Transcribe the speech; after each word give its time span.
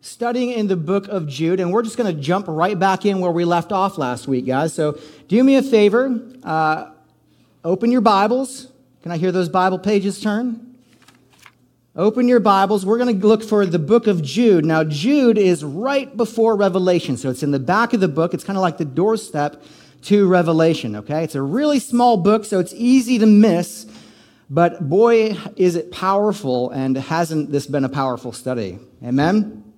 studying 0.00 0.50
in 0.50 0.66
the 0.66 0.76
book 0.76 1.08
of 1.08 1.26
Jude, 1.26 1.60
and 1.60 1.72
we're 1.72 1.82
just 1.82 1.96
going 1.96 2.14
to 2.14 2.20
jump 2.20 2.46
right 2.48 2.78
back 2.78 3.04
in 3.04 3.20
where 3.20 3.30
we 3.30 3.44
left 3.44 3.70
off 3.70 3.98
last 3.98 4.26
week, 4.26 4.46
guys. 4.46 4.72
So 4.72 4.98
do 5.28 5.42
me 5.44 5.56
a 5.56 5.62
favor, 5.62 6.20
uh, 6.42 6.90
open 7.64 7.90
your 7.90 8.00
Bibles. 8.00 8.68
Can 9.02 9.12
I 9.12 9.16
hear 9.16 9.32
those 9.32 9.48
Bible 9.48 9.78
pages 9.78 10.20
turn? 10.20 10.66
Open 11.96 12.28
your 12.28 12.40
Bibles. 12.40 12.86
We're 12.86 12.98
going 12.98 13.20
to 13.20 13.26
look 13.26 13.42
for 13.42 13.66
the 13.66 13.78
book 13.78 14.06
of 14.06 14.22
Jude. 14.22 14.64
Now, 14.64 14.84
Jude 14.84 15.36
is 15.36 15.64
right 15.64 16.16
before 16.16 16.56
Revelation, 16.56 17.16
so 17.16 17.30
it's 17.30 17.42
in 17.42 17.50
the 17.50 17.58
back 17.58 17.92
of 17.92 18.00
the 18.00 18.08
book. 18.08 18.32
It's 18.32 18.44
kind 18.44 18.56
of 18.56 18.62
like 18.62 18.78
the 18.78 18.84
doorstep 18.84 19.62
to 20.02 20.26
Revelation, 20.26 20.96
okay? 20.96 21.24
It's 21.24 21.34
a 21.34 21.42
really 21.42 21.78
small 21.78 22.16
book, 22.16 22.44
so 22.44 22.58
it's 22.58 22.72
easy 22.74 23.18
to 23.18 23.26
miss. 23.26 23.86
But 24.48 24.88
boy, 24.88 25.36
is 25.56 25.76
it 25.76 25.90
powerful, 25.90 26.70
and 26.70 26.96
hasn't 26.96 27.52
this 27.52 27.66
been 27.66 27.84
a 27.84 27.88
powerful 27.88 28.32
study? 28.32 28.78
Amen? 29.04 29.69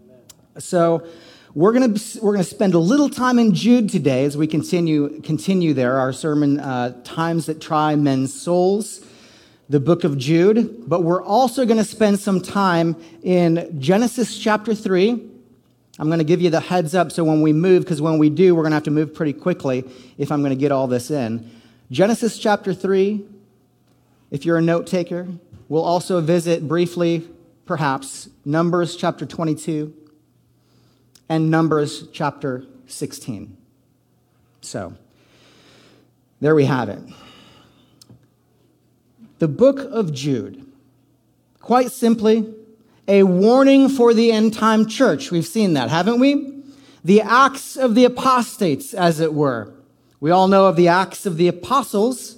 So 0.59 1.07
we're 1.55 1.73
going 1.73 1.95
to 1.95 2.21
we're 2.21 2.33
going 2.33 2.45
to 2.45 2.51
spend 2.51 2.75
a 2.75 2.79
little 2.79 3.09
time 3.09 3.39
in 3.39 3.55
Jude 3.55 3.89
today 3.89 4.25
as 4.25 4.37
we 4.37 4.47
continue 4.47 5.21
continue 5.23 5.73
there 5.73 5.99
our 5.99 6.13
sermon 6.13 6.61
uh, 6.61 7.01
times 7.05 7.47
that 7.47 7.61
try 7.61 7.95
men's 7.95 8.39
souls, 8.39 9.05
the 9.71 9.81
book 9.81 10.05
of 10.05 10.19
Jude. 10.19 10.89
But 10.89 11.05
we're 11.05 11.23
also 11.23 11.65
going 11.65 11.79
to 11.79 11.85
spend 11.85 12.21
some 12.21 12.41
time 12.41 12.97
in 13.23 13.79
Genesis 13.81 14.39
chapter 14.39 14.75
three. 14.75 15.29
I'm 15.99 16.09
going 16.09 16.19
to 16.19 16.25
give 16.25 16.43
you 16.43 16.51
the 16.51 16.61
heads 16.61 16.95
up 16.95 17.13
so 17.13 17.25
when 17.25 17.41
we 17.41 17.53
move, 17.53 17.85
because 17.85 18.03
when 18.03 18.19
we 18.19 18.29
do, 18.29 18.55
we're 18.55 18.63
going 18.63 18.73
to 18.73 18.77
have 18.77 18.85
to 18.85 18.91
move 18.91 19.15
pretty 19.15 19.35
quickly 19.35 19.85
if 20.19 20.33
I'm 20.33 20.41
going 20.41 20.55
to 20.55 20.61
get 20.61 20.73
all 20.73 20.87
this 20.87 21.11
in. 21.11 21.51
Genesis 21.91 22.39
chapter 22.39 22.73
3, 22.73 23.23
if 24.31 24.47
you're 24.47 24.57
a 24.57 24.63
note 24.63 24.87
taker, 24.87 25.29
we'll 25.69 25.85
also 25.85 26.23
visit 26.23 26.67
briefly, 26.67 27.29
perhaps, 27.67 28.31
Numbers 28.47 28.97
chapter 28.97 29.27
22 29.27 29.95
and 31.29 31.51
Numbers 31.51 32.09
chapter 32.13 32.67
16. 32.87 33.57
So, 34.61 34.95
there 36.41 36.55
we 36.55 36.65
have 36.65 36.89
it. 36.89 37.01
The 39.39 39.49
book 39.49 39.79
of 39.79 40.13
Jude, 40.13 40.65
quite 41.61 41.91
simply, 41.91 42.55
a 43.09 43.25
warning 43.25 43.89
for 43.89 44.15
the 44.15 44.31
end 44.31 44.55
time 44.55 44.87
church. 44.87 45.31
We've 45.31 45.47
seen 45.47 45.75
that, 45.75 45.91
haven't 45.91 46.21
we? 46.21 46.63
The 47.05 47.21
acts 47.21 47.77
of 47.77 47.95
the 47.95 48.05
apostates, 48.05 48.95
as 48.95 49.19
it 49.19 49.35
were. 49.35 49.73
We 50.21 50.31
all 50.31 50.47
know 50.47 50.67
of 50.67 50.77
the 50.77 50.87
Acts 50.87 51.27
of 51.27 51.37
the 51.37 51.49
Apostles, 51.49 52.37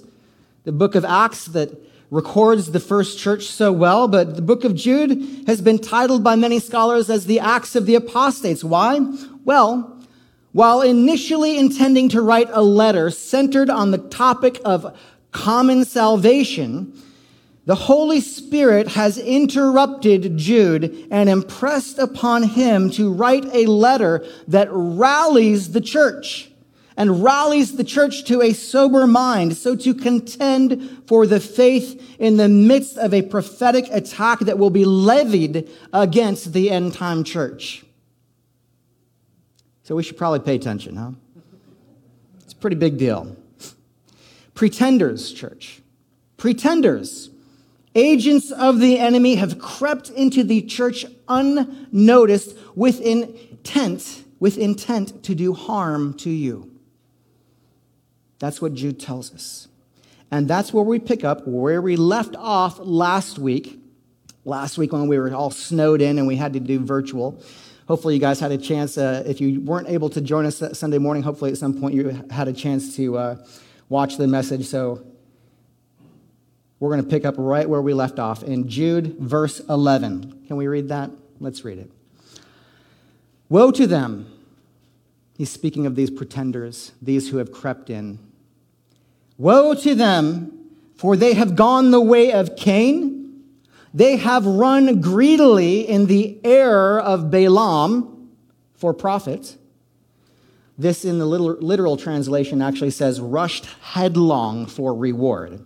the 0.63 0.71
book 0.71 0.95
of 0.95 1.05
Acts 1.05 1.45
that 1.45 1.84
records 2.11 2.71
the 2.71 2.79
first 2.79 3.19
church 3.19 3.45
so 3.45 3.71
well, 3.71 4.07
but 4.07 4.35
the 4.35 4.41
book 4.41 4.63
of 4.63 4.75
Jude 4.75 5.45
has 5.47 5.61
been 5.61 5.79
titled 5.79 6.23
by 6.23 6.35
many 6.35 6.59
scholars 6.59 7.09
as 7.09 7.25
the 7.25 7.39
Acts 7.39 7.75
of 7.75 7.85
the 7.85 7.95
Apostates. 7.95 8.63
Why? 8.63 8.99
Well, 9.43 9.99
while 10.51 10.81
initially 10.81 11.57
intending 11.57 12.09
to 12.09 12.21
write 12.21 12.49
a 12.51 12.61
letter 12.61 13.09
centered 13.09 13.69
on 13.69 13.91
the 13.91 13.97
topic 13.97 14.61
of 14.63 14.97
common 15.31 15.83
salvation, 15.83 16.93
the 17.65 17.75
Holy 17.75 18.21
Spirit 18.21 18.89
has 18.89 19.17
interrupted 19.17 20.37
Jude 20.37 21.07
and 21.11 21.27
impressed 21.27 21.97
upon 21.97 22.43
him 22.43 22.91
to 22.91 23.11
write 23.11 23.45
a 23.53 23.65
letter 23.65 24.25
that 24.47 24.69
rallies 24.71 25.71
the 25.71 25.81
church 25.81 26.51
and 26.97 27.23
rallies 27.23 27.75
the 27.75 27.83
church 27.83 28.23
to 28.25 28.41
a 28.41 28.53
sober 28.53 29.05
mind, 29.05 29.57
so 29.57 29.75
to 29.75 29.93
contend 29.93 31.03
for 31.07 31.27
the 31.27 31.39
faith 31.39 32.15
in 32.19 32.37
the 32.37 32.47
midst 32.47 32.97
of 32.97 33.13
a 33.13 33.21
prophetic 33.21 33.85
attack 33.91 34.39
that 34.39 34.57
will 34.57 34.69
be 34.69 34.85
levied 34.85 35.69
against 35.91 36.53
the 36.53 36.71
end 36.71 36.93
time 36.93 37.23
church. 37.23 37.83
So 39.83 39.95
we 39.95 40.03
should 40.03 40.17
probably 40.17 40.39
pay 40.39 40.55
attention, 40.55 40.95
huh? 40.95 41.11
It's 42.43 42.53
a 42.53 42.55
pretty 42.55 42.77
big 42.77 42.97
deal. 42.97 43.35
Pretenders, 44.53 45.31
church. 45.33 45.81
Pretenders. 46.37 47.29
Agents 47.93 48.51
of 48.51 48.79
the 48.79 48.99
enemy 48.99 49.35
have 49.35 49.59
crept 49.59 50.09
into 50.09 50.43
the 50.43 50.61
church 50.61 51.05
unnoticed 51.27 52.57
with 52.75 52.99
intent, 53.01 54.23
with 54.39 54.57
intent 54.57 55.23
to 55.23 55.35
do 55.35 55.53
harm 55.53 56.13
to 56.15 56.29
you. 56.29 56.74
That's 58.39 58.61
what 58.61 58.73
Jude 58.73 58.99
tells 58.99 59.33
us. 59.33 59.67
And 60.31 60.47
that's 60.47 60.73
where 60.73 60.83
we 60.83 60.99
pick 60.99 61.23
up 61.23 61.47
where 61.47 61.81
we 61.81 61.95
left 61.95 62.35
off 62.35 62.79
last 62.79 63.39
week. 63.39 63.79
Last 64.43 64.77
week 64.77 64.93
when 64.93 65.07
we 65.07 65.17
were 65.17 65.33
all 65.33 65.49
snowed 65.49 66.01
in 66.01 66.19
and 66.19 66.27
we 66.27 66.35
had 66.35 66.53
to 66.53 66.59
do 66.59 66.79
virtual. 66.79 67.41
Hopefully, 67.87 68.15
you 68.15 68.19
guys 68.19 68.39
had 68.39 68.51
a 68.51 68.57
chance. 68.57 68.97
Uh, 68.97 69.23
if 69.25 69.39
you 69.41 69.61
weren't 69.61 69.87
able 69.87 70.09
to 70.09 70.21
join 70.21 70.45
us 70.45 70.61
Sunday 70.73 70.97
morning, 70.97 71.23
hopefully 71.23 71.51
at 71.51 71.57
some 71.57 71.79
point 71.79 71.93
you 71.95 72.23
had 72.29 72.47
a 72.47 72.53
chance 72.53 72.95
to 72.95 73.17
uh, 73.17 73.45
watch 73.89 74.17
the 74.17 74.27
message. 74.27 74.65
So 74.65 75.05
we're 76.79 76.91
going 76.91 77.03
to 77.03 77.09
pick 77.09 77.25
up 77.25 77.35
right 77.37 77.67
where 77.67 77.81
we 77.81 77.93
left 77.93 78.19
off 78.19 78.43
in 78.43 78.67
Jude, 78.67 79.17
verse 79.19 79.59
11. 79.61 80.45
Can 80.47 80.57
we 80.57 80.67
read 80.67 80.89
that? 80.89 81.11
Let's 81.39 81.63
read 81.63 81.79
it. 81.79 81.91
Woe 83.49 83.71
to 83.71 83.87
them 83.87 84.31
He's 85.37 85.49
speaking 85.49 85.85
of 85.85 85.95
these 85.95 86.09
pretenders, 86.09 86.93
these 87.01 87.29
who 87.29 87.37
have 87.37 87.51
crept 87.51 87.89
in. 87.89 88.19
Woe 89.37 89.73
to 89.73 89.95
them, 89.95 90.51
for 90.95 91.15
they 91.17 91.33
have 91.33 91.55
gone 91.55 91.91
the 91.91 92.01
way 92.01 92.31
of 92.31 92.55
Cain. 92.55 93.43
They 93.93 94.17
have 94.17 94.45
run 94.45 95.01
greedily 95.01 95.87
in 95.87 96.07
the 96.07 96.39
error 96.43 96.99
of 96.99 97.31
Balaam 97.31 98.29
for 98.73 98.93
profit. 98.93 99.57
This, 100.77 101.05
in 101.05 101.19
the 101.19 101.25
literal 101.25 101.95
translation, 101.95 102.61
actually 102.61 102.91
says 102.91 103.21
rushed 103.21 103.65
headlong 103.81 104.65
for 104.65 104.93
reward. 104.93 105.65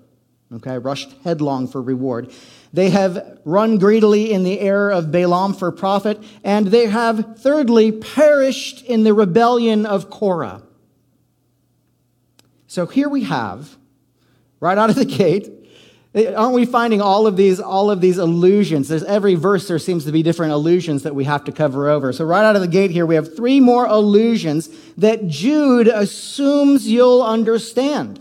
Okay, 0.51 0.78
rushed 0.78 1.16
headlong 1.24 1.68
for 1.68 1.81
reward. 1.81 2.31
They 2.74 2.90
have 2.91 3.40
run 3.46 3.78
greedily 3.78 4.31
in 4.31 4.44
the 4.44 4.59
error 4.59 4.91
of 4.91 5.12
Balaam 5.12 5.53
for 5.53 5.72
profit, 5.72 6.24
and 6.44 6.68
they 6.68 6.88
have, 6.88 7.40
thirdly, 7.40 7.91
perished 7.91 8.84
in 8.86 9.03
the 9.03 9.13
rebellion 9.13 9.86
of 9.86 10.09
Korah. 10.09 10.63
So 12.69 12.85
here 12.85 13.09
we 13.09 13.24
have, 13.24 13.75
right 14.59 14.78
out 14.78 14.91
of 14.91 14.96
the 14.96 15.03
gate, 15.24 15.52
eh, 16.13 16.34
aren't 16.34 16.53
we 16.53 16.66
finding 16.68 17.02
all 17.02 17.25
of 17.25 17.35
these 17.35 17.59
all 17.59 17.90
of 17.90 18.00
these 18.00 18.18
allusions 18.18 18.88
there's 18.88 19.03
every 19.03 19.35
verse 19.35 19.68
there 19.68 19.80
seems 19.80 20.06
to 20.06 20.12
be 20.12 20.24
different 20.24 20.53
allusions 20.53 21.03
that 21.03 21.16
we 21.16 21.24
have 21.24 21.44
to 21.44 21.52
cover 21.52 21.90
over 21.90 22.13
so 22.13 22.25
right 22.25 22.44
out 22.44 22.56
of 22.56 22.62
the 22.62 22.68
gate 22.68 22.90
here 22.90 23.06
we 23.06 23.13
have 23.16 23.35
three 23.35 23.59
more 23.59 23.85
allusions 23.85 24.69
that 24.97 25.28
jude 25.28 25.88
assumes 25.88 26.88
you'll 26.88 27.22
understand 27.22 28.19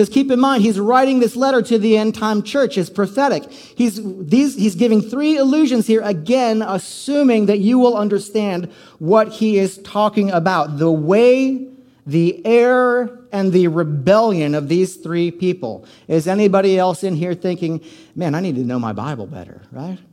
because 0.00 0.08
keep 0.08 0.30
in 0.30 0.40
mind, 0.40 0.62
he's 0.62 0.80
writing 0.80 1.18
this 1.20 1.36
letter 1.36 1.60
to 1.60 1.78
the 1.78 1.98
end 1.98 2.14
time 2.14 2.42
church. 2.42 2.78
It's 2.78 2.88
prophetic. 2.88 3.50
He's, 3.52 4.00
these, 4.02 4.54
he's 4.54 4.74
giving 4.74 5.02
three 5.02 5.36
allusions 5.36 5.86
here, 5.86 6.00
again, 6.00 6.62
assuming 6.62 7.46
that 7.46 7.58
you 7.58 7.78
will 7.78 7.96
understand 7.96 8.72
what 8.98 9.28
he 9.28 9.58
is 9.58 9.76
talking 9.78 10.30
about. 10.30 10.78
The 10.78 10.90
way, 10.90 11.68
the 12.10 12.44
error, 12.44 13.20
and 13.32 13.52
the 13.52 13.68
rebellion 13.68 14.54
of 14.54 14.68
these 14.68 14.96
three 14.96 15.30
people. 15.30 15.84
Is 16.08 16.26
anybody 16.26 16.78
else 16.78 17.04
in 17.04 17.14
here 17.14 17.34
thinking, 17.34 17.84
man, 18.16 18.34
I 18.34 18.40
need 18.40 18.56
to 18.56 18.64
know 18.64 18.78
my 18.78 18.92
Bible 18.92 19.26
better, 19.26 19.62
right? 19.72 19.98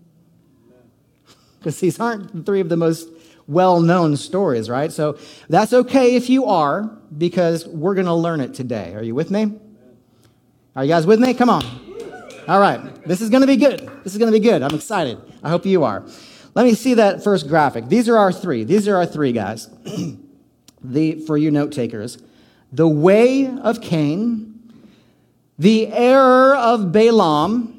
Because 1.60 1.80
these 1.80 2.00
aren't 2.00 2.46
three 2.46 2.62
of 2.62 2.70
the 2.70 2.78
most 2.78 3.10
well 3.48 3.82
known 3.82 4.16
stories, 4.16 4.70
right? 4.70 4.92
So 4.92 5.18
that's 5.50 5.74
okay 5.74 6.16
if 6.16 6.30
you 6.30 6.46
are, 6.46 6.84
because 7.18 7.66
we're 7.68 7.96
going 7.96 8.06
to 8.06 8.14
learn 8.14 8.42
it 8.42 8.54
today. 8.54 8.94
Are 8.94 9.02
you 9.02 9.16
with 9.16 9.32
me? 9.32 9.58
Are 10.76 10.84
you 10.84 10.90
guys 10.90 11.08
with 11.08 11.20
me? 11.20 11.34
Come 11.34 11.50
on. 11.50 11.66
All 12.48 12.60
right. 12.60 13.04
This 13.06 13.22
is 13.22 13.32
going 13.32 13.42
to 13.42 13.48
be 13.48 13.58
good. 13.58 13.90
This 14.04 14.14
is 14.14 14.20
going 14.20 14.32
to 14.32 14.40
be 14.40 14.44
good. 14.44 14.62
I'm 14.62 14.76
excited. 14.76 15.18
I 15.44 15.50
hope 15.50 15.66
you 15.66 15.84
are. 15.84 16.06
Let 16.54 16.64
me 16.64 16.76
see 16.76 16.94
that 16.94 17.24
first 17.24 17.48
graphic. 17.48 17.90
These 17.90 18.08
are 18.08 18.18
our 18.18 18.32
three. 18.32 18.64
These 18.64 18.88
are 18.88 18.96
our 18.96 19.08
three 19.08 19.32
guys. 19.32 19.68
the 20.84 21.20
for 21.22 21.38
you 21.38 21.52
note 21.52 21.72
takers. 21.72 22.18
The 22.72 22.88
way 22.88 23.48
of 23.48 23.82
Cain, 23.82 24.74
the 25.58 25.88
error 25.88 26.56
of 26.56 26.92
Balaam, 26.92 27.78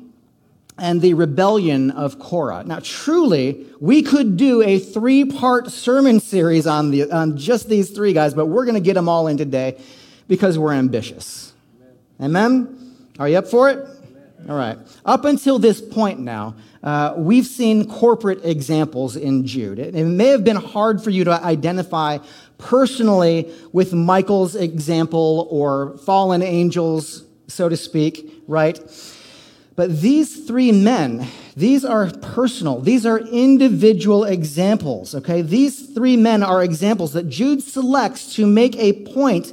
and 0.78 1.02
the 1.02 1.14
rebellion 1.14 1.90
of 1.90 2.18
Korah. 2.18 2.62
Now, 2.64 2.78
truly, 2.82 3.66
we 3.80 4.02
could 4.02 4.36
do 4.36 4.62
a 4.62 4.78
three 4.78 5.24
part 5.24 5.70
sermon 5.70 6.20
series 6.20 6.66
on, 6.66 6.90
the, 6.90 7.10
on 7.10 7.36
just 7.36 7.68
these 7.68 7.90
three 7.90 8.12
guys, 8.12 8.32
but 8.32 8.46
we're 8.46 8.64
going 8.64 8.76
to 8.76 8.80
get 8.80 8.94
them 8.94 9.08
all 9.08 9.26
in 9.26 9.36
today 9.36 9.78
because 10.28 10.58
we're 10.58 10.72
ambitious. 10.72 11.52
Amen? 12.20 12.96
Are 13.18 13.28
you 13.28 13.38
up 13.38 13.48
for 13.48 13.68
it? 13.70 13.86
All 14.48 14.56
right. 14.56 14.78
Up 15.04 15.26
until 15.26 15.58
this 15.58 15.78
point 15.78 16.20
now, 16.20 16.54
uh, 16.82 17.12
we've 17.18 17.44
seen 17.44 17.86
corporate 17.86 18.46
examples 18.46 19.14
in 19.14 19.46
Jude. 19.46 19.78
It, 19.78 19.94
it 19.94 20.04
may 20.06 20.28
have 20.28 20.42
been 20.42 20.56
hard 20.56 21.02
for 21.02 21.10
you 21.10 21.24
to 21.24 21.32
identify 21.32 22.16
personally 22.56 23.52
with 23.72 23.92
Michael's 23.92 24.54
example 24.54 25.46
or 25.50 25.98
fallen 25.98 26.42
angels, 26.42 27.24
so 27.46 27.68
to 27.68 27.76
speak, 27.76 28.42
right? 28.46 28.80
But 29.76 30.00
these 30.00 30.46
three 30.46 30.72
men, 30.72 31.28
these 31.54 31.84
are 31.84 32.10
personal, 32.10 32.80
these 32.80 33.04
are 33.04 33.18
individual 33.18 34.24
examples, 34.24 35.14
okay? 35.14 35.42
These 35.42 35.92
three 35.92 36.16
men 36.16 36.42
are 36.42 36.64
examples 36.64 37.12
that 37.12 37.28
Jude 37.28 37.62
selects 37.62 38.34
to 38.36 38.46
make 38.46 38.76
a 38.76 39.04
point 39.12 39.52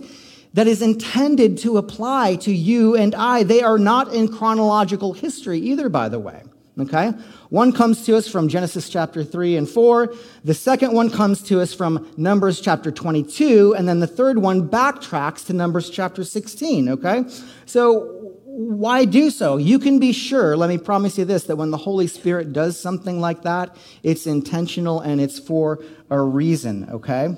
that 0.55 0.67
is 0.67 0.81
intended 0.81 1.57
to 1.59 1.77
apply 1.77 2.37
to 2.37 2.51
you 2.51 2.95
and 2.95 3.13
I. 3.13 3.43
They 3.43 3.61
are 3.61 3.77
not 3.77 4.13
in 4.13 4.29
chronological 4.29 5.11
history 5.11 5.59
either, 5.59 5.89
by 5.89 6.07
the 6.07 6.17
way. 6.17 6.43
Okay? 6.79 7.11
One 7.49 7.73
comes 7.73 8.05
to 8.05 8.15
us 8.15 8.29
from 8.29 8.47
Genesis 8.47 8.89
chapter 8.89 9.23
3 9.23 9.57
and 9.57 9.69
4. 9.69 10.13
The 10.45 10.53
second 10.53 10.93
one 10.93 11.09
comes 11.09 11.41
to 11.43 11.59
us 11.59 11.73
from 11.73 12.09
Numbers 12.15 12.61
chapter 12.61 12.89
22. 12.89 13.75
And 13.75 13.87
then 13.87 13.99
the 13.99 14.07
third 14.07 14.37
one 14.37 14.69
backtracks 14.69 15.45
to 15.47 15.53
Numbers 15.53 15.89
chapter 15.89 16.23
16. 16.23 16.87
Okay? 16.89 17.25
So 17.65 18.15
why 18.45 19.03
do 19.03 19.29
so? 19.29 19.57
You 19.57 19.77
can 19.77 19.99
be 19.99 20.13
sure, 20.13 20.55
let 20.55 20.69
me 20.69 20.77
promise 20.77 21.17
you 21.17 21.25
this, 21.25 21.43
that 21.45 21.57
when 21.57 21.71
the 21.71 21.77
Holy 21.77 22.07
Spirit 22.07 22.53
does 22.53 22.79
something 22.79 23.19
like 23.19 23.41
that, 23.41 23.75
it's 24.03 24.25
intentional 24.25 25.01
and 25.01 25.19
it's 25.19 25.37
for 25.37 25.83
a 26.09 26.21
reason. 26.21 26.89
Okay? 26.89 27.35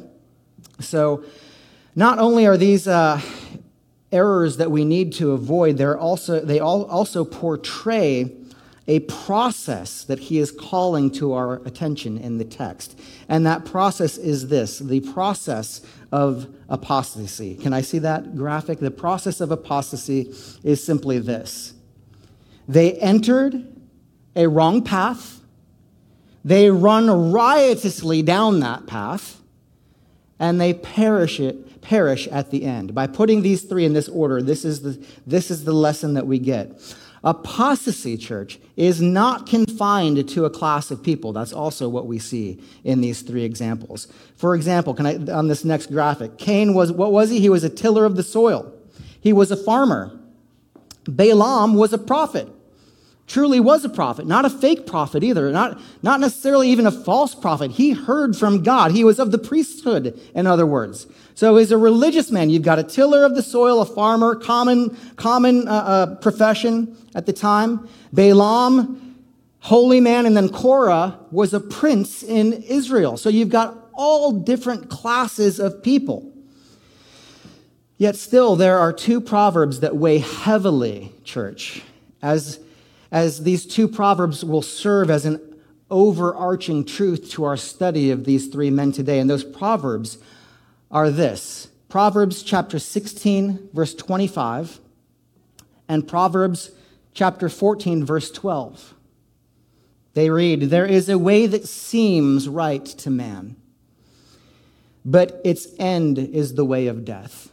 So, 0.79 1.23
not 1.97 2.19
only 2.19 2.45
are 2.45 2.57
these 2.57 2.87
uh, 2.87 3.19
errors 4.11 4.57
that 4.57 4.69
we 4.69 4.85
need 4.85 5.11
to 5.13 5.31
avoid, 5.31 5.77
they're 5.77 5.97
also, 5.97 6.39
they 6.39 6.59
all 6.59 6.85
also 6.85 7.25
portray 7.25 8.31
a 8.87 8.99
process 8.99 10.03
that 10.03 10.19
he 10.19 10.37
is 10.37 10.51
calling 10.51 11.09
to 11.09 11.33
our 11.33 11.55
attention 11.65 12.19
in 12.19 12.37
the 12.37 12.45
text. 12.45 12.99
And 13.27 13.47
that 13.47 13.65
process 13.65 14.15
is 14.19 14.47
this 14.47 14.77
the 14.77 14.99
process 14.99 15.81
of 16.11 16.47
apostasy. 16.69 17.55
Can 17.55 17.73
I 17.73 17.81
see 17.81 17.97
that 17.99 18.37
graphic? 18.37 18.77
The 18.77 18.91
process 18.91 19.41
of 19.41 19.49
apostasy 19.49 20.31
is 20.63 20.83
simply 20.83 21.17
this 21.17 21.73
they 22.67 22.93
entered 22.93 23.75
a 24.35 24.47
wrong 24.47 24.83
path, 24.83 25.41
they 26.45 26.69
run 26.69 27.31
riotously 27.31 28.21
down 28.21 28.59
that 28.59 28.85
path, 28.85 29.41
and 30.37 30.61
they 30.61 30.75
perish 30.75 31.39
it 31.39 31.66
perish 31.81 32.27
at 32.27 32.51
the 32.51 32.63
end. 32.63 32.93
By 32.93 33.07
putting 33.07 33.41
these 33.41 33.63
three 33.63 33.85
in 33.85 33.93
this 33.93 34.09
order, 34.09 34.41
this 34.41 34.65
is 34.65 34.81
the, 34.81 35.05
this 35.25 35.51
is 35.51 35.63
the 35.63 35.73
lesson 35.73 36.13
that 36.15 36.27
we 36.27 36.39
get. 36.39 36.79
Apostasy, 37.23 38.15
church, 38.15 38.59
is 38.75 39.01
not 39.01 39.47
confined 39.47 40.29
to 40.29 40.45
a 40.45 40.49
class 40.49 40.91
of 40.91 41.03
people. 41.03 41.33
That's 41.33 41.51
also 41.51 41.89
what 41.89 42.05
we 42.05 42.19
see 42.19 42.61
in 42.83 43.01
these 43.01 43.21
three 43.21 43.43
examples. 43.43 44.07
For 44.35 44.55
example, 44.55 44.93
can 44.93 45.05
I, 45.05 45.15
on 45.31 45.47
this 45.47 45.65
next 45.65 45.87
graphic, 45.87 46.37
Cain 46.37 46.73
was, 46.73 46.91
what 46.91 47.11
was 47.11 47.29
he? 47.29 47.39
He 47.39 47.49
was 47.49 47.63
a 47.63 47.69
tiller 47.69 48.05
of 48.05 48.15
the 48.15 48.23
soil. 48.23 48.71
He 49.19 49.33
was 49.33 49.51
a 49.51 49.57
farmer. 49.57 50.17
Balaam 51.05 51.73
was 51.73 51.91
a 51.91 51.97
prophet 51.97 52.47
truly 53.27 53.59
was 53.59 53.83
a 53.83 53.89
prophet, 53.89 54.25
not 54.25 54.45
a 54.45 54.49
fake 54.49 54.87
prophet 54.87 55.23
either, 55.23 55.51
not, 55.51 55.79
not 56.01 56.19
necessarily 56.21 56.69
even 56.69 56.87
a 56.87 56.91
false 56.91 57.35
prophet. 57.35 57.71
He 57.71 57.91
heard 57.91 58.37
from 58.37 58.63
God. 58.63 58.91
He 58.91 59.03
was 59.03 59.19
of 59.19 59.31
the 59.31 59.37
priesthood, 59.37 60.19
in 60.33 60.47
other 60.47 60.65
words. 60.65 61.07
So 61.35 61.57
he's 61.57 61.71
a 61.71 61.77
religious 61.77 62.31
man. 62.31 62.49
You've 62.49 62.63
got 62.63 62.79
a 62.79 62.83
tiller 62.83 63.25
of 63.25 63.35
the 63.35 63.43
soil, 63.43 63.81
a 63.81 63.85
farmer, 63.85 64.33
common, 64.33 64.97
common 65.17 65.67
uh, 65.67 65.71
uh, 65.71 66.15
profession 66.15 66.97
at 67.13 67.25
the 67.25 67.33
time. 67.33 67.87
Balaam, 68.13 69.15
holy 69.59 69.99
man, 69.99 70.25
and 70.25 70.35
then 70.35 70.47
Korah 70.47 71.19
was 71.29 71.53
a 71.53 71.59
prince 71.59 72.23
in 72.23 72.53
Israel. 72.53 73.17
So 73.17 73.29
you've 73.29 73.49
got 73.49 73.77
all 73.93 74.31
different 74.31 74.89
classes 74.89 75.59
of 75.59 75.83
people. 75.83 76.31
Yet 77.97 78.15
still, 78.15 78.55
there 78.55 78.77
are 78.79 78.93
two 78.93 79.19
proverbs 79.19 79.81
that 79.81 79.97
weigh 79.97 80.19
heavily, 80.19 81.11
church, 81.23 81.81
as 82.21 82.59
as 83.11 83.43
these 83.43 83.65
two 83.65 83.87
proverbs 83.87 84.43
will 84.43 84.61
serve 84.61 85.09
as 85.09 85.25
an 85.25 85.41
overarching 85.89 86.83
truth 86.83 87.29
to 87.31 87.43
our 87.43 87.57
study 87.57 88.11
of 88.11 88.25
these 88.25 88.47
three 88.47 88.69
men 88.69 88.91
today. 88.91 89.19
And 89.19 89.29
those 89.29 89.43
proverbs 89.43 90.17
are 90.91 91.09
this 91.09 91.69
Proverbs 91.89 92.43
chapter 92.43 92.79
16, 92.79 93.69
verse 93.73 93.93
25, 93.93 94.79
and 95.87 96.07
Proverbs 96.07 96.71
chapter 97.13 97.47
14, 97.47 98.03
verse 98.03 98.29
12. 98.29 98.93
They 100.13 100.29
read, 100.29 100.63
There 100.63 100.85
is 100.85 101.07
a 101.07 101.17
way 101.17 101.47
that 101.47 101.67
seems 101.67 102.49
right 102.49 102.83
to 102.85 103.09
man, 103.09 103.55
but 105.05 105.39
its 105.45 105.67
end 105.79 106.17
is 106.17 106.55
the 106.55 106.65
way 106.65 106.87
of 106.87 107.05
death. 107.05 107.51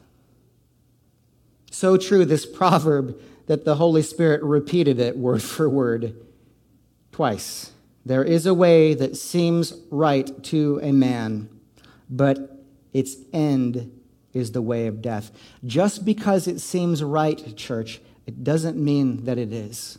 So 1.70 1.96
true, 1.96 2.24
this 2.24 2.46
proverb 2.46 3.20
that 3.46 3.64
the 3.64 3.76
Holy 3.76 4.02
Spirit 4.02 4.42
repeated 4.42 4.98
it 4.98 5.16
word 5.16 5.42
for 5.54 5.68
word 5.68 6.16
twice. 7.12 7.70
There 8.06 8.24
is 8.24 8.46
a 8.46 8.54
way 8.54 8.94
that 8.94 9.16
seems 9.16 9.72
right 9.90 10.42
to 10.44 10.78
a 10.82 10.92
man, 10.92 11.48
but 12.10 12.64
its 12.92 13.16
end 13.32 13.90
is 14.34 14.52
the 14.52 14.60
way 14.60 14.86
of 14.86 15.00
death. 15.00 15.30
Just 15.64 16.04
because 16.04 16.46
it 16.46 16.60
seems 16.60 17.02
right, 17.02 17.56
church, 17.56 18.00
it 18.26 18.44
doesn't 18.44 18.76
mean 18.76 19.24
that 19.24 19.38
it 19.38 19.52
is. 19.52 19.98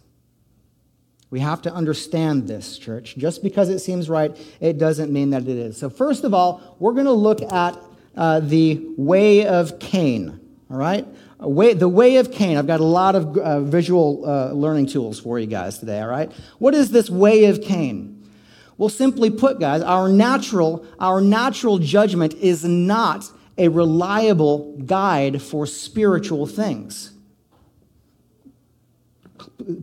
We 1.32 1.40
have 1.40 1.62
to 1.64 1.74
understand 1.74 2.48
this, 2.48 2.78
church. 2.78 3.16
Just 3.18 3.42
because 3.42 3.70
it 3.70 3.80
seems 3.80 4.10
right, 4.10 4.38
it 4.60 4.78
doesn't 4.78 5.12
mean 5.12 5.32
that 5.32 5.44
it 5.44 5.58
is. 5.58 5.78
So, 5.78 5.90
first 5.90 6.24
of 6.24 6.34
all, 6.34 6.76
we're 6.80 6.94
going 6.94 7.06
to 7.06 7.12
look 7.12 7.42
at 7.42 7.78
uh, 8.16 8.40
the 8.40 8.86
way 8.98 9.46
of 9.46 9.80
Cain, 9.80 10.40
all 10.70 10.78
right? 10.78 11.06
Way, 11.40 11.74
the 11.74 11.90
way 11.90 12.16
of 12.16 12.32
Cain. 12.32 12.58
I've 12.58 12.68
got 12.68 12.80
a 12.80 12.86
lot 12.86 13.16
of 13.16 13.38
uh, 13.38 13.60
visual 13.62 14.24
uh, 14.26 14.52
learning 14.54 14.88
tools 14.88 15.20
for 15.20 15.38
you 15.38 15.48
guys 15.48 15.78
today, 15.78 16.00
all 16.00 16.08
right? 16.08 16.32
What 16.60 16.74
is 16.74 16.92
this 16.92 17.10
way 17.10 17.46
of 17.46 17.62
Cain? 17.62 18.28
Well, 18.78 18.90
simply 18.90 19.30
put, 19.30 19.60
guys, 19.60 19.82
our 19.82 20.10
natural, 20.10 20.86
our 21.00 21.22
natural 21.22 21.78
judgment 21.78 22.34
is 22.36 22.64
not 22.64 23.30
a 23.58 23.70
reliable 23.70 24.78
guide 24.86 25.42
for 25.42 25.66
spiritual 25.66 26.46
things. 26.46 27.12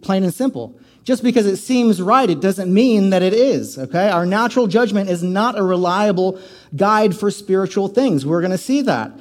Plain 0.03 0.25
and 0.25 0.35
simple. 0.35 0.79
Just 1.05 1.23
because 1.23 1.47
it 1.47 1.57
seems 1.57 2.01
right, 2.01 2.31
it 2.31 2.41
doesn't 2.41 2.73
mean 2.73 3.11
that 3.11 3.23
it 3.23 3.35
is, 3.35 3.79
okay? 3.79 4.09
Our 4.09 4.25
natural 4.25 4.69
judgment 4.69 5.11
is 5.11 5.23
not 5.23 5.59
a 5.59 5.63
reliable 5.63 6.41
guide 6.77 7.17
for 7.17 7.31
spiritual 7.31 7.89
things. 7.89 8.25
We're 8.25 8.41
going 8.41 8.53
to 8.53 8.59
see 8.59 8.83
that. 8.83 9.13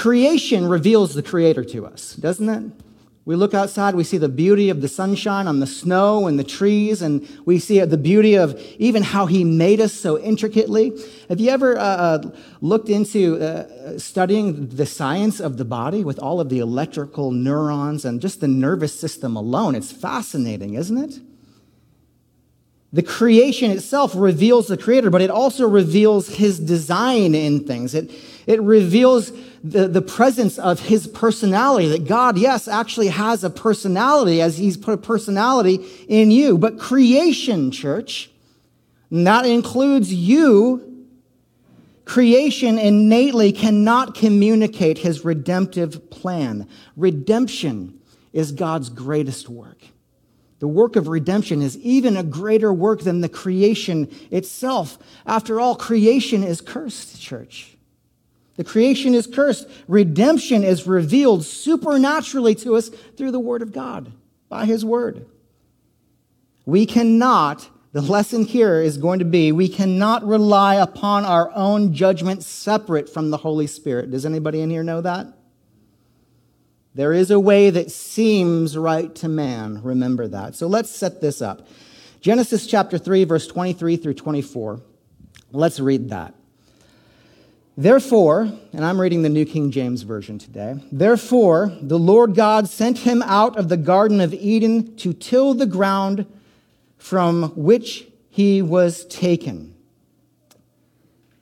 Creation 0.00 0.66
reveals 0.66 1.12
the 1.12 1.22
Creator 1.22 1.62
to 1.62 1.84
us, 1.84 2.14
doesn't 2.14 2.48
it? 2.48 2.72
We 3.26 3.36
look 3.36 3.52
outside, 3.52 3.94
we 3.94 4.02
see 4.02 4.16
the 4.16 4.30
beauty 4.30 4.70
of 4.70 4.80
the 4.80 4.88
sunshine 4.88 5.46
on 5.46 5.60
the 5.60 5.66
snow 5.66 6.26
and 6.26 6.38
the 6.38 6.42
trees, 6.42 7.02
and 7.02 7.28
we 7.44 7.58
see 7.58 7.80
the 7.80 7.98
beauty 7.98 8.34
of 8.34 8.58
even 8.78 9.02
how 9.02 9.26
He 9.26 9.44
made 9.44 9.78
us 9.78 9.92
so 9.92 10.18
intricately. 10.18 10.98
Have 11.28 11.38
you 11.38 11.50
ever 11.50 11.76
uh, 11.76 11.82
uh, 11.82 12.30
looked 12.62 12.88
into 12.88 13.42
uh, 13.42 13.98
studying 13.98 14.68
the 14.68 14.86
science 14.86 15.38
of 15.38 15.58
the 15.58 15.66
body 15.66 16.02
with 16.02 16.18
all 16.18 16.40
of 16.40 16.48
the 16.48 16.60
electrical 16.60 17.30
neurons 17.30 18.06
and 18.06 18.22
just 18.22 18.40
the 18.40 18.48
nervous 18.48 18.98
system 18.98 19.36
alone? 19.36 19.74
It's 19.74 19.92
fascinating, 19.92 20.76
isn't 20.76 20.96
it? 20.96 21.20
The 22.90 23.02
creation 23.02 23.70
itself 23.70 24.14
reveals 24.16 24.66
the 24.66 24.78
Creator, 24.78 25.10
but 25.10 25.20
it 25.20 25.30
also 25.30 25.68
reveals 25.68 26.36
His 26.36 26.58
design 26.58 27.34
in 27.34 27.66
things. 27.66 27.94
It, 27.94 28.10
it 28.46 28.62
reveals 28.62 29.30
the, 29.62 29.88
the 29.88 30.02
presence 30.02 30.58
of 30.58 30.80
his 30.80 31.06
personality, 31.06 31.88
that 31.88 32.06
God, 32.06 32.38
yes, 32.38 32.66
actually 32.66 33.08
has 33.08 33.44
a 33.44 33.50
personality 33.50 34.40
as 34.40 34.56
he's 34.56 34.76
put 34.76 34.94
a 34.94 34.98
personality 34.98 35.86
in 36.08 36.30
you. 36.30 36.56
But 36.56 36.78
creation, 36.78 37.70
church, 37.70 38.30
that 39.10 39.44
includes 39.44 40.12
you, 40.14 41.06
creation 42.04 42.78
innately 42.78 43.52
cannot 43.52 44.14
communicate 44.14 44.98
his 44.98 45.24
redemptive 45.24 46.10
plan. 46.10 46.66
Redemption 46.96 48.00
is 48.32 48.52
God's 48.52 48.88
greatest 48.88 49.48
work. 49.48 49.78
The 50.60 50.68
work 50.68 50.96
of 50.96 51.08
redemption 51.08 51.62
is 51.62 51.76
even 51.78 52.16
a 52.16 52.22
greater 52.22 52.72
work 52.72 53.00
than 53.00 53.22
the 53.22 53.28
creation 53.28 54.14
itself. 54.30 54.98
After 55.26 55.58
all, 55.58 55.74
creation 55.74 56.42
is 56.42 56.60
cursed, 56.60 57.20
church. 57.20 57.69
The 58.60 58.64
creation 58.64 59.14
is 59.14 59.26
cursed. 59.26 59.66
Redemption 59.88 60.64
is 60.64 60.86
revealed 60.86 61.46
supernaturally 61.46 62.54
to 62.56 62.76
us 62.76 62.90
through 62.90 63.30
the 63.30 63.40
Word 63.40 63.62
of 63.62 63.72
God, 63.72 64.12
by 64.50 64.66
His 64.66 64.84
Word. 64.84 65.24
We 66.66 66.84
cannot, 66.84 67.70
the 67.92 68.02
lesson 68.02 68.44
here 68.44 68.82
is 68.82 68.98
going 68.98 69.20
to 69.20 69.24
be, 69.24 69.50
we 69.50 69.66
cannot 69.66 70.26
rely 70.26 70.74
upon 70.74 71.24
our 71.24 71.50
own 71.54 71.94
judgment 71.94 72.42
separate 72.42 73.08
from 73.08 73.30
the 73.30 73.38
Holy 73.38 73.66
Spirit. 73.66 74.10
Does 74.10 74.26
anybody 74.26 74.60
in 74.60 74.68
here 74.68 74.84
know 74.84 75.00
that? 75.00 75.28
There 76.94 77.14
is 77.14 77.30
a 77.30 77.40
way 77.40 77.70
that 77.70 77.90
seems 77.90 78.76
right 78.76 79.14
to 79.14 79.28
man. 79.28 79.82
Remember 79.82 80.28
that. 80.28 80.54
So 80.54 80.66
let's 80.66 80.90
set 80.90 81.22
this 81.22 81.40
up. 81.40 81.66
Genesis 82.20 82.66
chapter 82.66 82.98
3, 82.98 83.24
verse 83.24 83.46
23 83.46 83.96
through 83.96 84.12
24. 84.12 84.82
Let's 85.50 85.80
read 85.80 86.10
that. 86.10 86.34
Therefore, 87.80 88.52
and 88.74 88.84
I'm 88.84 89.00
reading 89.00 89.22
the 89.22 89.30
New 89.30 89.46
King 89.46 89.70
James 89.70 90.02
Version 90.02 90.38
today, 90.38 90.74
therefore 90.92 91.72
the 91.80 91.98
Lord 91.98 92.34
God 92.34 92.68
sent 92.68 92.98
him 92.98 93.22
out 93.22 93.56
of 93.56 93.70
the 93.70 93.78
Garden 93.78 94.20
of 94.20 94.34
Eden 94.34 94.96
to 94.96 95.14
till 95.14 95.54
the 95.54 95.64
ground 95.64 96.26
from 96.98 97.44
which 97.56 98.06
he 98.28 98.60
was 98.60 99.06
taken. 99.06 99.74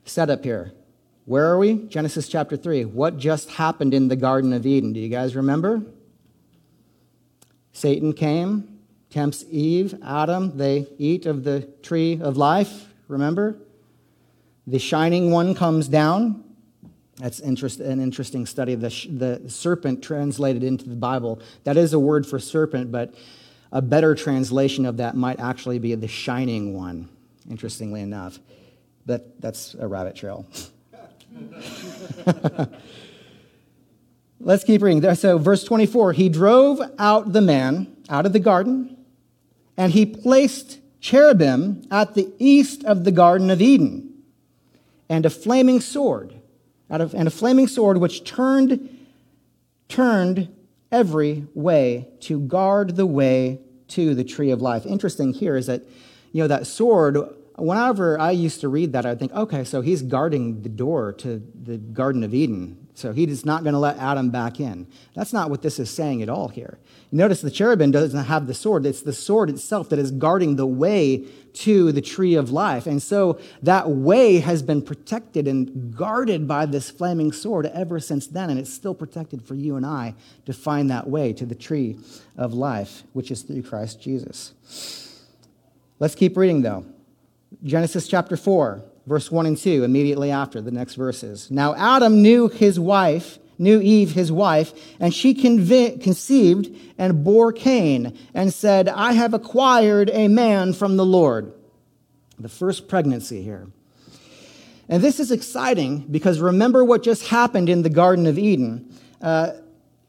Set 0.04 0.30
up 0.30 0.45
here. 0.45 0.71
Where 1.25 1.50
are 1.50 1.59
we? 1.59 1.75
Genesis 1.88 2.28
chapter 2.28 2.57
3. 2.57 2.85
What 2.85 3.18
just 3.18 3.50
happened 3.50 3.92
in 3.92 4.07
the 4.07 4.14
Garden 4.14 4.52
of 4.52 4.64
Eden? 4.64 4.92
Do 4.92 5.00
you 5.00 5.09
guys 5.09 5.35
remember? 5.35 5.83
Satan 7.73 8.12
came, 8.12 8.78
tempts 9.11 9.45
Eve, 9.50 10.00
Adam, 10.04 10.57
they 10.57 10.87
eat 10.99 11.26
of 11.26 11.42
the 11.42 11.62
tree 11.83 12.21
of 12.23 12.37
life, 12.37 12.87
remember? 13.09 13.57
The 14.69 14.79
shining 14.79 15.31
one 15.31 15.55
comes 15.55 15.89
down. 15.89 16.45
That's 17.17 17.41
interest, 17.41 17.81
an 17.81 18.01
interesting 18.01 18.45
study. 18.45 18.75
The, 18.75 18.91
the 19.09 19.51
serpent 19.51 20.03
translated 20.03 20.63
into 20.63 20.87
the 20.89 20.95
Bible. 20.95 21.41
That 21.65 21.79
is 21.79 21.95
a 21.95 21.99
word 21.99 22.27
for 22.27 22.39
serpent, 22.39 22.93
but 22.93 23.15
a 23.73 23.81
better 23.81 24.15
translation 24.15 24.85
of 24.85 24.99
that 24.99 25.17
might 25.17 25.41
actually 25.41 25.79
be 25.79 25.95
the 25.95 26.07
shining 26.07 26.75
one, 26.75 27.09
interestingly 27.51 28.03
enough. 28.03 28.39
But 29.07 29.41
that's 29.41 29.75
a 29.75 29.89
rabbit 29.89 30.17
trail. 30.17 30.47
Let's 34.41 34.65
keep 34.65 34.83
reading. 34.83 35.15
So, 35.15 35.39
verse 35.39 35.65
24 35.65 36.13
He 36.13 36.29
drove 36.29 36.83
out 36.99 37.33
the 37.33 37.41
man 37.41 37.97
out 38.11 38.27
of 38.27 38.35
the 38.35 38.39
garden, 38.39 38.99
and 39.79 39.93
he 39.93 40.05
placed 40.05 40.79
cherubim 41.01 41.87
at 41.91 42.15
the 42.15 42.31
east 42.39 42.85
of 42.85 43.05
the 43.05 43.13
Garden 43.13 43.51
of 43.51 43.63
Eden, 43.63 44.08
and 45.09 45.25
a 45.27 45.31
flaming 45.31 45.81
sword, 45.81 46.35
out 46.91 47.00
of, 47.00 47.15
and 47.15 47.29
a 47.29 47.31
flaming 47.31 47.69
sword 47.69 47.99
which 47.99 48.25
turned, 48.25 48.88
turned 49.88 50.55
every 50.91 51.47
way 51.55 52.09
to 52.21 52.41
guard 52.41 52.97
the 52.97 53.07
way 53.07 53.61
to 53.88 54.15
the 54.15 54.25
tree 54.25 54.50
of 54.50 54.61
life. 54.61 54.85
Interesting 54.87 55.33
here 55.33 55.57
is 55.57 55.67
that, 55.67 55.83
you 56.33 56.43
know, 56.43 56.49
that 56.49 56.67
sword 56.67 57.17
whenever 57.59 58.19
I 58.19 58.31
used 58.31 58.61
to 58.61 58.69
read 58.69 58.93
that, 58.93 59.05
I'd 59.05 59.19
think, 59.19 59.33
okay, 59.33 59.65
so 59.65 59.81
he's 59.81 60.03
guarding 60.03 60.62
the 60.62 60.69
door 60.69 61.12
to 61.15 61.43
the 61.62 61.77
Garden 61.77 62.23
of 62.23 62.33
Eden. 62.33 62.88
So 62.99 63.12
he 63.12 63.25
is 63.25 63.47
not 63.47 63.62
going 63.62 63.75
to 63.75 63.78
let 63.78 63.97
Adam 63.99 64.31
back 64.31 64.59
in. 64.59 64.88
That's 65.14 65.33
not 65.33 65.50
what 65.50 65.62
this 65.62 65.78
is 65.78 65.88
saying 65.88 66.21
at 66.21 66.28
all 66.28 66.49
here. 66.49 66.78
Notice 67.12 67.40
the 67.40 67.50
cherubim 67.50 67.93
doesn't 67.93 68.25
have 68.25 68.49
the 68.49 68.55
sword, 68.55 68.85
it's 68.85 69.02
the 69.02 69.12
sword 69.12 69.50
itself 69.50 69.88
that 69.90 70.00
is 70.00 70.11
guarding 70.11 70.57
the 70.57 70.67
way 70.67 71.25
to 71.55 71.93
the 71.93 72.02
tree 72.02 72.35
of 72.35 72.50
life. 72.50 72.88
And 72.88 73.00
so 73.00 73.38
that 73.62 73.88
way 73.88 74.40
has 74.40 74.64
been 74.64 74.83
protected 74.83 75.47
and 75.47 75.97
guarded 75.97 76.49
by 76.49 76.67
this 76.67 76.90
flaming 76.90 77.31
sword 77.31 77.67
ever 77.67 78.00
since 78.00 78.26
then. 78.26 78.50
And 78.50 78.59
it's 78.59 78.73
still 78.73 78.95
protected 78.95 79.43
for 79.43 79.55
you 79.55 79.76
and 79.76 79.87
I 79.87 80.14
to 80.47 80.52
find 80.52 80.90
that 80.90 81.09
way 81.09 81.33
to 81.35 81.47
the 81.47 81.55
tree 81.55 82.00
of 82.37 82.52
life, 82.52 83.05
which 83.12 83.31
is 83.31 83.43
through 83.43 83.62
Christ 83.62 84.02
Jesus. 84.02 85.23
Let's 86.00 86.17
keep 86.17 86.37
reading 86.37 86.62
though. 86.62 86.85
Genesis 87.62 88.09
chapter 88.09 88.37
4, 88.37 88.83
verse 89.09 89.33
1 89.33 89.47
and 89.47 89.57
2, 89.57 89.85
immediately 89.85 90.31
after 90.31 90.61
the 90.61 90.71
next 90.71 90.95
verses. 90.95 91.50
Now 91.50 91.75
Adam 91.75 92.23
knew 92.23 92.49
his 92.49 92.79
wife, 92.79 93.38
knew 93.59 93.81
Eve 93.81 94.12
his 94.12 94.31
wife, 94.31 94.73
and 95.00 95.12
she 95.12 95.35
conve- 95.35 96.03
conceived 96.03 96.75
and 96.99 97.25
bore 97.25 97.53
Cain, 97.53 98.17
and 98.35 98.53
said, 98.53 98.88
I 98.88 99.12
have 99.12 99.35
acquired 99.35 100.11
a 100.12 100.29
man 100.29 100.75
from 100.75 100.97
the 100.97 101.07
Lord. 101.07 101.53
The 102.38 102.49
first 102.49 102.87
pregnancy 102.87 103.43
here. 103.43 103.69
And 104.88 105.03
this 105.03 105.19
is 105.21 105.33
exciting 105.33 106.00
because 106.11 106.41
remember 106.41 106.85
what 106.85 107.03
just 107.03 107.27
happened 107.27 107.69
in 107.69 107.83
the 107.83 107.91
Garden 107.91 108.27
of 108.27 108.38
Eden. 108.38 108.95
Uh, 109.21 109.53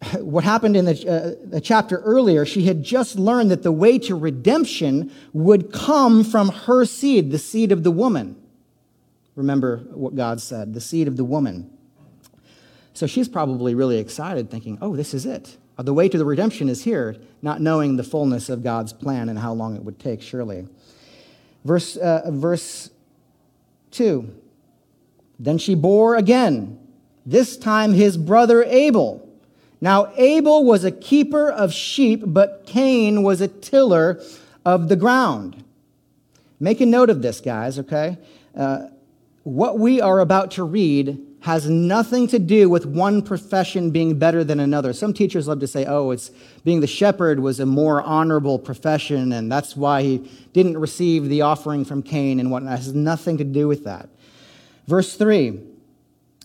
what 0.20 0.44
happened 0.44 0.78
in 0.78 0.86
the, 0.86 0.92
uh, 0.92 1.46
the, 1.50 1.60
chapter 1.62 1.98
earlier, 2.00 2.46
she 2.46 2.66
had 2.66 2.84
just 2.84 3.18
learned 3.18 3.52
that 3.52 3.64
the 3.64 3.72
way 3.72 3.98
to 4.00 4.16
redemption 4.16 5.12
would 5.34 5.74
come 5.74 6.24
from 6.24 6.50
her 6.50 6.86
seed, 6.86 7.32
the 7.32 7.40
seed 7.40 7.72
of 7.72 7.84
the 7.84 7.92
woman. 7.92 8.39
Remember 9.40 9.78
what 9.94 10.16
God 10.16 10.42
said, 10.42 10.74
the 10.74 10.82
seed 10.82 11.08
of 11.08 11.16
the 11.16 11.24
woman. 11.24 11.72
So 12.94 13.08
she's 13.08 13.30
probably 13.30 13.74
really 13.74 13.98
excited, 13.98 14.52
thinking, 14.52 14.78
oh, 14.82 14.98
this 14.98 15.14
is 15.14 15.26
it. 15.26 15.56
Uh, 15.78 15.84
the 15.84 15.94
way 15.94 16.10
to 16.10 16.18
the 16.18 16.26
redemption 16.26 16.68
is 16.68 16.84
here, 16.84 17.16
not 17.42 17.62
knowing 17.62 17.96
the 17.96 18.04
fullness 18.04 18.50
of 18.50 18.64
God's 18.64 18.92
plan 18.92 19.30
and 19.30 19.40
how 19.40 19.54
long 19.54 19.78
it 19.78 19.84
would 19.86 19.98
take, 19.98 20.22
surely. 20.22 20.68
Verse, 21.64 21.96
uh, 21.96 22.30
verse 22.32 22.90
2 23.92 24.30
Then 25.40 25.58
she 25.58 25.74
bore 25.74 26.18
again, 26.18 26.78
this 27.26 27.56
time 27.56 27.94
his 27.94 28.18
brother 28.18 28.66
Abel. 28.66 29.26
Now, 29.80 30.12
Abel 30.18 30.66
was 30.66 30.84
a 30.84 30.92
keeper 30.92 31.50
of 31.50 31.72
sheep, 31.72 32.24
but 32.26 32.66
Cain 32.66 33.24
was 33.24 33.40
a 33.40 33.48
tiller 33.48 34.22
of 34.66 34.90
the 34.90 34.98
ground. 34.98 35.64
Make 36.60 36.82
a 36.82 36.86
note 36.86 37.10
of 37.10 37.22
this, 37.22 37.40
guys, 37.40 37.80
okay? 37.80 38.18
Uh, 38.54 38.88
what 39.50 39.80
we 39.80 40.00
are 40.02 40.20
about 40.20 40.52
to 40.52 40.64
read 40.64 41.26
has 41.42 41.70
nothing 41.70 42.28
to 42.28 42.40
do 42.40 42.70
with 42.70 42.86
one 42.86 43.22
profession 43.22 43.92
being 43.92 44.20
better 44.20 44.44
than 44.44 44.60
another. 44.60 44.92
Some 44.92 45.14
teachers 45.14 45.48
love 45.48 45.60
to 45.62 45.68
say, 45.68 45.86
oh, 45.86 46.12
it's 46.12 46.32
being 46.66 46.82
the 46.82 46.88
shepherd 46.88 47.40
was 47.40 47.60
a 47.60 47.66
more 47.66 48.02
honorable 48.02 48.60
profession, 48.60 49.32
and 49.32 49.50
that's 49.50 49.76
why 49.76 50.04
he 50.04 50.30
didn't 50.52 50.78
receive 50.78 51.30
the 51.30 51.42
offering 51.42 51.86
from 51.86 52.04
Cain 52.04 52.40
and 52.40 52.52
whatnot. 52.52 52.74
It 52.74 52.78
has 52.78 52.94
nothing 52.94 53.38
to 53.38 53.46
do 53.46 53.68
with 53.68 53.86
that. 53.86 54.10
Verse 54.88 55.16
3 55.16 55.60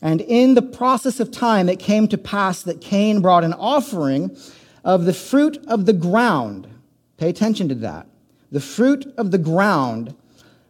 and 0.05 0.21
in 0.21 0.55
the 0.55 0.61
process 0.61 1.19
of 1.19 1.31
time, 1.31 1.67
it 1.67 1.79
came 1.79 2.09
to 2.09 2.19
pass 2.19 2.63
that 2.63 2.83
Cain 2.83 3.23
brought 3.23 3.43
an 3.43 3.55
offering 3.55 4.37
of 4.85 5.07
the 5.07 5.15
fruit 5.15 5.57
of 5.67 5.87
the 5.87 5.95
ground. 5.95 6.69
Pay 7.17 7.31
attention 7.31 7.71
to 7.71 7.75
that. 7.77 8.07
The 8.53 8.61
fruit 8.61 9.07
of 9.17 9.31
the 9.31 9.39
ground. 9.39 10.15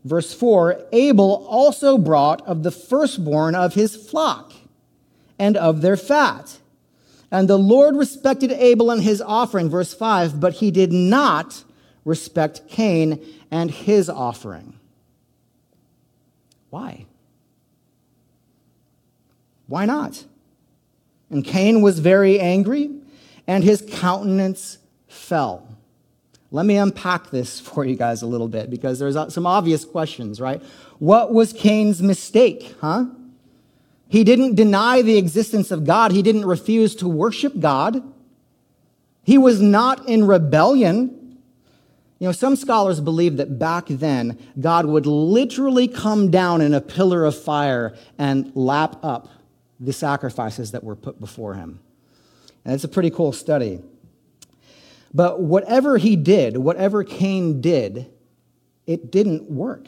Verse 0.04 0.34
4 0.34 0.82
Abel 0.92 1.46
also 1.48 1.96
brought 1.98 2.46
of 2.46 2.62
the 2.62 2.70
firstborn 2.70 3.54
of 3.54 3.74
his 3.74 3.96
flock 3.96 4.52
and 5.38 5.56
of 5.56 5.80
their 5.80 5.96
fat. 5.96 6.58
And 7.30 7.48
the 7.48 7.58
Lord 7.58 7.96
respected 7.96 8.52
Abel 8.52 8.90
and 8.90 9.02
his 9.02 9.20
offering. 9.20 9.68
Verse 9.68 9.94
5 9.94 10.38
But 10.38 10.54
he 10.54 10.70
did 10.70 10.92
not 10.92 11.64
respect 12.04 12.68
Cain 12.68 13.20
and 13.50 13.70
his 13.70 14.10
offering. 14.10 14.78
Why? 16.70 17.06
Why 19.66 19.86
not? 19.86 20.24
And 21.30 21.44
Cain 21.44 21.80
was 21.80 21.98
very 21.98 22.38
angry, 22.38 22.90
and 23.46 23.64
his 23.64 23.82
countenance 23.88 24.78
fell. 25.08 25.66
Let 26.54 26.66
me 26.66 26.76
unpack 26.76 27.30
this 27.30 27.58
for 27.68 27.84
you 27.84 27.96
guys 27.96 28.22
a 28.22 28.26
little 28.26 28.46
bit 28.46 28.70
because 28.70 29.00
there's 29.00 29.16
uh, 29.16 29.28
some 29.28 29.44
obvious 29.44 29.84
questions, 29.84 30.40
right? 30.40 30.62
What 31.00 31.34
was 31.34 31.52
Cain's 31.52 32.00
mistake, 32.00 32.76
huh? 32.80 33.06
He 34.08 34.22
didn't 34.22 34.54
deny 34.54 35.02
the 35.02 35.18
existence 35.18 35.72
of 35.72 35.84
God. 35.84 36.12
He 36.12 36.22
didn't 36.22 36.44
refuse 36.44 36.94
to 36.96 37.08
worship 37.08 37.58
God. 37.58 38.00
He 39.24 39.36
was 39.36 39.60
not 39.60 40.08
in 40.08 40.28
rebellion. 40.28 41.40
You 42.20 42.28
know, 42.28 42.32
some 42.32 42.54
scholars 42.54 43.00
believe 43.00 43.38
that 43.38 43.58
back 43.58 43.86
then, 43.88 44.38
God 44.60 44.86
would 44.86 45.06
literally 45.06 45.88
come 45.88 46.30
down 46.30 46.60
in 46.60 46.72
a 46.72 46.80
pillar 46.80 47.24
of 47.24 47.36
fire 47.36 47.96
and 48.16 48.54
lap 48.54 48.96
up 49.02 49.28
the 49.80 49.92
sacrifices 49.92 50.70
that 50.70 50.84
were 50.84 50.94
put 50.94 51.18
before 51.18 51.54
him. 51.54 51.80
And 52.64 52.74
it's 52.74 52.84
a 52.84 52.88
pretty 52.88 53.10
cool 53.10 53.32
study. 53.32 53.82
But 55.14 55.40
whatever 55.40 55.96
he 55.96 56.16
did, 56.16 56.56
whatever 56.56 57.04
Cain 57.04 57.60
did, 57.60 58.10
it 58.86 59.12
didn't 59.12 59.48
work. 59.50 59.86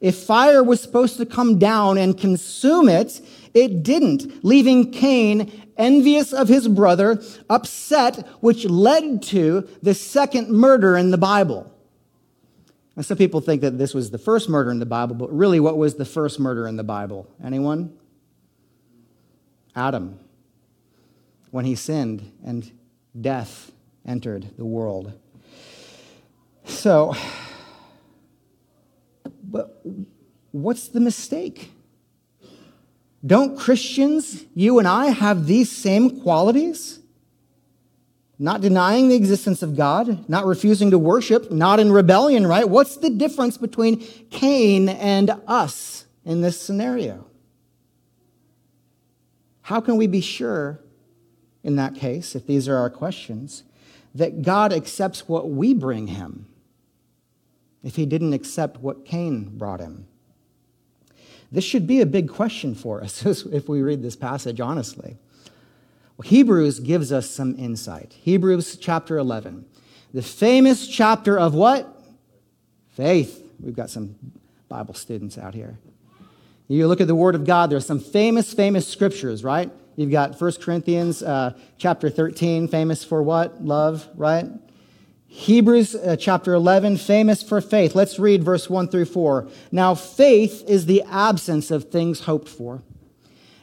If 0.00 0.16
fire 0.16 0.64
was 0.64 0.80
supposed 0.80 1.18
to 1.18 1.26
come 1.26 1.58
down 1.58 1.98
and 1.98 2.18
consume 2.18 2.88
it, 2.88 3.20
it 3.54 3.82
didn't, 3.82 4.44
leaving 4.44 4.90
Cain 4.90 5.68
envious 5.76 6.32
of 6.32 6.48
his 6.48 6.68
brother, 6.68 7.22
upset, 7.48 8.26
which 8.40 8.64
led 8.64 9.22
to 9.24 9.68
the 9.82 9.94
second 9.94 10.50
murder 10.50 10.96
in 10.96 11.10
the 11.10 11.18
Bible. 11.18 11.72
And 12.96 13.06
some 13.06 13.16
people 13.16 13.40
think 13.40 13.60
that 13.60 13.78
this 13.78 13.94
was 13.94 14.10
the 14.10 14.18
first 14.18 14.48
murder 14.48 14.70
in 14.70 14.78
the 14.78 14.86
Bible, 14.86 15.14
but 15.14 15.34
really, 15.34 15.60
what 15.60 15.78
was 15.78 15.94
the 15.94 16.04
first 16.04 16.40
murder 16.40 16.66
in 16.66 16.76
the 16.76 16.84
Bible? 16.84 17.26
Anyone? 17.42 17.96
Adam 19.76 20.18
when 21.50 21.64
he 21.64 21.74
sinned 21.74 22.32
and 22.44 22.70
death 23.18 23.72
entered 24.06 24.50
the 24.56 24.64
world. 24.64 25.18
So, 26.64 27.14
but 29.42 29.84
what's 30.52 30.88
the 30.88 31.00
mistake? 31.00 31.70
Don't 33.24 33.58
Christians, 33.58 34.44
you 34.54 34.78
and 34.78 34.88
I, 34.88 35.06
have 35.06 35.46
these 35.46 35.70
same 35.70 36.20
qualities? 36.22 37.00
not 38.42 38.62
denying 38.62 39.10
the 39.10 39.14
existence 39.14 39.62
of 39.62 39.76
God, 39.76 40.26
not 40.26 40.46
refusing 40.46 40.90
to 40.92 40.98
worship, 40.98 41.52
not 41.52 41.78
in 41.78 41.92
rebellion, 41.92 42.46
right? 42.46 42.66
What's 42.66 42.96
the 42.96 43.10
difference 43.10 43.58
between 43.58 44.00
Cain 44.30 44.88
and 44.88 45.30
us 45.46 46.06
in 46.24 46.40
this 46.40 46.58
scenario? 46.58 47.26
How 49.60 49.82
can 49.82 49.98
we 49.98 50.06
be 50.06 50.22
sure 50.22 50.80
in 51.62 51.76
that 51.76 51.94
case, 51.94 52.34
if 52.34 52.46
these 52.46 52.66
are 52.66 52.76
our 52.76 52.88
questions, 52.88 53.64
that 54.14 54.42
God 54.42 54.72
accepts 54.72 55.28
what 55.28 55.50
we 55.50 55.74
bring 55.74 56.08
him 56.08 56.46
if 57.82 57.96
he 57.96 58.06
didn't 58.06 58.32
accept 58.32 58.78
what 58.78 59.04
Cain 59.04 59.56
brought 59.56 59.80
him? 59.80 60.06
This 61.52 61.64
should 61.64 61.86
be 61.86 62.00
a 62.00 62.06
big 62.06 62.28
question 62.28 62.74
for 62.74 63.02
us 63.02 63.24
if 63.52 63.68
we 63.68 63.82
read 63.82 64.02
this 64.02 64.16
passage 64.16 64.60
honestly. 64.60 65.16
Well, 66.16 66.28
Hebrews 66.28 66.80
gives 66.80 67.12
us 67.12 67.30
some 67.30 67.56
insight. 67.58 68.12
Hebrews 68.12 68.76
chapter 68.76 69.16
11, 69.16 69.64
the 70.12 70.22
famous 70.22 70.86
chapter 70.86 71.38
of 71.38 71.54
what? 71.54 71.88
Faith. 72.90 73.42
We've 73.58 73.76
got 73.76 73.90
some 73.90 74.16
Bible 74.68 74.94
students 74.94 75.38
out 75.38 75.54
here. 75.54 75.78
You 76.68 76.86
look 76.86 77.00
at 77.00 77.08
the 77.08 77.14
Word 77.14 77.34
of 77.34 77.44
God, 77.44 77.70
there's 77.70 77.86
some 77.86 77.98
famous, 77.98 78.52
famous 78.52 78.86
scriptures, 78.86 79.42
right? 79.42 79.70
You've 79.96 80.10
got 80.10 80.40
1 80.40 80.52
Corinthians 80.60 81.22
uh, 81.22 81.54
chapter 81.78 82.08
13, 82.08 82.68
famous 82.68 83.04
for 83.04 83.22
what? 83.22 83.64
Love, 83.64 84.08
right? 84.14 84.46
Hebrews 85.26 85.94
uh, 85.94 86.16
chapter 86.16 86.54
11, 86.54 86.96
famous 86.96 87.42
for 87.42 87.60
faith. 87.60 87.94
Let's 87.94 88.18
read 88.18 88.42
verse 88.42 88.68
1 88.68 88.88
through 88.88 89.04
4. 89.04 89.48
Now, 89.70 89.94
faith 89.94 90.64
is 90.66 90.86
the 90.86 91.02
absence 91.02 91.70
of 91.70 91.84
things 91.84 92.20
hoped 92.20 92.48
for, 92.48 92.82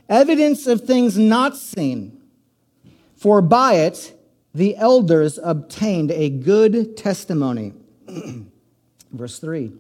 evidence 0.08 0.68
of 0.68 0.82
things 0.82 1.18
not 1.18 1.58
seen. 1.58 2.22
For 3.16 3.42
by 3.42 3.74
it 3.76 4.14
the 4.54 4.76
elders 4.78 5.40
obtained 5.42 6.12
a 6.12 6.30
good 6.30 6.96
testimony. 6.96 7.74
Verse 9.12 9.40
3 9.40 9.74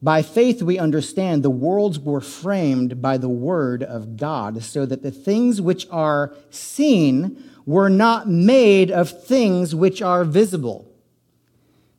By 0.00 0.22
faith 0.22 0.62
we 0.62 0.78
understand 0.78 1.42
the 1.42 1.50
worlds 1.50 1.98
were 1.98 2.20
framed 2.20 3.02
by 3.02 3.18
the 3.18 3.28
word 3.28 3.82
of 3.82 4.16
God, 4.16 4.62
so 4.62 4.86
that 4.86 5.02
the 5.02 5.10
things 5.10 5.60
which 5.60 5.86
are 5.90 6.34
seen 6.50 7.42
were 7.66 7.90
not 7.90 8.28
made 8.28 8.90
of 8.90 9.10
things 9.24 9.74
which 9.74 10.00
are 10.00 10.24
visible. 10.24 10.90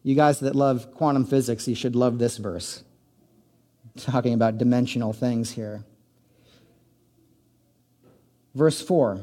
You 0.01 0.15
guys 0.15 0.39
that 0.39 0.55
love 0.55 0.93
quantum 0.93 1.25
physics, 1.25 1.67
you 1.67 1.75
should 1.75 1.95
love 1.95 2.19
this 2.19 2.37
verse. 2.37 2.83
Talking 3.97 4.33
about 4.33 4.57
dimensional 4.57 5.11
things 5.11 5.51
here. 5.51 5.83
Verse 8.55 8.81
4 8.81 9.21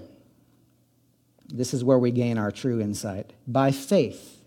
this 1.49 1.73
is 1.73 1.85
where 1.85 1.99
we 1.99 2.11
gain 2.11 2.39
our 2.39 2.51
true 2.51 2.81
insight. 2.81 3.33
By 3.47 3.71
faith, 3.71 4.43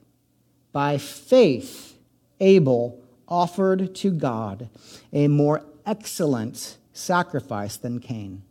by 0.72 0.98
faith, 0.98 1.96
Abel 2.40 3.02
offered 3.30 3.96
to 3.96 4.12
God 4.12 4.70
a 5.14 5.28
more 5.28 5.64
excellent 5.86 6.78
sacrifice 6.92 7.78
than 7.78 8.00
Cain, 8.00 8.42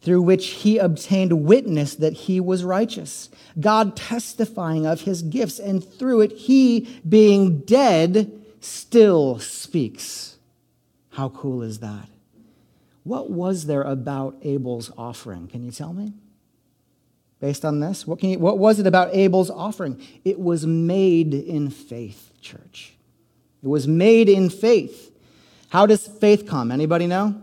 through 0.00 0.22
which 0.22 0.46
he 0.48 0.78
obtained 0.78 1.44
witness 1.44 1.94
that 1.96 2.12
he 2.12 2.40
was 2.40 2.64
righteous, 2.64 3.28
God 3.58 3.96
testifying 3.96 4.86
of 4.86 5.02
his 5.02 5.22
gifts, 5.22 5.58
and 5.58 5.84
through 5.84 6.22
it 6.22 6.32
he, 6.32 7.00
being 7.06 7.60
dead, 7.60 8.32
still 8.60 9.38
speaks. 9.38 10.36
How 11.10 11.28
cool 11.30 11.62
is 11.62 11.80
that? 11.80 12.08
What 13.04 13.30
was 13.30 13.66
there 13.66 13.82
about 13.82 14.36
Abel's 14.42 14.90
offering? 14.96 15.48
Can 15.48 15.64
you 15.64 15.70
tell 15.70 15.92
me? 15.92 16.12
based 17.40 17.64
on 17.64 17.80
this? 17.80 18.06
What, 18.06 18.18
can 18.18 18.30
you, 18.30 18.38
what 18.38 18.58
was 18.58 18.80
it 18.80 18.86
about 18.86 19.14
Abel's 19.14 19.50
offering? 19.50 20.00
It 20.24 20.38
was 20.38 20.66
made 20.66 21.34
in 21.34 21.70
faith, 21.70 22.32
church. 22.40 22.95
It 23.62 23.68
was 23.68 23.88
made 23.88 24.28
in 24.28 24.50
faith. 24.50 25.12
How 25.70 25.86
does 25.86 26.06
faith 26.06 26.46
come? 26.46 26.70
Anybody 26.70 27.06
know? 27.06 27.40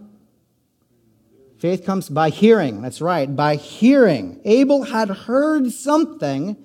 Faith 1.59 1.85
comes 1.85 2.09
by 2.09 2.29
hearing. 2.29 2.81
That's 2.81 2.99
right, 2.99 3.33
by 3.33 3.55
hearing. 3.55 4.41
Abel 4.43 4.83
had 4.83 5.09
heard 5.09 5.71
something 5.71 6.57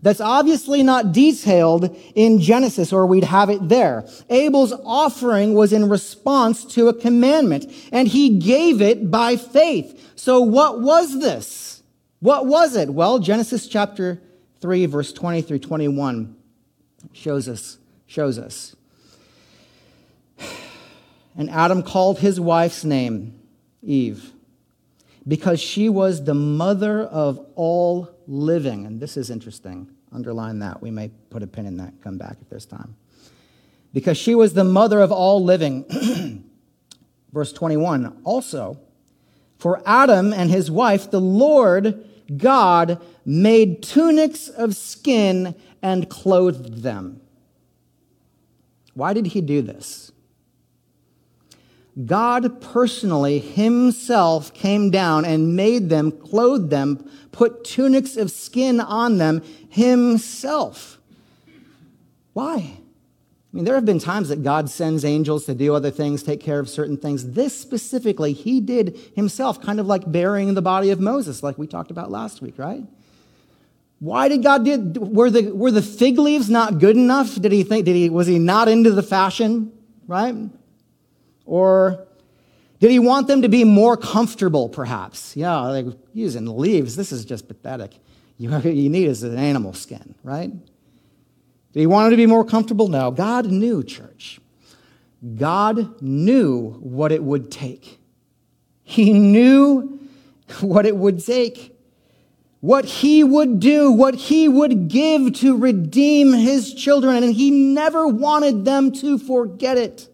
that's 0.00 0.20
obviously 0.20 0.82
not 0.82 1.12
detailed 1.12 1.96
in 2.14 2.38
Genesis, 2.38 2.92
or 2.92 3.06
we'd 3.06 3.24
have 3.24 3.48
it 3.50 3.68
there. 3.68 4.06
Abel's 4.28 4.72
offering 4.84 5.54
was 5.54 5.72
in 5.72 5.88
response 5.88 6.64
to 6.74 6.88
a 6.88 6.94
commandment, 6.94 7.66
and 7.90 8.06
he 8.06 8.38
gave 8.38 8.82
it 8.82 9.10
by 9.10 9.36
faith. 9.36 10.12
So, 10.14 10.40
what 10.40 10.80
was 10.80 11.20
this? 11.20 11.82
What 12.20 12.46
was 12.46 12.76
it? 12.76 12.90
Well, 12.90 13.18
Genesis 13.18 13.66
chapter 13.66 14.20
3, 14.60 14.86
verse 14.86 15.12
20 15.12 15.42
through 15.42 15.58
21 15.58 16.36
shows 17.12 17.48
us. 17.48 17.78
Shows 18.06 18.38
us. 18.38 18.76
And 21.36 21.50
Adam 21.50 21.82
called 21.82 22.18
his 22.18 22.38
wife's 22.38 22.84
name 22.84 23.40
Eve 23.82 24.32
because 25.26 25.60
she 25.60 25.88
was 25.88 26.24
the 26.24 26.34
mother 26.34 27.02
of 27.02 27.44
all 27.54 28.10
living. 28.26 28.86
And 28.86 29.00
this 29.00 29.16
is 29.16 29.30
interesting. 29.30 29.88
Underline 30.12 30.60
that. 30.60 30.80
We 30.80 30.90
may 30.90 31.10
put 31.30 31.42
a 31.42 31.46
pin 31.46 31.66
in 31.66 31.78
that, 31.78 31.94
come 32.02 32.18
back 32.18 32.36
if 32.40 32.48
there's 32.48 32.66
time. 32.66 32.96
Because 33.92 34.16
she 34.16 34.34
was 34.34 34.54
the 34.54 34.64
mother 34.64 35.00
of 35.00 35.10
all 35.12 35.42
living. 35.42 35.84
Verse 37.32 37.52
21 37.52 38.20
also, 38.24 38.78
for 39.58 39.82
Adam 39.86 40.32
and 40.32 40.50
his 40.50 40.70
wife, 40.70 41.10
the 41.10 41.20
Lord 41.20 42.08
God 42.36 43.00
made 43.24 43.82
tunics 43.82 44.48
of 44.48 44.76
skin 44.76 45.54
and 45.82 46.08
clothed 46.08 46.82
them. 46.82 47.20
Why 48.94 49.12
did 49.12 49.26
he 49.28 49.40
do 49.40 49.62
this? 49.62 50.12
God 52.02 52.60
personally 52.60 53.38
himself 53.38 54.52
came 54.52 54.90
down 54.90 55.24
and 55.24 55.54
made 55.54 55.90
them, 55.90 56.10
clothed 56.10 56.70
them, 56.70 57.08
put 57.30 57.64
tunics 57.64 58.16
of 58.16 58.30
skin 58.30 58.80
on 58.80 59.18
them 59.18 59.42
himself. 59.68 60.98
Why? 62.32 62.54
I 62.56 63.56
mean, 63.56 63.64
there 63.64 63.76
have 63.76 63.84
been 63.84 64.00
times 64.00 64.30
that 64.30 64.42
God 64.42 64.68
sends 64.68 65.04
angels 65.04 65.46
to 65.46 65.54
do 65.54 65.72
other 65.72 65.92
things, 65.92 66.24
take 66.24 66.40
care 66.40 66.58
of 66.58 66.68
certain 66.68 66.96
things. 66.96 67.30
This 67.34 67.56
specifically, 67.56 68.32
he 68.32 68.60
did 68.60 68.98
himself, 69.14 69.62
kind 69.62 69.78
of 69.78 69.86
like 69.86 70.10
burying 70.10 70.54
the 70.54 70.62
body 70.62 70.90
of 70.90 70.98
Moses, 70.98 71.44
like 71.44 71.56
we 71.56 71.68
talked 71.68 71.92
about 71.92 72.10
last 72.10 72.42
week, 72.42 72.58
right? 72.58 72.82
Why 74.00 74.28
did 74.28 74.42
God 74.42 74.64
do 74.64 75.00
were 75.00 75.30
the 75.30 75.52
were 75.52 75.70
the 75.70 75.80
fig 75.80 76.18
leaves 76.18 76.50
not 76.50 76.80
good 76.80 76.96
enough? 76.96 77.40
Did 77.40 77.52
he 77.52 77.62
think 77.62 77.84
did 77.84 77.94
he 77.94 78.10
was 78.10 78.26
he 78.26 78.40
not 78.40 78.66
into 78.66 78.90
the 78.90 79.04
fashion, 79.04 79.72
right? 80.08 80.34
Or 81.44 82.06
did 82.80 82.90
he 82.90 82.98
want 82.98 83.28
them 83.28 83.42
to 83.42 83.48
be 83.48 83.64
more 83.64 83.96
comfortable, 83.96 84.68
perhaps? 84.68 85.36
Yeah, 85.36 85.58
like 85.60 85.86
using 86.12 86.46
leaves, 86.46 86.96
this 86.96 87.12
is 87.12 87.24
just 87.24 87.48
pathetic. 87.48 87.92
You, 88.36 88.56
you 88.64 88.90
need 88.90 89.08
is 89.08 89.22
an 89.22 89.38
animal 89.38 89.72
skin, 89.72 90.14
right? 90.22 90.50
Did 91.72 91.80
he 91.80 91.86
want 91.86 92.06
him 92.06 92.10
to 92.12 92.16
be 92.16 92.26
more 92.26 92.44
comfortable? 92.44 92.88
No. 92.88 93.10
God 93.10 93.46
knew, 93.46 93.82
church. 93.82 94.40
God 95.36 96.00
knew 96.02 96.72
what 96.72 97.10
it 97.10 97.22
would 97.22 97.50
take. 97.50 97.98
He 98.82 99.12
knew 99.12 99.98
what 100.60 100.86
it 100.86 100.96
would 100.96 101.24
take, 101.24 101.76
what 102.60 102.84
he 102.84 103.24
would 103.24 103.60
do, 103.60 103.90
what 103.90 104.14
he 104.14 104.48
would 104.48 104.88
give 104.88 105.32
to 105.34 105.56
redeem 105.56 106.32
his 106.32 106.74
children, 106.74 107.22
and 107.22 107.34
he 107.34 107.50
never 107.50 108.06
wanted 108.06 108.64
them 108.64 108.92
to 108.92 109.18
forget 109.18 109.78
it. 109.78 110.08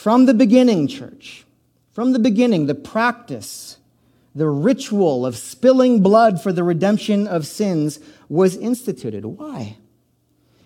From 0.00 0.24
the 0.24 0.32
beginning, 0.32 0.86
church, 0.86 1.44
from 1.92 2.12
the 2.12 2.18
beginning, 2.18 2.64
the 2.64 2.74
practice, 2.74 3.76
the 4.34 4.48
ritual 4.48 5.26
of 5.26 5.36
spilling 5.36 6.00
blood 6.00 6.42
for 6.42 6.54
the 6.54 6.64
redemption 6.64 7.28
of 7.28 7.46
sins 7.46 8.00
was 8.26 8.56
instituted. 8.56 9.26
Why? 9.26 9.76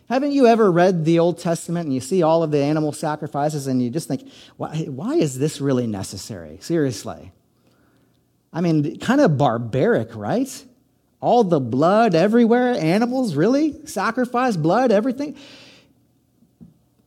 Haven't 0.08 0.30
you 0.30 0.46
ever 0.46 0.70
read 0.70 1.04
the 1.04 1.18
Old 1.18 1.38
Testament 1.38 1.86
and 1.86 1.92
you 1.92 1.98
see 1.98 2.22
all 2.22 2.44
of 2.44 2.52
the 2.52 2.62
animal 2.62 2.92
sacrifices 2.92 3.66
and 3.66 3.82
you 3.82 3.90
just 3.90 4.06
think, 4.06 4.30
why, 4.56 4.84
why 4.84 5.14
is 5.14 5.36
this 5.36 5.60
really 5.60 5.88
necessary? 5.88 6.58
Seriously. 6.60 7.32
I 8.52 8.60
mean, 8.60 9.00
kind 9.00 9.20
of 9.20 9.36
barbaric, 9.36 10.14
right? 10.14 10.64
All 11.20 11.42
the 11.42 11.58
blood 11.58 12.14
everywhere, 12.14 12.74
animals, 12.74 13.34
really? 13.34 13.84
Sacrifice, 13.84 14.56
blood, 14.56 14.92
everything? 14.92 15.36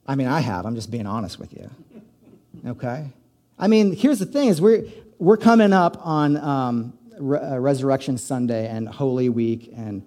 I 0.06 0.16
mean, 0.16 0.28
I 0.28 0.42
have. 0.42 0.66
I'm 0.66 0.76
just 0.76 0.92
being 0.92 1.08
honest 1.08 1.40
with 1.40 1.54
you. 1.54 1.70
Okay? 2.68 3.10
I 3.58 3.68
mean, 3.68 3.96
here's 3.96 4.20
the 4.20 4.26
thing 4.26 4.50
is 4.50 4.62
we're, 4.62 4.84
we're 5.18 5.38
coming 5.38 5.74
up 5.74 5.98
on 6.06 6.38
um, 6.38 6.98
Re- 7.18 7.40
uh, 7.40 7.58
Resurrection 7.58 8.18
Sunday 8.18 8.68
and 8.68 8.88
Holy 8.88 9.30
Week 9.30 9.72
and 9.76 10.06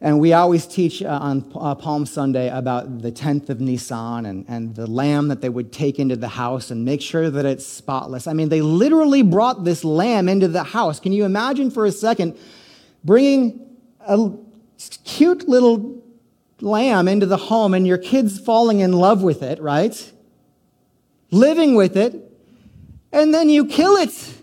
and 0.00 0.20
we 0.20 0.34
always 0.34 0.66
teach 0.66 1.02
uh, 1.02 1.08
on 1.08 1.50
uh, 1.54 1.74
Palm 1.74 2.04
Sunday 2.04 2.50
about 2.50 3.00
the 3.00 3.10
10th 3.10 3.48
of 3.48 3.62
Nisan 3.62 4.26
and, 4.26 4.44
and 4.46 4.74
the 4.74 4.86
lamb 4.86 5.28
that 5.28 5.40
they 5.40 5.48
would 5.48 5.72
take 5.72 5.98
into 5.98 6.16
the 6.16 6.28
house 6.28 6.70
and 6.70 6.84
make 6.84 7.00
sure 7.00 7.30
that 7.30 7.46
it's 7.46 7.66
spotless. 7.66 8.26
I 8.26 8.34
mean, 8.34 8.50
they 8.50 8.60
literally 8.60 9.22
brought 9.22 9.64
this 9.64 9.84
lamb 9.84 10.28
into 10.28 10.48
the 10.48 10.64
house. 10.64 11.00
Can 11.00 11.12
you 11.12 11.24
imagine 11.24 11.70
for 11.70 11.86
a 11.86 11.92
second 11.92 12.36
bringing 13.04 13.74
a 14.00 14.32
cute 15.04 15.48
little 15.48 16.02
lamb 16.60 17.08
into 17.08 17.24
the 17.24 17.38
home 17.38 17.72
and 17.72 17.86
your 17.86 17.98
kids 17.98 18.38
falling 18.38 18.80
in 18.80 18.92
love 18.92 19.22
with 19.22 19.42
it, 19.42 19.60
right? 19.62 20.12
Living 21.30 21.74
with 21.74 21.96
it, 21.96 22.14
and 23.12 23.32
then 23.34 23.48
you 23.48 23.66
kill 23.66 23.96
it 23.96 24.34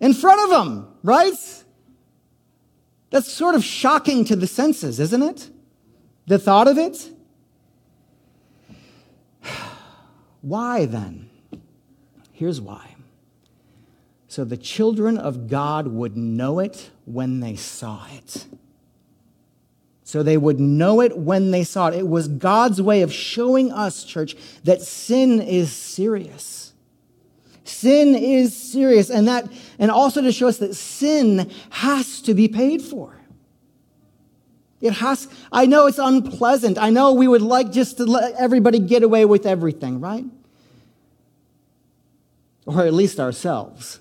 in 0.00 0.14
front 0.14 0.40
of 0.42 0.50
them, 0.50 0.88
right? 1.02 1.34
That's 3.10 3.32
sort 3.32 3.54
of 3.54 3.62
shocking 3.62 4.24
to 4.24 4.36
the 4.36 4.46
senses, 4.46 4.98
isn't 4.98 5.22
it? 5.22 5.50
The 6.26 6.38
thought 6.38 6.66
of 6.68 6.78
it? 6.78 7.10
Why 10.40 10.86
then? 10.86 11.30
Here's 12.32 12.60
why. 12.60 12.96
So 14.26 14.44
the 14.44 14.56
children 14.56 15.16
of 15.16 15.46
God 15.48 15.86
would 15.86 16.16
know 16.16 16.58
it 16.58 16.90
when 17.04 17.38
they 17.38 17.54
saw 17.54 18.04
it. 18.10 18.46
So 20.04 20.22
they 20.22 20.36
would 20.36 20.60
know 20.60 21.00
it 21.00 21.16
when 21.16 21.50
they 21.50 21.64
saw 21.64 21.88
it. 21.88 21.94
It 21.94 22.06
was 22.06 22.28
God's 22.28 22.80
way 22.80 23.00
of 23.00 23.12
showing 23.12 23.72
us, 23.72 24.04
church, 24.04 24.36
that 24.64 24.82
sin 24.82 25.40
is 25.40 25.72
serious. 25.72 26.74
Sin 27.64 28.14
is 28.14 28.54
serious, 28.54 29.08
and 29.08 29.26
that, 29.26 29.50
and 29.78 29.90
also 29.90 30.20
to 30.20 30.30
show 30.30 30.48
us 30.48 30.58
that 30.58 30.74
sin 30.74 31.50
has 31.70 32.20
to 32.20 32.34
be 32.34 32.46
paid 32.48 32.82
for. 32.82 33.16
It 34.82 34.92
has, 34.92 35.26
I 35.50 35.64
know 35.64 35.86
it's 35.86 35.98
unpleasant. 35.98 36.76
I 36.76 36.90
know 36.90 37.14
we 37.14 37.26
would 37.26 37.40
like 37.40 37.72
just 37.72 37.96
to 37.96 38.04
let 38.04 38.34
everybody 38.34 38.78
get 38.78 39.02
away 39.02 39.24
with 39.24 39.46
everything, 39.46 39.98
right? 39.98 40.26
Or 42.66 42.82
at 42.82 42.92
least 42.92 43.18
ourselves. 43.18 44.00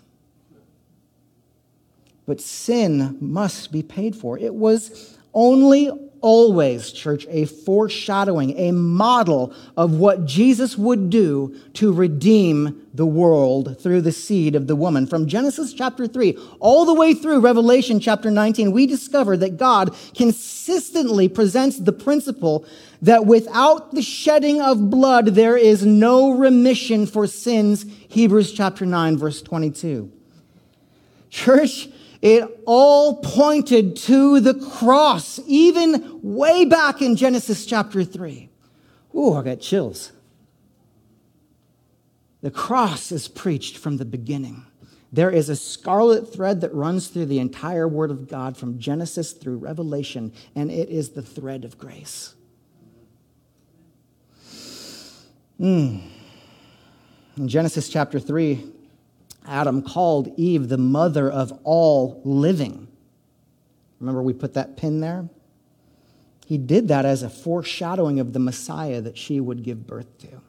But 2.26 2.42
sin 2.42 3.18
must 3.22 3.72
be 3.72 3.82
paid 3.82 4.18
for. 4.18 4.38
It 4.38 4.54
was 4.54 5.18
only 5.34 5.90
always, 6.24 6.94
church, 6.94 7.28
a 7.30 7.44
foreshadowing, 7.44 8.58
a 8.58 8.72
model 8.72 9.54
of 9.76 9.96
what 9.96 10.26
Jesus 10.26 10.78
would 10.78 11.10
do 11.10 11.54
to 11.74 11.92
redeem 11.92 12.88
the 12.94 13.06
world 13.06 13.78
through 13.82 14.00
the 14.00 14.12
seed 14.14 14.56
of 14.56 14.68
the 14.68 14.76
woman. 14.76 15.06
From 15.06 15.28
Genesis 15.28 15.74
chapter 15.74 16.08
3 16.08 16.38
all 16.62 16.86
the 16.86 16.94
way 16.94 17.14
through 17.14 17.42
Revelation 17.42 18.00
chapter 18.00 18.32
19, 18.32 18.72
we 18.72 18.88
discover 18.88 19.36
that 19.36 19.58
God 19.58 19.94
consistently 20.16 21.28
presents 21.28 21.78
the 21.78 21.92
principle 21.92 22.66
that 23.02 23.26
without 23.26 23.94
the 23.94 24.02
shedding 24.02 24.62
of 24.62 24.90
blood, 24.90 25.26
there 25.28 25.58
is 25.58 25.86
no 25.86 26.32
remission 26.32 27.06
for 27.06 27.28
sins. 27.28 27.86
Hebrews 28.08 28.54
chapter 28.54 28.86
9, 28.86 29.18
verse 29.18 29.42
22. 29.42 30.10
Church, 31.30 31.90
it 32.24 32.62
all 32.66 33.18
pointed 33.18 33.98
to 33.98 34.40
the 34.40 34.54
cross, 34.54 35.42
even 35.46 36.22
way 36.24 36.64
back 36.64 37.02
in 37.02 37.18
Genesis 37.18 37.66
chapter 37.66 38.06
3. 38.06 38.50
Ooh, 39.14 39.34
I 39.34 39.44
got 39.44 39.60
chills. 39.60 40.14
The 42.42 42.50
cross 42.50 43.12
is 43.12 43.28
preached 43.28 43.78
from 43.78 43.98
the 43.98 44.06
beginning. 44.06 44.66
There 45.12 45.30
is 45.30 45.50
a 45.50 45.56
scarlet 45.58 46.34
thread 46.34 46.62
that 46.62 46.74
runs 46.74 47.10
through 47.10 47.26
the 47.26 47.40
entire 47.40 47.90
Word 47.90 48.10
of 48.10 48.30
God 48.30 48.56
from 48.56 48.80
Genesis 48.80 49.34
through 49.34 49.58
Revelation, 49.58 50.32
and 50.56 50.72
it 50.72 50.88
is 50.88 51.10
the 51.10 51.22
thread 51.22 51.66
of 51.66 51.78
grace. 51.78 52.36
Mm. 55.60 56.02
In 57.36 57.48
Genesis 57.50 57.90
chapter 57.90 58.18
3, 58.18 58.64
Adam 59.46 59.82
called 59.82 60.34
Eve 60.38 60.70
the 60.70 60.78
mother 60.78 61.30
of 61.30 61.52
all 61.64 62.22
living. 62.24 62.88
Remember, 64.00 64.22
we 64.22 64.34
put 64.34 64.54
that 64.54 64.78
pin 64.78 65.00
there? 65.00 65.30
He 66.46 66.58
did 66.58 66.90
that 66.90 67.06
as 67.06 67.24
a 67.24 67.30
foreshadowing 67.30 68.20
of 68.20 68.34
the 68.34 68.40
Messiah 68.40 69.02
that 69.02 69.18
she 69.18 69.40
would 69.40 69.64
give 69.64 69.88
birth 69.88 70.18
to. 70.20 70.42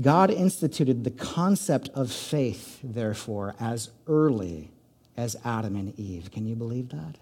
God 0.00 0.30
instituted 0.30 1.04
the 1.04 1.10
concept 1.10 1.88
of 1.94 2.10
faith, 2.10 2.80
therefore, 2.82 3.54
as 3.60 3.90
early 4.08 4.70
as 5.16 5.36
Adam 5.44 5.76
and 5.76 5.98
Eve. 5.98 6.32
Can 6.32 6.46
you 6.46 6.56
believe 6.56 6.88
that? 6.88 7.18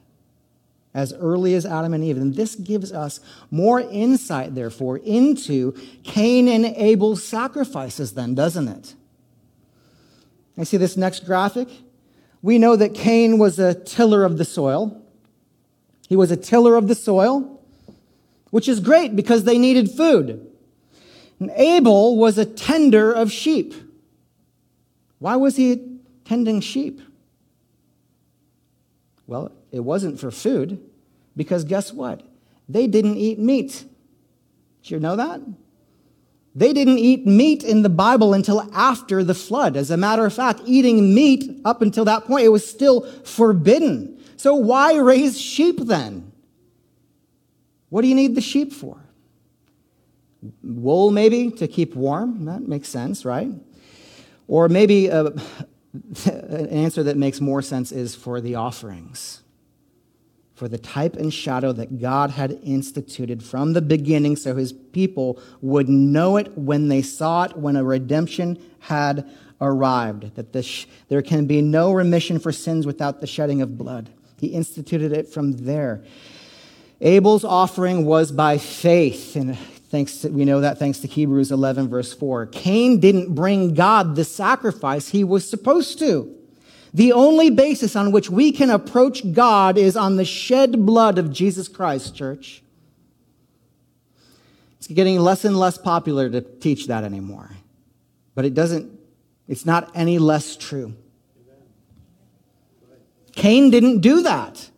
As 0.94 1.12
early 1.12 1.54
as 1.54 1.66
Adam 1.66 1.92
and 1.92 2.02
Eve. 2.02 2.16
And 2.16 2.35
this 2.35 2.54
gives 2.54 2.92
us 2.92 3.20
more 3.50 3.80
insight, 3.80 4.54
therefore, 4.54 4.98
into 4.98 5.72
Cain 6.02 6.48
and 6.48 6.64
Abel's 6.64 7.22
sacrifices, 7.22 8.14
then, 8.14 8.35
doesn't 8.35 8.68
it? 8.68 8.94
I 10.62 10.64
see 10.64 10.77
this 10.77 10.96
next 10.96 11.27
graphic. 11.27 11.66
We 12.40 12.57
know 12.57 12.77
that 12.77 12.94
Cain 12.94 13.37
was 13.37 13.59
a 13.59 13.75
tiller 13.75 14.22
of 14.22 14.38
the 14.38 14.44
soil. 14.44 15.05
He 16.09 16.14
was 16.14 16.31
a 16.31 16.37
tiller 16.37 16.77
of 16.77 16.87
the 16.87 16.94
soil, 16.94 17.61
which 18.51 18.68
is 18.68 18.79
great 18.79 19.16
because 19.16 19.42
they 19.42 19.59
needed 19.59 19.90
food. 19.90 20.48
And 21.40 21.51
Abel 21.57 22.16
was 22.16 22.38
a 22.38 22.44
tender 22.44 23.12
of 23.12 23.33
sheep. 23.33 23.75
Why 25.18 25.35
was 25.35 25.57
he 25.57 25.98
tending 26.25 26.61
sheep? 26.61 27.01
Well, 29.27 29.51
it 29.72 29.81
wasn't 29.81 30.20
for 30.20 30.31
food, 30.31 30.81
because 31.37 31.64
guess 31.64 31.92
what? 31.92 32.22
They 32.68 32.87
didn't 32.87 33.16
eat 33.16 33.40
meat. 33.40 33.85
Did 34.85 34.92
you 34.92 35.01
know 35.01 35.16
that? 35.16 35.40
They 36.55 36.73
didn't 36.73 36.99
eat 36.99 37.27
meat 37.27 37.65
in 37.65 37.83
the 37.83 37.88
Bible 37.88 38.35
until 38.35 38.69
after 38.75 39.25
the 39.25 39.35
flood. 39.35 39.77
As 39.77 39.91
a 39.91 39.97
matter 39.97 40.27
of 40.27 40.35
fact, 40.35 40.61
eating 40.67 41.15
meat 41.15 41.61
up 41.65 41.81
until 41.81 42.05
that 42.05 42.27
point, 42.27 42.45
it 42.45 42.51
was 42.51 42.69
still 42.69 43.11
forbidden. 43.23 44.21
So 44.37 44.55
why 44.55 44.97
raise 44.97 45.41
sheep 45.41 45.79
then? 45.81 46.31
What 47.88 48.03
do 48.03 48.09
you 48.09 48.15
need 48.15 48.35
the 48.35 48.41
sheep 48.41 48.73
for? 48.73 48.99
Wool, 50.62 51.11
maybe, 51.11 51.51
to 51.53 51.69
keep 51.69 51.95
warm? 51.95 52.45
That 52.47 52.62
makes 52.62 52.88
sense, 52.88 53.25
right? 53.25 53.51
Or 54.49 54.69
maybe 54.69 55.11
uh, 55.11 55.31
an 56.27 56.67
answer 56.69 57.03
that 57.05 57.17
makes 57.17 57.41
more 57.41 57.62
sense 57.62 57.93
is 57.93 58.15
for 58.15 58.41
the 58.41 58.57
offerings 58.57 59.41
for 60.62 60.68
the 60.68 60.79
type 60.79 61.16
and 61.16 61.35
shadow 61.35 61.72
that 61.72 62.01
God 62.01 62.31
had 62.31 62.57
instituted 62.62 63.42
from 63.42 63.72
the 63.72 63.83
beginning 63.83 64.37
so 64.37 64.55
his 64.55 64.72
people 64.72 65.42
would 65.61 65.88
know 65.88 66.37
it 66.37 66.57
when 66.57 66.87
they 66.87 67.03
saw 67.03 67.42
it, 67.42 67.57
when 67.57 67.75
a 67.75 67.83
redemption 67.83 68.57
had 68.79 69.29
arrived, 69.61 70.37
that 70.37 70.53
there 71.09 71.20
can 71.20 71.46
be 71.46 71.61
no 71.61 71.90
remission 71.90 72.38
for 72.38 72.53
sins 72.53 72.87
without 72.87 73.20
the 73.20 73.27
shedding 73.27 73.61
of 73.61 73.77
blood. 73.77 74.11
He 74.38 74.46
instituted 74.51 75.11
it 75.11 75.27
from 75.27 75.51
there. 75.64 76.05
Abel's 77.01 77.42
offering 77.42 78.05
was 78.05 78.31
by 78.31 78.57
faith, 78.59 79.35
and 79.35 79.59
thanks 79.59 80.18
to, 80.18 80.29
we 80.29 80.44
know 80.44 80.61
that 80.61 80.79
thanks 80.79 81.01
to 81.01 81.09
Hebrews 81.09 81.51
11, 81.51 81.88
verse 81.88 82.14
4. 82.14 82.46
Cain 82.46 83.01
didn't 83.01 83.35
bring 83.35 83.75
God 83.75 84.14
the 84.14 84.22
sacrifice 84.22 85.09
he 85.09 85.25
was 85.25 85.51
supposed 85.51 85.98
to. 85.98 86.33
The 86.94 87.12
only 87.12 87.50
basis 87.50 87.96
on 87.96 88.12
which 88.12 88.28
we 88.28 88.52
can 88.52 88.68
approach 88.68 89.33
God 89.33 89.78
is 89.78 89.96
on 89.96 90.16
the 90.16 90.24
shed 90.24 90.85
blood 90.85 91.18
of 91.18 91.33
Jesus 91.33 91.68
Christ, 91.68 92.14
church. 92.14 92.62
It's 94.78 94.88
getting 94.88 95.18
less 95.18 95.44
and 95.44 95.59
less 95.59 95.78
popular 95.78 96.28
to 96.28 96.40
teach 96.40 96.88
that 96.88 97.05
anymore. 97.05 97.50
But 98.35 98.44
it 98.44 98.52
doesn't, 98.52 98.90
it's 99.48 99.64
not 99.64 99.90
any 99.94 100.18
less 100.18 100.57
true. 100.57 100.94
Cain 103.35 103.70
didn't 103.70 104.00
do 104.00 104.22
that. 104.22 104.70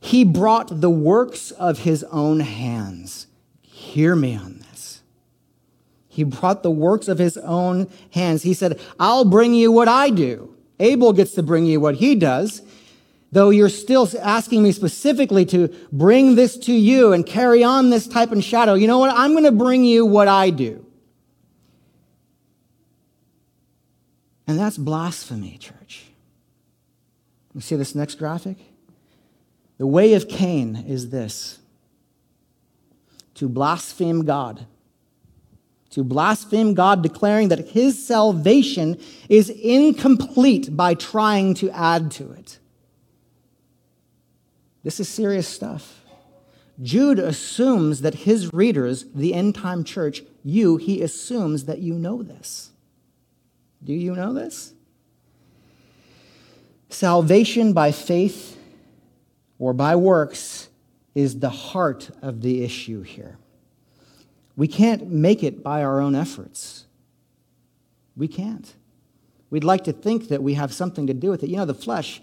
He 0.00 0.24
brought 0.24 0.80
the 0.80 0.90
works 0.90 1.50
of 1.52 1.80
his 1.80 2.04
own 2.04 2.40
hands. 2.40 3.26
Hear 3.62 4.16
me 4.16 4.36
on 4.36 4.58
this. 4.70 5.02
He 6.08 6.24
brought 6.24 6.62
the 6.62 6.70
works 6.70 7.06
of 7.08 7.18
his 7.18 7.36
own 7.36 7.90
hands. 8.10 8.42
He 8.42 8.54
said, 8.54 8.80
I'll 8.98 9.24
bring 9.24 9.54
you 9.54 9.70
what 9.70 9.88
I 9.88 10.10
do. 10.10 10.53
Abel 10.80 11.12
gets 11.12 11.32
to 11.32 11.42
bring 11.42 11.66
you 11.66 11.80
what 11.80 11.96
he 11.96 12.14
does, 12.14 12.62
though 13.32 13.50
you're 13.50 13.68
still 13.68 14.08
asking 14.20 14.62
me 14.62 14.72
specifically 14.72 15.44
to 15.46 15.68
bring 15.92 16.34
this 16.34 16.56
to 16.58 16.72
you 16.72 17.12
and 17.12 17.24
carry 17.24 17.62
on 17.62 17.90
this 17.90 18.06
type 18.06 18.32
and 18.32 18.42
shadow. 18.42 18.74
You 18.74 18.86
know 18.86 18.98
what? 18.98 19.16
I'm 19.16 19.32
going 19.32 19.44
to 19.44 19.52
bring 19.52 19.84
you 19.84 20.06
what 20.06 20.28
I 20.28 20.50
do. 20.50 20.84
And 24.46 24.58
that's 24.58 24.76
blasphemy, 24.76 25.58
church. 25.58 26.04
You 27.54 27.60
see 27.60 27.76
this 27.76 27.94
next 27.94 28.16
graphic? 28.16 28.58
The 29.78 29.86
way 29.86 30.14
of 30.14 30.28
Cain 30.28 30.76
is 30.76 31.10
this 31.10 31.58
to 33.34 33.48
blaspheme 33.48 34.24
God 34.24 34.66
to 35.94 36.02
blaspheme 36.02 36.74
God, 36.74 37.02
declaring 37.02 37.48
that 37.48 37.68
his 37.68 38.04
salvation 38.04 38.98
is 39.28 39.48
incomplete 39.48 40.76
by 40.76 40.94
trying 40.94 41.54
to 41.54 41.70
add 41.70 42.10
to 42.10 42.32
it. 42.32 42.58
This 44.82 44.98
is 44.98 45.08
serious 45.08 45.46
stuff. 45.46 46.00
Jude 46.82 47.20
assumes 47.20 48.00
that 48.00 48.14
his 48.14 48.52
readers, 48.52 49.06
the 49.14 49.34
end 49.34 49.54
time 49.54 49.84
church, 49.84 50.22
you, 50.42 50.78
he 50.78 51.00
assumes 51.00 51.66
that 51.66 51.78
you 51.78 51.94
know 51.94 52.24
this. 52.24 52.70
Do 53.84 53.92
you 53.92 54.16
know 54.16 54.32
this? 54.32 54.74
Salvation 56.88 57.72
by 57.72 57.92
faith 57.92 58.58
or 59.60 59.72
by 59.72 59.94
works 59.94 60.68
is 61.14 61.38
the 61.38 61.50
heart 61.50 62.10
of 62.20 62.42
the 62.42 62.64
issue 62.64 63.02
here. 63.02 63.38
We 64.56 64.68
can't 64.68 65.10
make 65.10 65.42
it 65.42 65.62
by 65.62 65.82
our 65.82 66.00
own 66.00 66.14
efforts. 66.14 66.86
We 68.16 68.28
can't. 68.28 68.72
We'd 69.50 69.64
like 69.64 69.84
to 69.84 69.92
think 69.92 70.28
that 70.28 70.42
we 70.42 70.54
have 70.54 70.72
something 70.72 71.06
to 71.06 71.14
do 71.14 71.30
with 71.30 71.42
it. 71.42 71.50
You 71.50 71.56
know, 71.56 71.64
the 71.64 71.74
flesh 71.74 72.20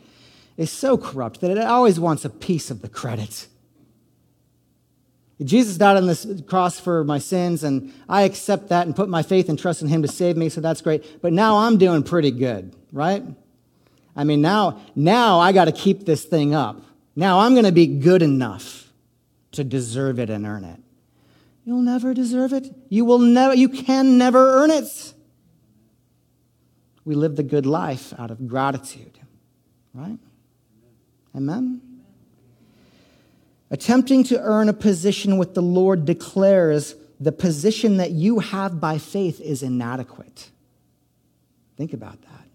is 0.58 0.72
so 0.72 0.98
corrupt 0.98 1.42
that 1.42 1.52
it 1.52 1.58
always 1.58 2.00
wants 2.00 2.26
a 2.26 2.30
piece 2.30 2.72
of 2.72 2.82
the 2.82 2.90
credit. 2.90 3.48
Jesus 5.44 5.78
died 5.78 5.98
on 5.98 6.06
this 6.06 6.28
cross 6.46 6.80
for 6.80 7.04
my 7.04 7.18
sins, 7.18 7.64
and 7.64 7.94
I 8.08 8.24
accept 8.24 8.70
that 8.70 8.86
and 8.86 8.96
put 8.96 9.10
my 9.10 9.24
faith 9.24 9.50
and 9.50 9.58
trust 9.58 9.82
in 9.82 9.88
Him 9.88 10.04
to 10.04 10.08
save 10.08 10.38
me, 10.38 10.50
so 10.50 10.62
that's 10.62 10.82
great. 10.82 11.22
But 11.22 11.34
now 11.34 11.58
I'm 11.58 11.78
doing 11.78 12.04
pretty 12.04 12.32
good, 12.32 12.76
right? 12.92 13.24
I 14.16 14.24
mean, 14.24 14.42
now, 14.42 14.82
now 14.96 15.40
I 15.40 15.52
got 15.52 15.66
to 15.66 15.72
keep 15.72 16.06
this 16.06 16.26
thing 16.26 16.54
up. 16.54 16.84
Now 17.16 17.40
I'm 17.40 17.54
going 17.54 17.66
to 17.66 17.72
be 17.72 17.88
good 17.88 18.22
enough 18.22 18.92
to 19.54 19.64
deserve 19.64 20.20
it 20.20 20.30
and 20.30 20.46
earn 20.46 20.64
it. 20.64 20.81
You'll 21.72 21.84
never 21.84 22.14
deserve 22.14 22.52
it. 22.52 22.68
You 22.90 23.06
will 23.06 23.20
never, 23.20 23.56
you 23.56 23.70
can 23.70 24.18
never 24.18 24.62
earn 24.62 24.72
it. 24.72 25.14
We 27.06 27.16
live 27.16 27.38
the 27.38 27.44
good 27.44 27.66
life 27.66 28.14
out 28.20 28.30
of 28.30 28.46
gratitude, 28.46 29.18
right? 29.94 30.20
Amen? 31.34 31.80
Attempting 33.70 34.26
to 34.26 34.42
earn 34.42 34.68
a 34.68 34.74
position 34.74 35.38
with 35.38 35.54
the 35.54 35.62
Lord 35.62 36.04
declares 36.04 36.94
the 37.22 37.32
position 37.32 37.96
that 37.96 38.12
you 38.12 38.40
have 38.40 38.82
by 38.82 38.98
faith 38.98 39.40
is 39.40 39.64
inadequate. 39.64 40.50
Think 41.78 41.94
about 41.94 42.22
that. 42.22 42.48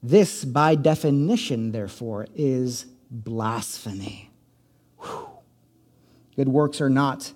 This, 0.00 0.44
by 0.44 0.76
definition, 0.76 1.72
therefore, 1.72 2.28
is 2.36 2.86
blasphemy. 3.10 4.30
Good 6.36 6.48
works 6.48 6.80
are 6.80 6.90
not. 6.90 7.32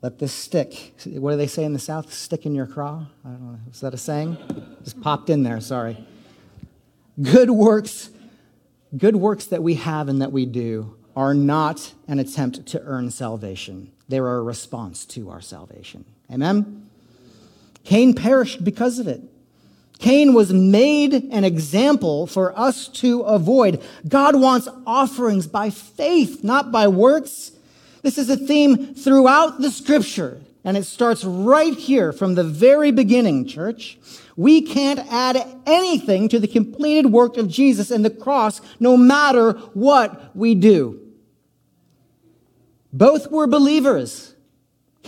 Let 0.00 0.20
this 0.20 0.32
stick. 0.32 0.94
What 1.04 1.32
do 1.32 1.36
they 1.36 1.48
say 1.48 1.64
in 1.64 1.72
the 1.72 1.80
South? 1.80 2.12
Stick 2.12 2.46
in 2.46 2.54
your 2.54 2.66
craw? 2.66 3.06
I 3.24 3.28
don't 3.28 3.52
know. 3.52 3.58
Is 3.70 3.80
that 3.80 3.94
a 3.94 3.98
saying? 3.98 4.38
Just 4.84 5.00
popped 5.00 5.28
in 5.28 5.42
there, 5.42 5.60
sorry. 5.60 6.06
Good 7.20 7.50
works, 7.50 8.10
good 8.96 9.16
works 9.16 9.46
that 9.46 9.60
we 9.60 9.74
have 9.74 10.08
and 10.08 10.22
that 10.22 10.30
we 10.30 10.46
do 10.46 10.94
are 11.16 11.34
not 11.34 11.94
an 12.06 12.20
attempt 12.20 12.64
to 12.66 12.80
earn 12.82 13.10
salvation. 13.10 13.90
They 14.08 14.18
are 14.18 14.36
a 14.36 14.42
response 14.42 15.04
to 15.06 15.30
our 15.30 15.40
salvation. 15.40 16.04
Amen? 16.30 16.88
Cain 17.82 18.14
perished 18.14 18.62
because 18.62 19.00
of 19.00 19.08
it. 19.08 19.20
Cain 19.98 20.32
was 20.32 20.52
made 20.52 21.12
an 21.12 21.44
example 21.44 22.26
for 22.26 22.56
us 22.58 22.86
to 22.88 23.22
avoid. 23.22 23.82
God 24.06 24.36
wants 24.36 24.68
offerings 24.86 25.46
by 25.46 25.70
faith, 25.70 26.44
not 26.44 26.70
by 26.70 26.86
works. 26.86 27.52
This 28.02 28.16
is 28.16 28.30
a 28.30 28.36
theme 28.36 28.94
throughout 28.94 29.60
the 29.60 29.72
scripture, 29.72 30.40
and 30.64 30.76
it 30.76 30.84
starts 30.84 31.24
right 31.24 31.74
here 31.74 32.12
from 32.12 32.36
the 32.36 32.44
very 32.44 32.92
beginning, 32.92 33.46
church. 33.46 33.98
We 34.36 34.62
can't 34.62 35.00
add 35.10 35.44
anything 35.66 36.28
to 36.28 36.38
the 36.38 36.46
completed 36.46 37.10
work 37.10 37.36
of 37.36 37.48
Jesus 37.48 37.90
and 37.90 38.04
the 38.04 38.10
cross, 38.10 38.60
no 38.78 38.96
matter 38.96 39.52
what 39.74 40.36
we 40.36 40.54
do. 40.54 41.00
Both 42.92 43.32
were 43.32 43.48
believers. 43.48 44.34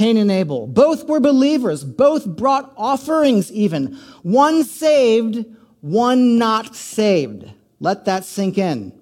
Cain 0.00 0.16
and 0.16 0.30
Abel. 0.30 0.66
Both 0.66 1.06
were 1.08 1.20
believers. 1.20 1.84
Both 1.84 2.24
brought 2.24 2.72
offerings, 2.74 3.52
even. 3.52 3.98
One 4.22 4.64
saved, 4.64 5.44
one 5.82 6.38
not 6.38 6.74
saved. 6.74 7.52
Let 7.80 8.06
that 8.06 8.24
sink 8.24 8.56
in. 8.56 8.98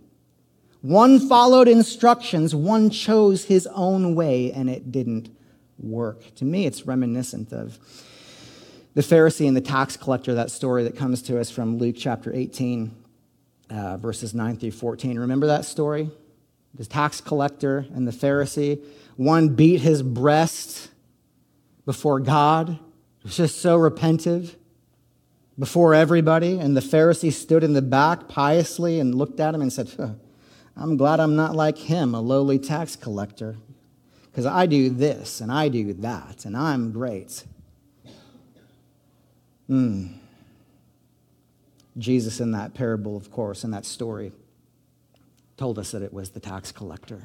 One 0.80 1.20
followed 1.20 1.68
instructions, 1.68 2.52
one 2.52 2.90
chose 2.90 3.44
his 3.44 3.68
own 3.68 4.16
way, 4.16 4.50
and 4.50 4.68
it 4.68 4.90
didn't 4.90 5.30
work. 5.78 6.34
To 6.34 6.44
me, 6.44 6.66
it's 6.66 6.84
reminiscent 6.84 7.52
of 7.52 7.78
the 8.94 9.02
Pharisee 9.02 9.46
and 9.46 9.56
the 9.56 9.60
tax 9.60 9.96
collector, 9.96 10.34
that 10.34 10.50
story 10.50 10.82
that 10.82 10.96
comes 10.96 11.22
to 11.22 11.38
us 11.38 11.48
from 11.48 11.78
Luke 11.78 11.94
chapter 11.96 12.34
18, 12.34 12.92
uh, 13.70 13.98
verses 13.98 14.34
9 14.34 14.56
through 14.56 14.72
14. 14.72 15.16
Remember 15.16 15.46
that 15.46 15.64
story? 15.64 16.10
The 16.74 16.84
tax 16.84 17.20
collector 17.20 17.86
and 17.94 18.04
the 18.04 18.12
Pharisee 18.12 18.82
one 19.18 19.48
beat 19.48 19.80
his 19.80 20.00
breast 20.00 20.87
before 21.88 22.20
God, 22.20 22.78
was 23.22 23.34
just 23.34 23.62
so 23.62 23.78
repentive 23.78 24.56
before 25.58 25.94
everybody. 25.94 26.58
And 26.58 26.76
the 26.76 26.82
Pharisee 26.82 27.32
stood 27.32 27.64
in 27.64 27.72
the 27.72 27.80
back 27.80 28.28
piously 28.28 29.00
and 29.00 29.14
looked 29.14 29.40
at 29.40 29.54
him 29.54 29.62
and 29.62 29.72
said, 29.72 29.88
I'm 30.76 30.98
glad 30.98 31.18
I'm 31.18 31.34
not 31.34 31.56
like 31.56 31.78
him, 31.78 32.14
a 32.14 32.20
lowly 32.20 32.58
tax 32.58 32.94
collector, 32.94 33.56
because 34.26 34.44
I 34.44 34.66
do 34.66 34.90
this 34.90 35.40
and 35.40 35.50
I 35.50 35.70
do 35.70 35.94
that, 35.94 36.44
and 36.44 36.54
I'm 36.54 36.92
great. 36.92 37.44
Mm. 39.70 40.12
Jesus, 41.96 42.38
in 42.38 42.52
that 42.52 42.74
parable, 42.74 43.16
of 43.16 43.32
course, 43.32 43.64
in 43.64 43.70
that 43.70 43.86
story, 43.86 44.30
told 45.56 45.78
us 45.78 45.92
that 45.92 46.02
it 46.02 46.12
was 46.12 46.32
the 46.32 46.40
tax 46.40 46.70
collector 46.70 47.22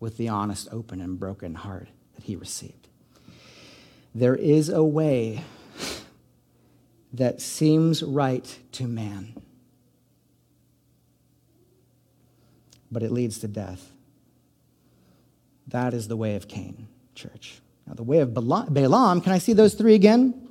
with 0.00 0.16
the 0.16 0.26
honest, 0.26 0.66
open, 0.72 1.00
and 1.00 1.20
broken 1.20 1.54
heart 1.54 1.86
that 2.16 2.24
he 2.24 2.34
received. 2.34 2.87
There 4.14 4.34
is 4.34 4.68
a 4.68 4.82
way 4.82 5.44
that 7.12 7.40
seems 7.40 8.02
right 8.02 8.58
to 8.72 8.86
man, 8.86 9.34
but 12.90 13.02
it 13.02 13.10
leads 13.12 13.38
to 13.40 13.48
death. 13.48 13.90
That 15.68 15.94
is 15.94 16.08
the 16.08 16.16
way 16.16 16.36
of 16.36 16.48
Cain, 16.48 16.88
church. 17.14 17.60
Now, 17.86 17.94
the 17.94 18.02
way 18.02 18.18
of 18.18 18.34
Balaam, 18.34 19.20
can 19.20 19.32
I 19.32 19.38
see 19.38 19.52
those 19.52 19.74
three 19.74 19.94
again? 19.94 20.48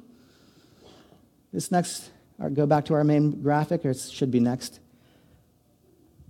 This 1.51 1.71
next, 1.71 2.09
or 2.39 2.49
go 2.49 2.65
back 2.65 2.85
to 2.85 2.93
our 2.93 3.03
main 3.03 3.41
graphic, 3.41 3.85
or 3.85 3.91
it 3.91 3.99
should 3.99 4.31
be 4.31 4.39
next. 4.39 4.79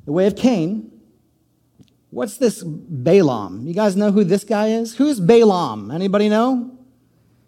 The 0.06 0.12
way 0.12 0.28
of 0.28 0.36
Cain 0.36 0.92
What's 2.10 2.38
this 2.38 2.64
Balaam? 2.64 3.68
You 3.68 3.74
guys 3.74 3.96
know 3.96 4.12
who 4.12 4.24
this 4.24 4.44
guy 4.44 4.70
is? 4.70 4.96
Who's 4.96 5.20
Balaam? 5.20 5.92
Anybody 5.92 6.30
know? 6.30 6.77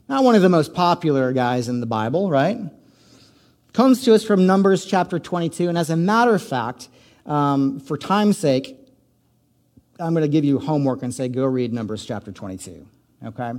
Not 0.10 0.24
one 0.24 0.34
of 0.34 0.42
the 0.42 0.50
most 0.50 0.74
popular 0.74 1.32
guys 1.34 1.70
in 1.70 1.82
the 1.82 1.86
Bible, 1.86 2.32
right? 2.32 2.58
Comes 3.74 4.04
to 4.06 4.16
us 4.16 4.24
from 4.24 4.48
Numbers 4.48 4.84
chapter 4.84 5.20
22. 5.20 5.70
And 5.70 5.78
as 5.78 5.92
a 5.92 5.96
matter 5.96 6.34
of 6.34 6.42
fact, 6.42 6.90
um, 7.28 7.80
for 7.80 7.96
time's 7.96 8.36
sake, 8.36 8.76
I'm 10.00 10.14
going 10.14 10.24
to 10.24 10.28
give 10.28 10.44
you 10.44 10.58
homework 10.58 11.04
and 11.04 11.14
say, 11.14 11.28
go 11.28 11.46
read 11.46 11.74
Numbers 11.74 12.04
chapter 12.04 12.32
22. 12.32 12.88
Okay? 13.24 13.52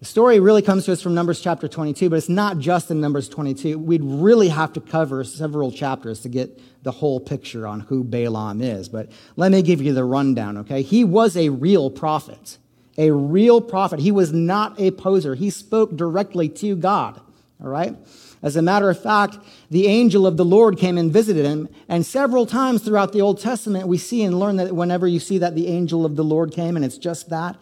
The 0.00 0.04
story 0.04 0.40
really 0.40 0.62
comes 0.62 0.86
to 0.86 0.92
us 0.92 1.00
from 1.00 1.14
Numbers 1.14 1.40
chapter 1.40 1.68
22, 1.68 2.10
but 2.10 2.16
it's 2.16 2.28
not 2.28 2.58
just 2.58 2.90
in 2.90 3.00
Numbers 3.00 3.28
22. 3.28 3.78
We'd 3.78 4.02
really 4.02 4.48
have 4.48 4.72
to 4.72 4.80
cover 4.80 5.22
several 5.22 5.70
chapters 5.70 6.20
to 6.22 6.28
get 6.28 6.60
the 6.82 6.90
whole 6.90 7.20
picture 7.20 7.68
on 7.68 7.78
who 7.78 8.02
Balaam 8.02 8.60
is. 8.60 8.88
But 8.88 9.12
let 9.36 9.52
me 9.52 9.62
give 9.62 9.80
you 9.80 9.92
the 9.92 10.04
rundown, 10.04 10.56
okay? 10.56 10.82
He 10.82 11.04
was 11.04 11.36
a 11.36 11.50
real 11.50 11.90
prophet, 11.90 12.58
a 12.98 13.10
real 13.10 13.60
prophet. 13.60 14.00
He 14.00 14.10
was 14.10 14.32
not 14.32 14.78
a 14.80 14.90
poser. 14.90 15.34
He 15.34 15.50
spoke 15.50 15.96
directly 15.96 16.48
to 16.50 16.76
God, 16.76 17.20
all 17.62 17.68
right? 17.68 17.96
As 18.42 18.56
a 18.56 18.62
matter 18.62 18.88
of 18.88 19.00
fact, 19.00 19.38
the 19.70 19.86
angel 19.86 20.26
of 20.26 20.36
the 20.36 20.44
Lord 20.44 20.78
came 20.78 20.96
and 20.96 21.12
visited 21.12 21.44
him, 21.44 21.68
and 21.88 22.04
several 22.04 22.46
times 22.46 22.82
throughout 22.82 23.12
the 23.12 23.20
Old 23.20 23.40
Testament, 23.40 23.86
we 23.86 23.98
see 23.98 24.22
and 24.22 24.38
learn 24.38 24.56
that 24.56 24.74
whenever 24.74 25.06
you 25.06 25.20
see 25.20 25.38
that 25.38 25.54
the 25.54 25.68
angel 25.68 26.06
of 26.06 26.16
the 26.16 26.24
Lord 26.24 26.52
came, 26.52 26.76
and 26.76 26.84
it's 26.84 26.98
just 26.98 27.28
that, 27.28 27.56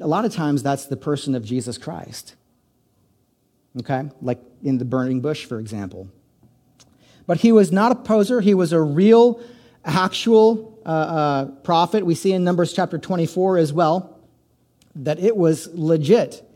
a 0.00 0.06
lot 0.06 0.24
of 0.24 0.32
times 0.32 0.62
that's 0.62 0.86
the 0.86 0.96
person 0.96 1.34
of 1.34 1.44
Jesus 1.44 1.78
Christ. 1.78 2.34
Okay? 3.78 4.10
Like 4.20 4.40
in 4.62 4.78
the 4.78 4.84
burning 4.84 5.20
bush, 5.20 5.44
for 5.44 5.60
example. 5.60 6.08
But 7.26 7.38
he 7.38 7.52
was 7.52 7.70
not 7.70 7.92
a 7.92 7.94
poser, 7.94 8.40
he 8.40 8.54
was 8.54 8.72
a 8.72 8.80
real, 8.80 9.40
actual 9.84 10.78
uh, 10.84 10.88
uh, 10.88 11.44
prophet. 11.62 12.04
We 12.04 12.14
see 12.14 12.32
in 12.32 12.44
Numbers 12.44 12.72
chapter 12.72 12.98
24 12.98 13.58
as 13.58 13.72
well 13.72 14.13
that 14.96 15.18
it 15.18 15.36
was 15.36 15.68
legit. 15.74 16.48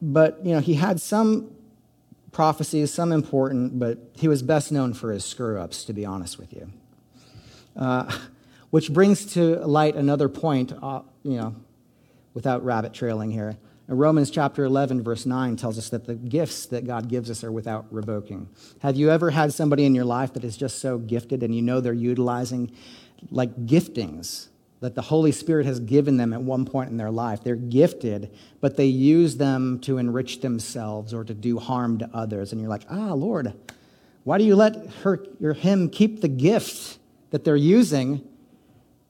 But, 0.00 0.44
you 0.44 0.52
know, 0.52 0.60
he 0.60 0.74
had 0.74 1.00
some 1.00 1.50
prophecies, 2.32 2.92
some 2.92 3.12
important, 3.12 3.78
but 3.78 3.98
he 4.14 4.28
was 4.28 4.42
best 4.42 4.70
known 4.70 4.92
for 4.92 5.10
his 5.10 5.24
screw 5.24 5.58
ups, 5.58 5.84
to 5.84 5.92
be 5.92 6.04
honest 6.04 6.38
with 6.38 6.52
you. 6.52 6.70
Uh, 7.74 8.10
which 8.70 8.92
brings 8.92 9.24
to 9.34 9.56
light 9.66 9.96
another 9.96 10.28
point, 10.28 10.72
uh, 10.82 11.02
you 11.22 11.36
know, 11.36 11.54
without 12.34 12.64
rabbit 12.64 12.92
trailing 12.92 13.30
here. 13.30 13.56
Romans 13.88 14.30
chapter 14.30 14.64
11, 14.64 15.02
verse 15.04 15.26
9 15.26 15.56
tells 15.56 15.78
us 15.78 15.90
that 15.90 16.06
the 16.06 16.16
gifts 16.16 16.66
that 16.66 16.86
God 16.86 17.08
gives 17.08 17.30
us 17.30 17.44
are 17.44 17.52
without 17.52 17.86
revoking. 17.92 18.48
Have 18.80 18.96
you 18.96 19.10
ever 19.10 19.30
had 19.30 19.52
somebody 19.52 19.84
in 19.84 19.94
your 19.94 20.04
life 20.04 20.32
that 20.32 20.42
is 20.42 20.56
just 20.56 20.80
so 20.80 20.98
gifted 20.98 21.44
and 21.44 21.54
you 21.54 21.62
know 21.62 21.80
they're 21.80 21.92
utilizing 21.92 22.72
like 23.30 23.66
giftings 23.66 24.48
that 24.86 24.94
the 24.94 25.02
Holy 25.02 25.32
Spirit 25.32 25.66
has 25.66 25.80
given 25.80 26.16
them 26.16 26.32
at 26.32 26.40
one 26.40 26.64
point 26.64 26.90
in 26.90 26.96
their 26.96 27.10
life? 27.10 27.42
They're 27.42 27.56
gifted, 27.56 28.30
but 28.60 28.76
they 28.76 28.86
use 28.86 29.36
them 29.36 29.80
to 29.80 29.98
enrich 29.98 30.42
themselves 30.42 31.12
or 31.12 31.24
to 31.24 31.34
do 31.34 31.58
harm 31.58 31.98
to 31.98 32.08
others. 32.14 32.52
And 32.52 32.60
you're 32.60 32.70
like, 32.70 32.86
ah, 32.88 33.12
Lord, 33.12 33.52
Why 34.26 34.38
do 34.38 34.44
you 34.44 34.56
let 34.56 34.88
her 35.04 35.24
or 35.40 35.52
him 35.52 35.88
keep 35.88 36.20
the 36.20 36.26
gift 36.26 36.98
that 37.30 37.44
they're 37.44 37.54
using? 37.54 38.26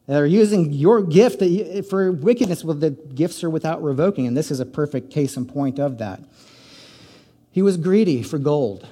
They're 0.07 0.27
using 0.27 0.75
your 0.75 1.01
gift 1.01 1.43
for 1.89 2.13
wickedness. 2.13 2.63
Well, 2.63 2.77
the 2.77 2.91
gifts 2.91 3.43
are 3.43 3.49
without 3.49 3.83
revoking, 3.83 4.27
and 4.27 4.37
this 4.37 4.51
is 4.51 4.61
a 4.61 4.67
perfect 4.67 5.11
case 5.11 5.39
in 5.39 5.47
point 5.47 5.79
of 5.79 5.97
that. 5.97 6.21
He 7.51 7.63
was 7.63 7.79
greedy 7.79 8.23
for 8.23 8.39
gold. 8.39 8.87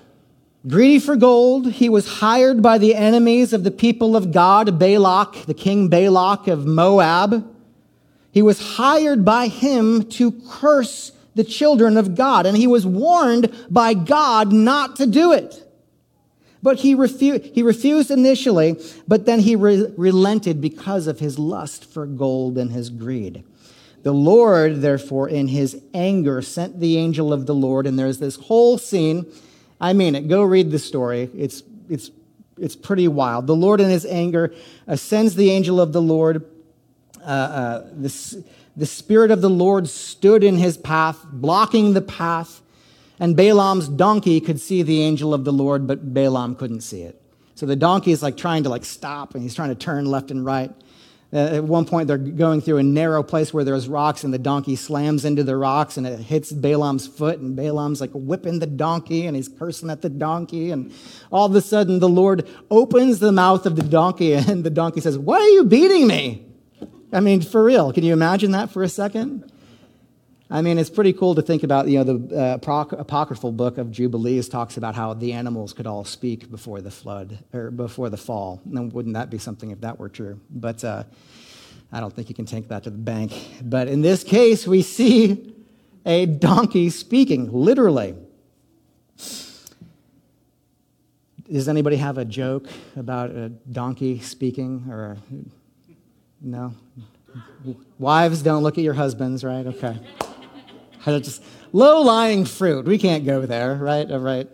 Greedy 0.66 0.98
for 0.98 1.14
gold, 1.14 1.72
he 1.72 1.90
was 1.90 2.08
hired 2.20 2.62
by 2.62 2.78
the 2.78 2.94
enemies 2.94 3.52
of 3.52 3.64
the 3.64 3.70
people 3.70 4.16
of 4.16 4.32
God, 4.32 4.78
Balak, 4.78 5.44
the 5.44 5.52
king 5.52 5.88
Balak 5.88 6.48
of 6.48 6.64
Moab. 6.64 7.44
He 8.32 8.40
was 8.40 8.76
hired 8.76 9.24
by 9.24 9.48
him 9.48 10.08
to 10.10 10.32
curse 10.48 11.12
the 11.34 11.44
children 11.44 11.96
of 11.98 12.14
God, 12.14 12.46
and 12.46 12.56
he 12.56 12.66
was 12.66 12.86
warned 12.86 13.52
by 13.68 13.92
God 13.92 14.52
not 14.52 14.96
to 14.96 15.06
do 15.06 15.32
it. 15.32 15.60
But 16.62 16.78
he, 16.78 16.96
refu- 16.96 17.44
he 17.54 17.62
refused 17.62 18.10
initially, 18.10 18.80
but 19.06 19.26
then 19.26 19.40
he 19.40 19.54
re- 19.56 19.92
relented 19.98 20.62
because 20.62 21.06
of 21.06 21.18
his 21.18 21.38
lust 21.38 21.84
for 21.84 22.06
gold 22.06 22.56
and 22.56 22.72
his 22.72 22.88
greed. 22.88 23.44
The 24.02 24.12
Lord, 24.12 24.80
therefore, 24.80 25.28
in 25.28 25.48
his 25.48 25.82
anger, 25.92 26.40
sent 26.40 26.80
the 26.80 26.96
angel 26.96 27.34
of 27.34 27.44
the 27.44 27.54
Lord, 27.54 27.86
and 27.86 27.98
there's 27.98 28.18
this 28.18 28.36
whole 28.36 28.78
scene. 28.78 29.26
I 29.80 29.92
mean 29.92 30.14
it. 30.14 30.28
Go 30.28 30.42
read 30.42 30.70
the 30.70 30.78
story. 30.78 31.30
It's, 31.36 31.62
it's, 31.88 32.10
it's 32.58 32.76
pretty 32.76 33.08
wild. 33.08 33.46
The 33.46 33.56
Lord, 33.56 33.80
in 33.80 33.90
his 33.90 34.06
anger, 34.06 34.54
uh, 34.86 34.96
sends 34.96 35.34
the 35.34 35.50
angel 35.50 35.80
of 35.80 35.92
the 35.92 36.02
Lord. 36.02 36.44
Uh, 37.20 37.26
uh, 37.26 37.80
the, 37.92 38.44
the 38.76 38.86
Spirit 38.86 39.30
of 39.30 39.40
the 39.40 39.50
Lord 39.50 39.88
stood 39.88 40.44
in 40.44 40.56
his 40.56 40.76
path, 40.76 41.24
blocking 41.30 41.94
the 41.94 42.02
path, 42.02 42.60
and 43.18 43.36
Balaam's 43.36 43.88
donkey 43.88 44.40
could 44.40 44.60
see 44.60 44.82
the 44.82 45.02
angel 45.02 45.32
of 45.32 45.44
the 45.44 45.52
Lord, 45.52 45.86
but 45.86 46.12
Balaam 46.12 46.56
couldn't 46.56 46.80
see 46.80 47.02
it. 47.02 47.20
So 47.54 47.66
the 47.66 47.76
donkey 47.76 48.10
is 48.10 48.22
like 48.22 48.36
trying 48.36 48.64
to 48.64 48.68
like 48.68 48.84
stop, 48.84 49.34
and 49.34 49.42
he's 49.42 49.54
trying 49.54 49.68
to 49.68 49.74
turn 49.74 50.06
left 50.06 50.30
and 50.30 50.44
right. 50.44 50.72
Uh, 51.32 51.56
at 51.56 51.64
one 51.64 51.84
point, 51.84 52.06
they're 52.06 52.16
going 52.16 52.60
through 52.60 52.76
a 52.76 52.82
narrow 52.82 53.22
place 53.22 53.52
where 53.52 53.64
there's 53.64 53.88
rocks, 53.88 54.22
and 54.22 54.32
the 54.32 54.38
donkey 54.38 54.76
slams 54.76 55.24
into 55.24 55.42
the 55.42 55.56
rocks, 55.56 55.96
and 55.96 56.06
it 56.06 56.20
hits 56.20 56.52
Balaam's 56.52 57.06
foot, 57.06 57.40
and 57.40 57.56
Balaam's 57.56 58.00
like 58.00 58.12
whipping 58.12 58.60
the 58.60 58.66
donkey, 58.66 59.26
and 59.26 59.34
he's 59.34 59.48
cursing 59.48 59.90
at 59.90 60.02
the 60.02 60.08
donkey. 60.08 60.70
And 60.70 60.92
all 61.32 61.46
of 61.46 61.54
a 61.54 61.60
sudden, 61.60 61.98
the 61.98 62.08
Lord 62.08 62.48
opens 62.70 63.18
the 63.18 63.32
mouth 63.32 63.66
of 63.66 63.76
the 63.76 63.82
donkey, 63.82 64.34
and 64.34 64.62
the 64.62 64.70
donkey 64.70 65.00
says, 65.00 65.18
Why 65.18 65.38
are 65.38 65.48
you 65.48 65.64
beating 65.64 66.06
me? 66.06 66.46
I 67.12 67.20
mean, 67.20 67.42
for 67.42 67.62
real, 67.62 67.92
can 67.92 68.04
you 68.04 68.12
imagine 68.12 68.50
that 68.52 68.70
for 68.70 68.82
a 68.82 68.88
second? 68.88 69.50
I 70.50 70.60
mean, 70.60 70.78
it's 70.78 70.90
pretty 70.90 71.14
cool 71.14 71.34
to 71.36 71.42
think 71.42 71.62
about, 71.62 71.88
you 71.88 72.02
know, 72.02 72.18
the 72.18 72.38
uh, 72.38 72.54
apocryphal 72.98 73.50
book 73.50 73.78
of 73.78 73.90
Jubilees 73.90 74.48
talks 74.48 74.76
about 74.76 74.94
how 74.94 75.14
the 75.14 75.32
animals 75.32 75.72
could 75.72 75.86
all 75.86 76.04
speak 76.04 76.50
before 76.50 76.82
the 76.82 76.90
flood, 76.90 77.38
or 77.54 77.70
before 77.70 78.10
the 78.10 78.18
fall. 78.18 78.60
And 78.66 78.92
wouldn't 78.92 79.14
that 79.14 79.30
be 79.30 79.38
something 79.38 79.70
if 79.70 79.80
that 79.80 79.98
were 79.98 80.10
true? 80.10 80.38
But 80.50 80.84
uh, 80.84 81.04
I 81.90 82.00
don't 82.00 82.12
think 82.12 82.28
you 82.28 82.34
can 82.34 82.44
take 82.44 82.68
that 82.68 82.84
to 82.84 82.90
the 82.90 82.98
bank. 82.98 83.32
But 83.62 83.88
in 83.88 84.02
this 84.02 84.22
case, 84.22 84.66
we 84.66 84.82
see 84.82 85.54
a 86.04 86.26
donkey 86.26 86.90
speaking, 86.90 87.50
literally. 87.50 88.14
Does 91.50 91.68
anybody 91.68 91.96
have 91.96 92.18
a 92.18 92.24
joke 92.24 92.68
about 92.96 93.30
a 93.30 93.48
donkey 93.48 94.20
speaking? 94.20 94.84
Or 94.90 95.16
no? 96.40 96.74
Wives, 97.98 98.42
don't 98.42 98.62
look 98.62 98.76
at 98.76 98.84
your 98.84 98.94
husbands, 98.94 99.42
right? 99.42 99.66
Okay. 99.66 99.98
Just 101.04 101.42
low 101.72 102.02
lying 102.02 102.44
fruit. 102.44 102.86
We 102.86 102.98
can't 102.98 103.24
go 103.24 103.46
there, 103.46 103.74
right? 103.74 104.10
All 104.10 104.18
right. 104.18 104.48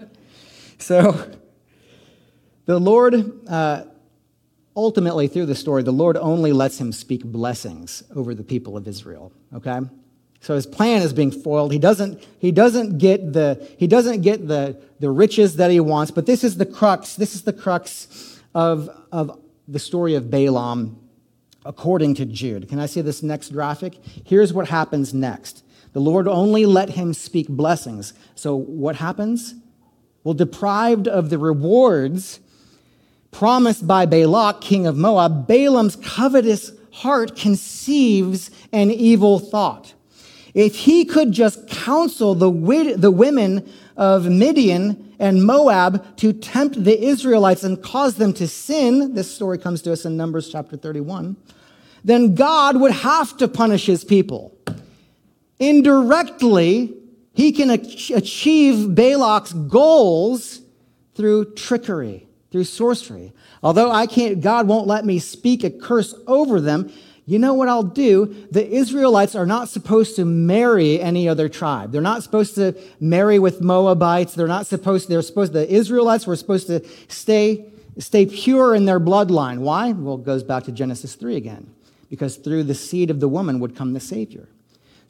So 0.78 1.30
the 2.66 2.78
Lord, 2.78 3.48
uh, 3.48 3.84
ultimately 4.76 5.28
through 5.28 5.46
the 5.46 5.54
story, 5.54 5.82
the 5.82 5.92
Lord 5.92 6.16
only 6.16 6.52
lets 6.52 6.80
him 6.80 6.92
speak 6.92 7.24
blessings 7.24 8.02
over 8.14 8.34
the 8.34 8.44
people 8.44 8.76
of 8.76 8.88
Israel. 8.88 9.32
Okay? 9.54 9.80
So 10.40 10.54
his 10.54 10.66
plan 10.66 11.02
is 11.02 11.12
being 11.12 11.30
foiled. 11.30 11.72
He 11.72 11.78
doesn't, 11.78 12.26
he 12.38 12.50
doesn't 12.50 12.98
get, 12.98 13.32
the, 13.32 13.68
he 13.76 13.86
doesn't 13.86 14.22
get 14.22 14.48
the, 14.48 14.80
the 14.98 15.10
riches 15.10 15.56
that 15.56 15.70
he 15.70 15.80
wants, 15.80 16.10
but 16.10 16.26
this 16.26 16.42
is 16.42 16.56
the 16.56 16.66
crux, 16.66 17.14
this 17.14 17.34
is 17.34 17.42
the 17.42 17.52
crux 17.52 18.40
of, 18.54 18.88
of 19.12 19.38
the 19.68 19.78
story 19.78 20.14
of 20.14 20.30
Balaam 20.30 20.98
according 21.64 22.14
to 22.14 22.24
Jude. 22.24 22.68
Can 22.68 22.78
I 22.80 22.86
see 22.86 23.02
this 23.02 23.22
next 23.22 23.52
graphic? 23.52 23.98
Here's 24.24 24.52
what 24.52 24.68
happens 24.68 25.12
next. 25.12 25.62
The 25.92 26.00
Lord 26.00 26.28
only 26.28 26.66
let 26.66 26.90
him 26.90 27.14
speak 27.14 27.48
blessings. 27.48 28.12
So 28.34 28.54
what 28.54 28.96
happens? 28.96 29.54
Well, 30.22 30.34
deprived 30.34 31.08
of 31.08 31.30
the 31.30 31.38
rewards 31.38 32.40
promised 33.30 33.86
by 33.86 34.06
Balak, 34.06 34.60
king 34.60 34.86
of 34.86 34.96
Moab, 34.96 35.46
Balaam's 35.46 35.96
covetous 35.96 36.72
heart 36.92 37.36
conceives 37.36 38.50
an 38.72 38.90
evil 38.90 39.38
thought. 39.38 39.94
If 40.52 40.74
he 40.74 41.04
could 41.04 41.32
just 41.32 41.68
counsel 41.68 42.34
the, 42.34 42.50
the 42.96 43.10
women 43.10 43.70
of 43.96 44.28
Midian 44.28 45.14
and 45.18 45.44
Moab 45.44 46.16
to 46.16 46.32
tempt 46.32 46.82
the 46.82 47.00
Israelites 47.00 47.62
and 47.62 47.80
cause 47.80 48.16
them 48.16 48.32
to 48.34 48.48
sin, 48.48 49.14
this 49.14 49.32
story 49.32 49.58
comes 49.58 49.82
to 49.82 49.92
us 49.92 50.04
in 50.04 50.16
Numbers 50.16 50.50
chapter 50.50 50.76
31, 50.76 51.36
then 52.02 52.34
God 52.34 52.80
would 52.80 52.92
have 52.92 53.36
to 53.36 53.46
punish 53.46 53.86
his 53.86 54.04
people. 54.04 54.56
Indirectly, 55.60 56.96
he 57.34 57.52
can 57.52 57.70
achieve 57.70 58.88
Balak's 58.88 59.52
goals 59.52 60.62
through 61.14 61.54
trickery, 61.54 62.26
through 62.50 62.64
sorcery. 62.64 63.32
Although 63.62 63.90
I 63.90 64.06
can't, 64.06 64.40
God 64.40 64.66
won't 64.66 64.86
let 64.86 65.04
me 65.04 65.18
speak 65.18 65.62
a 65.62 65.70
curse 65.70 66.14
over 66.26 66.60
them. 66.60 66.90
You 67.26 67.38
know 67.38 67.52
what 67.52 67.68
I'll 67.68 67.82
do? 67.82 68.48
The 68.50 68.66
Israelites 68.66 69.34
are 69.34 69.44
not 69.46 69.68
supposed 69.68 70.16
to 70.16 70.24
marry 70.24 70.98
any 71.00 71.28
other 71.28 71.48
tribe. 71.48 71.92
They're 71.92 72.00
not 72.00 72.22
supposed 72.22 72.54
to 72.54 72.74
marry 72.98 73.38
with 73.38 73.60
Moabites. 73.60 74.34
They're 74.34 74.48
not 74.48 74.66
supposed, 74.66 75.08
they're 75.08 75.22
supposed, 75.22 75.52
the 75.52 75.70
Israelites 75.70 76.26
were 76.26 76.36
supposed 76.36 76.66
to 76.68 76.84
stay, 77.08 77.66
stay 77.98 78.24
pure 78.24 78.74
in 78.74 78.86
their 78.86 78.98
bloodline. 78.98 79.58
Why? 79.58 79.92
Well, 79.92 80.16
it 80.16 80.24
goes 80.24 80.42
back 80.42 80.64
to 80.64 80.72
Genesis 80.72 81.14
3 81.14 81.36
again. 81.36 81.72
Because 82.08 82.36
through 82.36 82.64
the 82.64 82.74
seed 82.74 83.10
of 83.10 83.20
the 83.20 83.28
woman 83.28 83.60
would 83.60 83.76
come 83.76 83.92
the 83.92 84.00
Savior. 84.00 84.48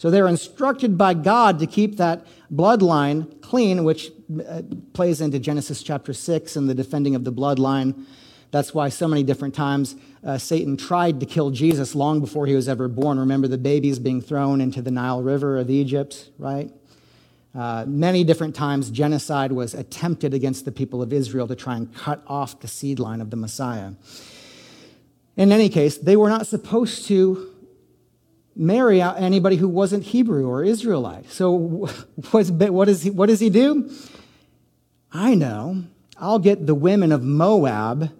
So 0.01 0.11
they're 0.11 0.29
instructed 0.29 0.97
by 0.97 1.13
God 1.13 1.59
to 1.59 1.67
keep 1.67 1.99
that 1.99 2.27
bloodline 2.51 3.43
clean, 3.43 3.85
which 3.85 4.11
uh, 4.49 4.63
plays 4.95 5.21
into 5.21 5.39
Genesis 5.39 5.83
chapter 5.83 6.15
6 6.15 6.57
and 6.57 6.71
the 6.71 6.75
defending 6.75 7.15
of 7.15 7.25
the 7.25 7.33
bloodline. 7.35 8.07
That's 8.51 8.73
why 8.73 8.89
so 8.89 9.07
many 9.07 9.23
different 9.23 9.55
times 9.55 9.97
uh, 10.25 10.39
Satan 10.39 10.79
tried 10.79 11.21
to 11.21 11.27
kill 11.27 11.51
Jesus 11.51 11.95
long 11.95 12.19
before 12.19 12.47
he 12.47 12.55
was 12.55 12.67
ever 12.67 12.89
born. 12.89 13.19
Remember 13.19 13.47
the 13.47 13.59
babies 13.59 13.99
being 13.99 14.23
thrown 14.23 14.63
into 14.63 14.81
the 14.81 14.91
Nile 14.91 15.21
River 15.21 15.59
of 15.59 15.69
Egypt, 15.69 16.31
right? 16.39 16.73
Uh, 17.55 17.85
many 17.87 18.25
different 18.25 18.55
times, 18.55 18.91
genocide 18.91 19.53
was 19.53 19.75
attempted 19.75 20.33
against 20.33 20.65
the 20.65 20.73
people 20.73 21.03
of 21.03 21.13
Israel 21.13 21.47
to 21.47 21.55
try 21.55 21.77
and 21.77 21.95
cut 21.95 22.23
off 22.27 22.59
the 22.61 22.69
seed 22.69 22.99
line 22.99 23.21
of 23.21 23.29
the 23.29 23.37
Messiah. 23.37 23.91
In 25.37 25.53
any 25.53 25.69
case, 25.69 25.99
they 25.99 26.17
were 26.17 26.31
not 26.31 26.47
supposed 26.47 27.07
to 27.09 27.50
marry 28.61 29.01
anybody 29.01 29.57
who 29.57 29.69
wasn't 29.69 30.05
Hebrew 30.05 30.47
or 30.47 30.63
Israelite. 30.63 31.31
So 31.31 31.51
what 32.31 32.85
does 32.85 33.03
he, 33.03 33.11
what 33.11 33.27
does 33.27 33.41
he 33.41 33.51
do? 33.51 33.91
I 35.13 35.35
know. 35.35 35.85
I'll 36.19 36.39
get 36.39 36.67
the 36.67 36.75
women 36.75 37.11
of 37.11 37.23
Moab 37.23 38.11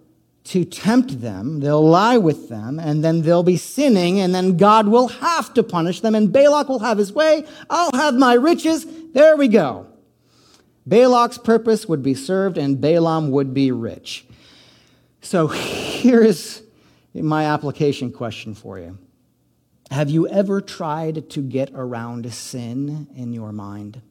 to 0.45 0.65
tempt 0.65 1.21
them. 1.21 1.59
They'll 1.59 1.87
lie 1.87 2.17
with 2.17 2.49
them, 2.49 2.79
and 2.79 3.03
then 3.03 3.21
they'll 3.21 3.43
be 3.43 3.57
sinning, 3.57 4.19
and 4.19 4.33
then 4.33 4.57
God 4.57 4.87
will 4.87 5.07
have 5.07 5.53
to 5.53 5.61
punish 5.61 6.01
them, 6.01 6.15
and 6.15 6.33
Balak 6.33 6.67
will 6.67 6.79
have 6.79 6.97
his 6.97 7.13
way. 7.13 7.45
I'll 7.69 7.91
have 7.93 8.15
my 8.15 8.33
riches. 8.33 8.87
There 9.13 9.37
we 9.37 9.47
go. 9.47 9.85
Balak's 10.87 11.37
purpose 11.37 11.87
would 11.87 12.01
be 12.01 12.15
served, 12.15 12.57
and 12.57 12.81
Balaam 12.81 13.29
would 13.29 13.53
be 13.53 13.71
rich. 13.71 14.25
So 15.21 15.47
here's 15.47 16.63
my 17.13 17.45
application 17.45 18.11
question 18.11 18.55
for 18.55 18.79
you. 18.79 18.97
Have 19.91 20.09
you 20.09 20.25
ever 20.25 20.61
tried 20.61 21.29
to 21.31 21.41
get 21.41 21.69
around 21.75 22.33
sin 22.33 23.09
in 23.13 23.33
your 23.33 23.51
mind? 23.51 24.01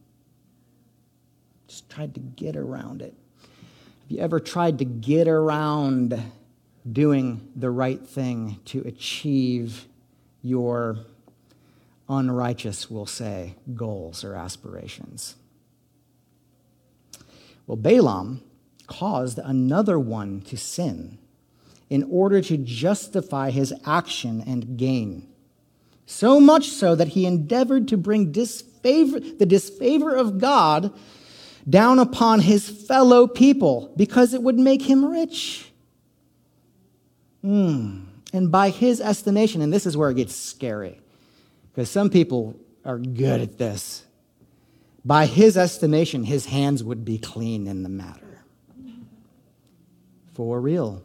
Just 1.68 1.88
tried 1.88 2.12
to 2.12 2.20
get 2.20 2.54
around 2.54 3.00
it. 3.00 3.14
Have 3.40 4.10
you 4.10 4.18
ever 4.18 4.40
tried 4.40 4.78
to 4.80 4.84
get 4.84 5.26
around 5.26 6.22
doing 6.92 7.48
the 7.56 7.70
right 7.70 8.06
thing 8.06 8.60
to 8.66 8.82
achieve 8.82 9.86
your 10.42 10.98
unrighteous, 12.10 12.90
we'll 12.90 13.06
say, 13.06 13.54
goals 13.74 14.22
or 14.22 14.34
aspirations? 14.34 15.36
Well, 17.66 17.78
Balaam 17.78 18.42
caused 18.86 19.38
another 19.38 19.98
one 19.98 20.42
to 20.42 20.58
sin 20.58 21.16
in 21.88 22.02
order 22.10 22.42
to 22.42 22.58
justify 22.58 23.50
his 23.50 23.72
action 23.86 24.44
and 24.46 24.76
gain. 24.76 25.26
So 26.10 26.40
much 26.40 26.70
so 26.70 26.96
that 26.96 27.08
he 27.08 27.24
endeavored 27.24 27.86
to 27.88 27.96
bring 27.96 28.32
disfavor, 28.32 29.20
the 29.20 29.46
disfavor 29.46 30.12
of 30.12 30.38
God 30.38 30.92
down 31.68 32.00
upon 32.00 32.40
his 32.40 32.68
fellow 32.68 33.28
people 33.28 33.92
because 33.96 34.34
it 34.34 34.42
would 34.42 34.58
make 34.58 34.82
him 34.82 35.04
rich. 35.04 35.70
Mm. 37.44 38.06
And 38.32 38.50
by 38.50 38.70
his 38.70 39.00
estimation, 39.00 39.62
and 39.62 39.72
this 39.72 39.86
is 39.86 39.96
where 39.96 40.10
it 40.10 40.16
gets 40.16 40.34
scary, 40.34 41.00
because 41.70 41.88
some 41.88 42.10
people 42.10 42.58
are 42.84 42.98
good 42.98 43.40
at 43.40 43.56
this. 43.56 44.04
By 45.04 45.26
his 45.26 45.56
estimation, 45.56 46.24
his 46.24 46.46
hands 46.46 46.82
would 46.82 47.04
be 47.04 47.18
clean 47.18 47.68
in 47.68 47.84
the 47.84 47.88
matter. 47.88 48.42
For 50.34 50.60
real. 50.60 51.04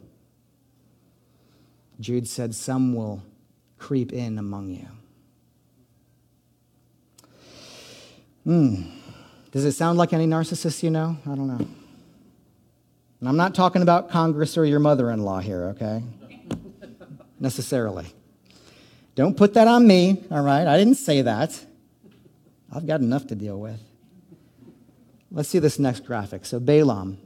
Jude 2.00 2.26
said, 2.26 2.56
Some 2.56 2.92
will 2.92 3.22
creep 3.78 4.12
in 4.12 4.36
among 4.36 4.70
you. 4.70 4.88
Hmm. 8.46 8.82
Does 9.50 9.64
it 9.64 9.72
sound 9.72 9.98
like 9.98 10.12
any 10.12 10.24
narcissist 10.24 10.84
you 10.84 10.90
know? 10.90 11.16
I 11.26 11.34
don't 11.34 11.48
know. 11.48 11.66
And 13.18 13.28
I'm 13.28 13.36
not 13.36 13.56
talking 13.56 13.82
about 13.82 14.08
Congress 14.08 14.56
or 14.56 14.64
your 14.64 14.78
mother 14.78 15.10
in 15.10 15.24
law 15.24 15.40
here, 15.40 15.64
okay? 15.70 16.04
Necessarily. 17.40 18.06
Don't 19.16 19.36
put 19.36 19.54
that 19.54 19.66
on 19.66 19.84
me, 19.84 20.22
all 20.30 20.42
right? 20.42 20.64
I 20.64 20.78
didn't 20.78 20.94
say 20.94 21.22
that. 21.22 21.60
I've 22.72 22.86
got 22.86 23.00
enough 23.00 23.26
to 23.28 23.34
deal 23.34 23.58
with. 23.58 23.80
Let's 25.32 25.48
see 25.48 25.58
this 25.58 25.80
next 25.80 26.04
graphic. 26.04 26.46
So, 26.46 26.60
Balaam. 26.60 27.18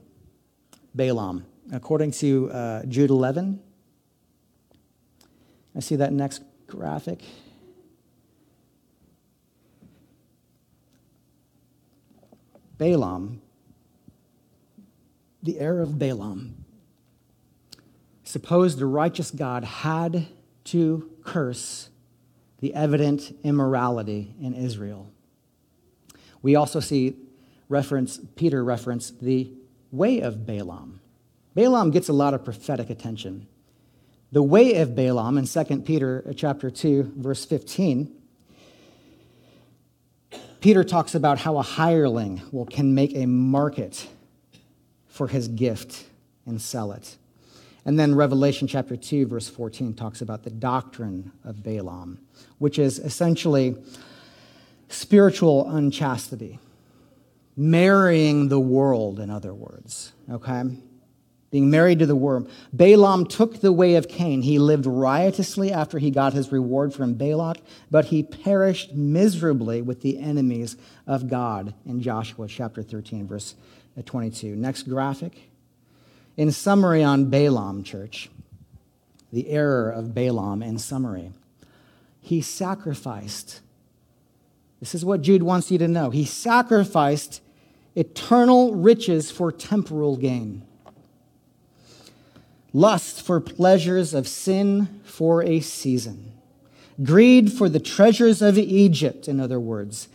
Balaam. 0.94 1.44
According 1.70 2.12
to 2.12 2.50
uh, 2.50 2.84
Jude 2.86 3.10
11, 3.10 3.60
I 5.76 5.80
see 5.80 5.96
that 5.96 6.14
next 6.14 6.42
graphic. 6.66 7.20
Balaam, 12.80 13.42
the 15.42 15.60
heir 15.60 15.80
of 15.80 15.98
Balaam, 15.98 16.64
supposed 18.24 18.78
the 18.78 18.86
righteous 18.86 19.30
God 19.30 19.64
had 19.64 20.28
to 20.64 21.10
curse 21.22 21.90
the 22.60 22.72
evident 22.72 23.36
immorality 23.44 24.34
in 24.40 24.54
Israel. 24.54 25.12
We 26.40 26.56
also 26.56 26.80
see 26.80 27.16
reference, 27.68 28.18
Peter 28.34 28.64
reference 28.64 29.10
the 29.10 29.52
way 29.92 30.20
of 30.20 30.46
Balaam. 30.46 31.00
Balaam 31.54 31.90
gets 31.90 32.08
a 32.08 32.14
lot 32.14 32.32
of 32.32 32.46
prophetic 32.46 32.88
attention. 32.88 33.46
The 34.32 34.42
way 34.42 34.76
of 34.76 34.96
Balaam 34.96 35.36
in 35.36 35.44
2 35.44 35.82
Peter 35.82 36.24
uh, 36.26 36.32
chapter 36.32 36.70
2, 36.70 37.12
verse 37.18 37.44
15 37.44 38.19
Peter 40.60 40.84
talks 40.84 41.14
about 41.14 41.38
how 41.38 41.56
a 41.56 41.62
hireling 41.62 42.42
will, 42.52 42.66
can 42.66 42.94
make 42.94 43.14
a 43.14 43.26
market 43.26 44.06
for 45.08 45.28
his 45.28 45.48
gift 45.48 46.04
and 46.46 46.60
sell 46.60 46.92
it. 46.92 47.16
And 47.84 47.98
then 47.98 48.14
Revelation 48.14 48.68
chapter 48.68 48.96
2, 48.96 49.26
verse 49.26 49.48
14 49.48 49.94
talks 49.94 50.20
about 50.20 50.42
the 50.42 50.50
doctrine 50.50 51.32
of 51.44 51.62
Balaam, 51.62 52.18
which 52.58 52.78
is 52.78 52.98
essentially 52.98 53.74
spiritual 54.88 55.68
unchastity, 55.70 56.58
marrying 57.56 58.48
the 58.48 58.60
world, 58.60 59.18
in 59.18 59.30
other 59.30 59.54
words, 59.54 60.12
okay? 60.30 60.64
Being 61.50 61.68
married 61.68 61.98
to 61.98 62.06
the 62.06 62.16
worm. 62.16 62.48
Balaam 62.72 63.26
took 63.26 63.60
the 63.60 63.72
way 63.72 63.96
of 63.96 64.08
Cain. 64.08 64.42
He 64.42 64.58
lived 64.58 64.86
riotously 64.86 65.72
after 65.72 65.98
he 65.98 66.10
got 66.10 66.32
his 66.32 66.52
reward 66.52 66.94
from 66.94 67.14
Balak, 67.14 67.58
but 67.90 68.06
he 68.06 68.22
perished 68.22 68.94
miserably 68.94 69.82
with 69.82 70.02
the 70.02 70.18
enemies 70.18 70.76
of 71.06 71.28
God 71.28 71.74
in 71.84 72.00
Joshua 72.00 72.46
chapter 72.46 72.82
13, 72.82 73.26
verse 73.26 73.56
22. 74.04 74.54
Next 74.54 74.84
graphic. 74.84 75.50
In 76.36 76.52
summary 76.52 77.02
on 77.02 77.28
Balaam, 77.28 77.82
church, 77.82 78.30
the 79.32 79.48
error 79.48 79.90
of 79.90 80.14
Balaam 80.14 80.62
in 80.62 80.78
summary, 80.78 81.32
he 82.20 82.40
sacrificed. 82.40 83.60
This 84.78 84.94
is 84.94 85.04
what 85.04 85.20
Jude 85.20 85.42
wants 85.42 85.70
you 85.70 85.78
to 85.78 85.88
know. 85.88 86.10
He 86.10 86.24
sacrificed 86.24 87.42
eternal 87.96 88.74
riches 88.74 89.32
for 89.32 89.50
temporal 89.50 90.16
gain 90.16 90.64
lust 92.72 93.22
for 93.22 93.40
pleasures 93.40 94.14
of 94.14 94.28
sin 94.28 95.00
for 95.04 95.42
a 95.42 95.60
season, 95.60 96.32
greed 97.02 97.52
for 97.52 97.68
the 97.68 97.80
treasures 97.80 98.42
of 98.42 98.58
Egypt, 98.58 99.28
in 99.28 99.40
other 99.40 99.60
words. 99.60 100.08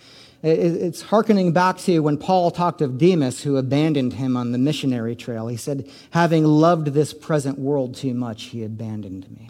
It's 0.43 1.01
hearkening 1.01 1.53
back 1.53 1.79
to 1.79 1.99
when 2.01 2.17
Paul 2.17 2.51
talked 2.51 2.81
of 2.81 2.99
Demas, 2.99 3.41
who 3.41 3.57
abandoned 3.57 4.13
him 4.13 4.37
on 4.37 4.51
the 4.51 4.59
missionary 4.59 5.15
trail. 5.15 5.47
He 5.47 5.57
said, 5.57 5.89
Having 6.11 6.45
loved 6.45 6.87
this 6.87 7.15
present 7.15 7.57
world 7.57 7.95
too 7.95 8.13
much, 8.13 8.43
he 8.43 8.63
abandoned 8.63 9.31
me. 9.31 9.49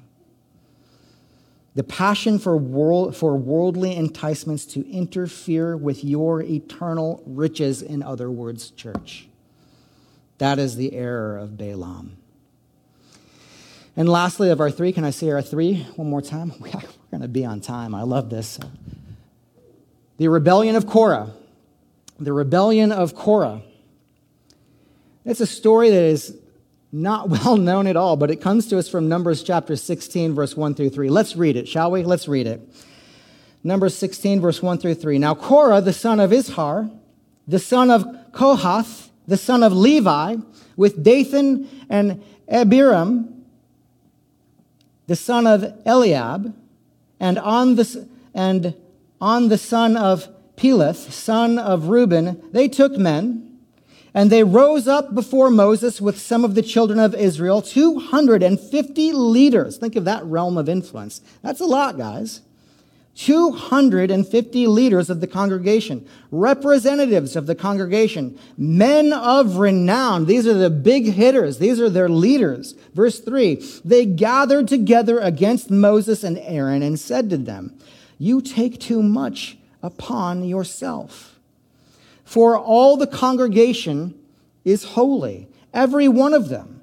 The 1.74 1.84
passion 1.84 2.40
for, 2.40 2.56
world, 2.56 3.18
for 3.18 3.36
worldly 3.36 3.98
enticements 3.98 4.66
to 4.68 4.90
interfere 4.90 5.76
with 5.76 6.06
your 6.06 6.42
eternal 6.42 7.22
riches, 7.26 7.82
in 7.82 8.02
other 8.02 8.32
words, 8.32 8.70
church. 8.72 9.28
That 10.38 10.58
is 10.60 10.78
the 10.78 10.94
error 10.94 11.38
of 11.38 11.58
Balaam. 11.58 12.16
And 13.98 14.10
lastly, 14.10 14.50
of 14.50 14.60
our 14.60 14.70
three, 14.70 14.92
can 14.92 15.06
I 15.06 15.12
say 15.12 15.30
our 15.30 15.42
three 15.42 15.84
one 15.96 16.10
more 16.10 16.22
time? 16.22 16.54
We're 16.60 16.72
going 17.12 17.22
to 17.22 17.28
be 17.28 17.46
on 17.46 17.62
time. 17.62 17.96
I 17.96 18.04
love 18.04 18.30
this. 18.30 18.60
The 20.18 20.28
rebellion 20.28 20.76
of 20.76 20.86
Korah. 20.86 21.32
The 22.20 22.34
rebellion 22.34 22.92
of 22.92 23.16
Korah. 23.16 23.62
It's 25.24 25.42
a 25.42 25.48
story 25.48 25.90
that 25.90 26.04
is 26.04 26.38
not 26.92 27.30
well 27.30 27.58
known 27.58 27.88
at 27.88 27.96
all, 27.96 28.18
but 28.18 28.32
it 28.32 28.38
comes 28.38 28.68
to 28.68 28.78
us 28.78 28.90
from 28.90 29.08
Numbers 29.08 29.44
chapter 29.44 29.76
16, 29.76 30.34
verse 30.34 30.56
1 30.56 30.76
through 30.76 30.90
3. 30.90 31.10
Let's 31.10 31.36
read 31.36 31.56
it, 31.56 31.68
shall 31.68 31.92
we? 31.92 32.04
Let's 32.04 32.28
read 32.28 32.48
it. 32.48 32.62
Numbers 33.64 33.96
16, 33.96 34.42
verse 34.42 34.62
1 34.62 34.78
through 34.78 34.96
3. 34.96 35.18
Now, 35.18 35.36
Korah, 35.36 35.82
the 35.82 35.94
son 35.94 36.20
of 36.20 36.32
Izhar, 36.32 36.92
the 37.48 37.60
son 37.60 37.90
of 37.90 38.06
Kohath, 38.32 39.10
the 39.28 39.38
son 39.38 39.64
of 39.64 39.74
Levi, 39.74 40.36
with 40.76 41.04
Dathan 41.04 41.68
and 41.90 42.24
Abiram, 42.48 43.35
the 45.08 45.16
son 45.16 45.46
of 45.48 45.74
Eliab, 45.86 46.54
and 47.20 47.38
on 47.40 47.76
the, 47.76 48.08
and 48.34 48.76
on 49.22 49.50
the 49.50 49.58
son 49.58 49.96
of 49.96 50.28
Peleth, 50.56 51.12
son 51.12 51.60
of 51.60 51.88
Reuben, 51.88 52.42
they 52.52 52.68
took 52.68 52.98
men, 52.98 53.60
and 54.14 54.32
they 54.32 54.44
rose 54.44 54.88
up 54.88 55.14
before 55.14 55.50
Moses 55.50 56.00
with 56.00 56.18
some 56.18 56.46
of 56.46 56.56
the 56.56 56.62
children 56.62 57.00
of 57.00 57.14
Israel, 57.14 57.62
250 57.62 59.12
leaders. 59.12 59.78
Think 59.78 59.96
of 59.96 60.06
that 60.06 60.24
realm 60.24 60.58
of 60.58 60.70
influence. 60.70 61.22
That's 61.42 61.60
a 61.60 61.66
lot, 61.66 61.98
guys. 61.98 62.42
250 63.16 64.68
leaders 64.68 65.10
of 65.10 65.22
the 65.22 65.28
congregation, 65.28 66.06
representatives 66.32 67.38
of 67.38 67.48
the 67.48 67.56
congregation, 67.56 68.38
men 68.58 69.14
of 69.14 69.56
renown. 69.56 70.26
These 70.26 70.46
are 70.46 70.54
the 70.54 70.70
big 70.70 71.14
hitters. 71.14 71.58
These 71.58 71.80
are 71.80 71.90
their 71.90 72.10
leaders. 72.10 72.74
Verse 72.94 73.20
3 73.20 73.56
They 73.86 74.06
gathered 74.06 74.68
together 74.68 75.20
against 75.20 75.72
Moses 75.72 76.24
and 76.24 76.38
Aaron 76.40 76.84
and 76.84 77.00
said 77.00 77.30
to 77.30 77.38
them, 77.38 77.74
You 78.20 78.42
take 78.42 78.80
too 78.80 79.02
much 79.02 79.58
upon 79.82 80.44
yourself. 80.44 81.40
For 82.26 82.58
all 82.58 82.98
the 82.98 83.08
congregation 83.08 84.20
is 84.66 84.84
holy, 84.84 85.48
every 85.74 86.10
one 86.10 86.34
of 86.34 86.50
them 86.50 86.82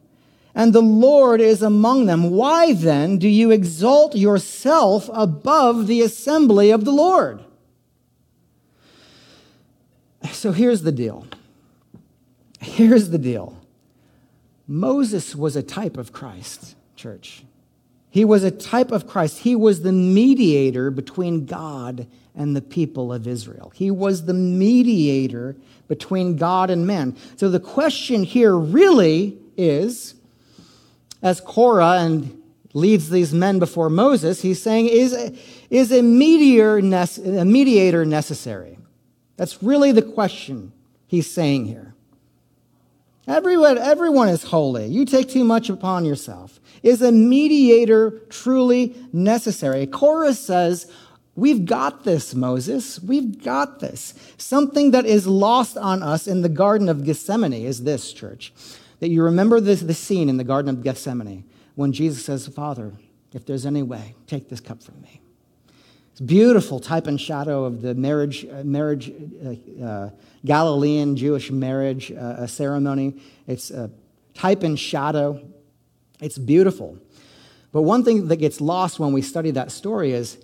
and 0.54 0.72
the 0.72 0.82
Lord 0.82 1.40
is 1.40 1.62
among 1.62 2.06
them. 2.06 2.30
Why 2.30 2.74
then 2.74 3.18
do 3.18 3.28
you 3.28 3.50
exalt 3.50 4.14
yourself 4.14 5.08
above 5.12 5.86
the 5.86 6.02
assembly 6.02 6.70
of 6.70 6.84
the 6.84 6.92
Lord? 6.92 7.42
So 10.30 10.52
here's 10.52 10.82
the 10.82 10.92
deal. 10.92 11.26
Here's 12.60 13.10
the 13.10 13.18
deal. 13.18 13.58
Moses 14.68 15.34
was 15.34 15.56
a 15.56 15.62
type 15.62 15.96
of 15.96 16.12
Christ, 16.12 16.76
church. 16.96 17.44
He 18.10 18.24
was 18.24 18.44
a 18.44 18.50
type 18.50 18.92
of 18.92 19.06
Christ. 19.06 19.38
He 19.38 19.56
was 19.56 19.82
the 19.82 19.92
mediator 19.92 20.90
between 20.90 21.46
God 21.46 22.06
and 22.34 22.54
the 22.54 22.62
people 22.62 23.12
of 23.12 23.26
Israel. 23.26 23.72
He 23.74 23.90
was 23.90 24.26
the 24.26 24.34
mediator 24.34 25.56
between 25.88 26.36
God 26.36 26.70
and 26.70 26.86
man. 26.86 27.16
So 27.36 27.48
the 27.48 27.60
question 27.60 28.22
here 28.22 28.56
really 28.56 29.38
is 29.56 30.14
as 31.22 31.40
Korah 31.40 31.98
and 32.00 32.42
leads 32.74 33.10
these 33.10 33.32
men 33.32 33.58
before 33.58 33.88
Moses, 33.88 34.42
he's 34.42 34.62
saying, 34.62 34.88
is, 34.88 35.12
is 35.70 35.92
a, 35.92 36.02
mediator, 36.02 36.78
a 36.78 37.44
mediator 37.44 38.04
necessary? 38.04 38.78
That's 39.36 39.62
really 39.62 39.92
the 39.92 40.02
question 40.02 40.72
he's 41.06 41.30
saying 41.30 41.66
here. 41.66 41.94
Everyone, 43.28 43.78
everyone 43.78 44.28
is 44.28 44.42
holy. 44.42 44.86
You 44.86 45.04
take 45.04 45.28
too 45.28 45.44
much 45.44 45.70
upon 45.70 46.04
yourself. 46.04 46.60
Is 46.82 47.02
a 47.02 47.12
mediator 47.12 48.20
truly 48.30 48.96
necessary? 49.12 49.86
Korah 49.86 50.34
says, 50.34 50.90
We've 51.34 51.64
got 51.64 52.04
this, 52.04 52.34
Moses. 52.34 53.00
We've 53.00 53.42
got 53.42 53.80
this. 53.80 54.12
Something 54.36 54.90
that 54.90 55.06
is 55.06 55.26
lost 55.26 55.78
on 55.78 56.02
us 56.02 56.26
in 56.26 56.42
the 56.42 56.48
Garden 56.50 56.90
of 56.90 57.04
Gethsemane 57.04 57.54
is 57.54 57.84
this, 57.84 58.12
church. 58.12 58.52
That 59.02 59.10
you 59.10 59.24
remember 59.24 59.58
this, 59.58 59.80
the 59.80 59.94
scene 59.94 60.28
in 60.28 60.36
the 60.36 60.44
Garden 60.44 60.68
of 60.68 60.84
Gethsemane 60.84 61.42
when 61.74 61.92
Jesus 61.92 62.24
says, 62.24 62.46
Father, 62.46 62.92
if 63.32 63.44
there's 63.44 63.66
any 63.66 63.82
way, 63.82 64.14
take 64.28 64.48
this 64.48 64.60
cup 64.60 64.80
from 64.80 65.02
me. 65.02 65.20
It's 66.12 66.20
beautiful 66.20 66.78
type 66.78 67.08
and 67.08 67.20
shadow 67.20 67.64
of 67.64 67.82
the 67.82 67.96
marriage, 67.96 68.46
uh, 68.46 68.62
marriage 68.62 69.10
uh, 69.44 69.84
uh, 69.84 70.10
Galilean 70.44 71.16
Jewish 71.16 71.50
marriage 71.50 72.12
uh, 72.12 72.46
ceremony. 72.46 73.20
It's 73.48 73.72
a 73.72 73.90
type 74.34 74.62
and 74.62 74.78
shadow. 74.78 75.50
It's 76.20 76.38
beautiful. 76.38 76.96
But 77.72 77.82
one 77.82 78.04
thing 78.04 78.28
that 78.28 78.36
gets 78.36 78.60
lost 78.60 79.00
when 79.00 79.12
we 79.12 79.20
study 79.20 79.50
that 79.50 79.72
story 79.72 80.12
is, 80.12 80.38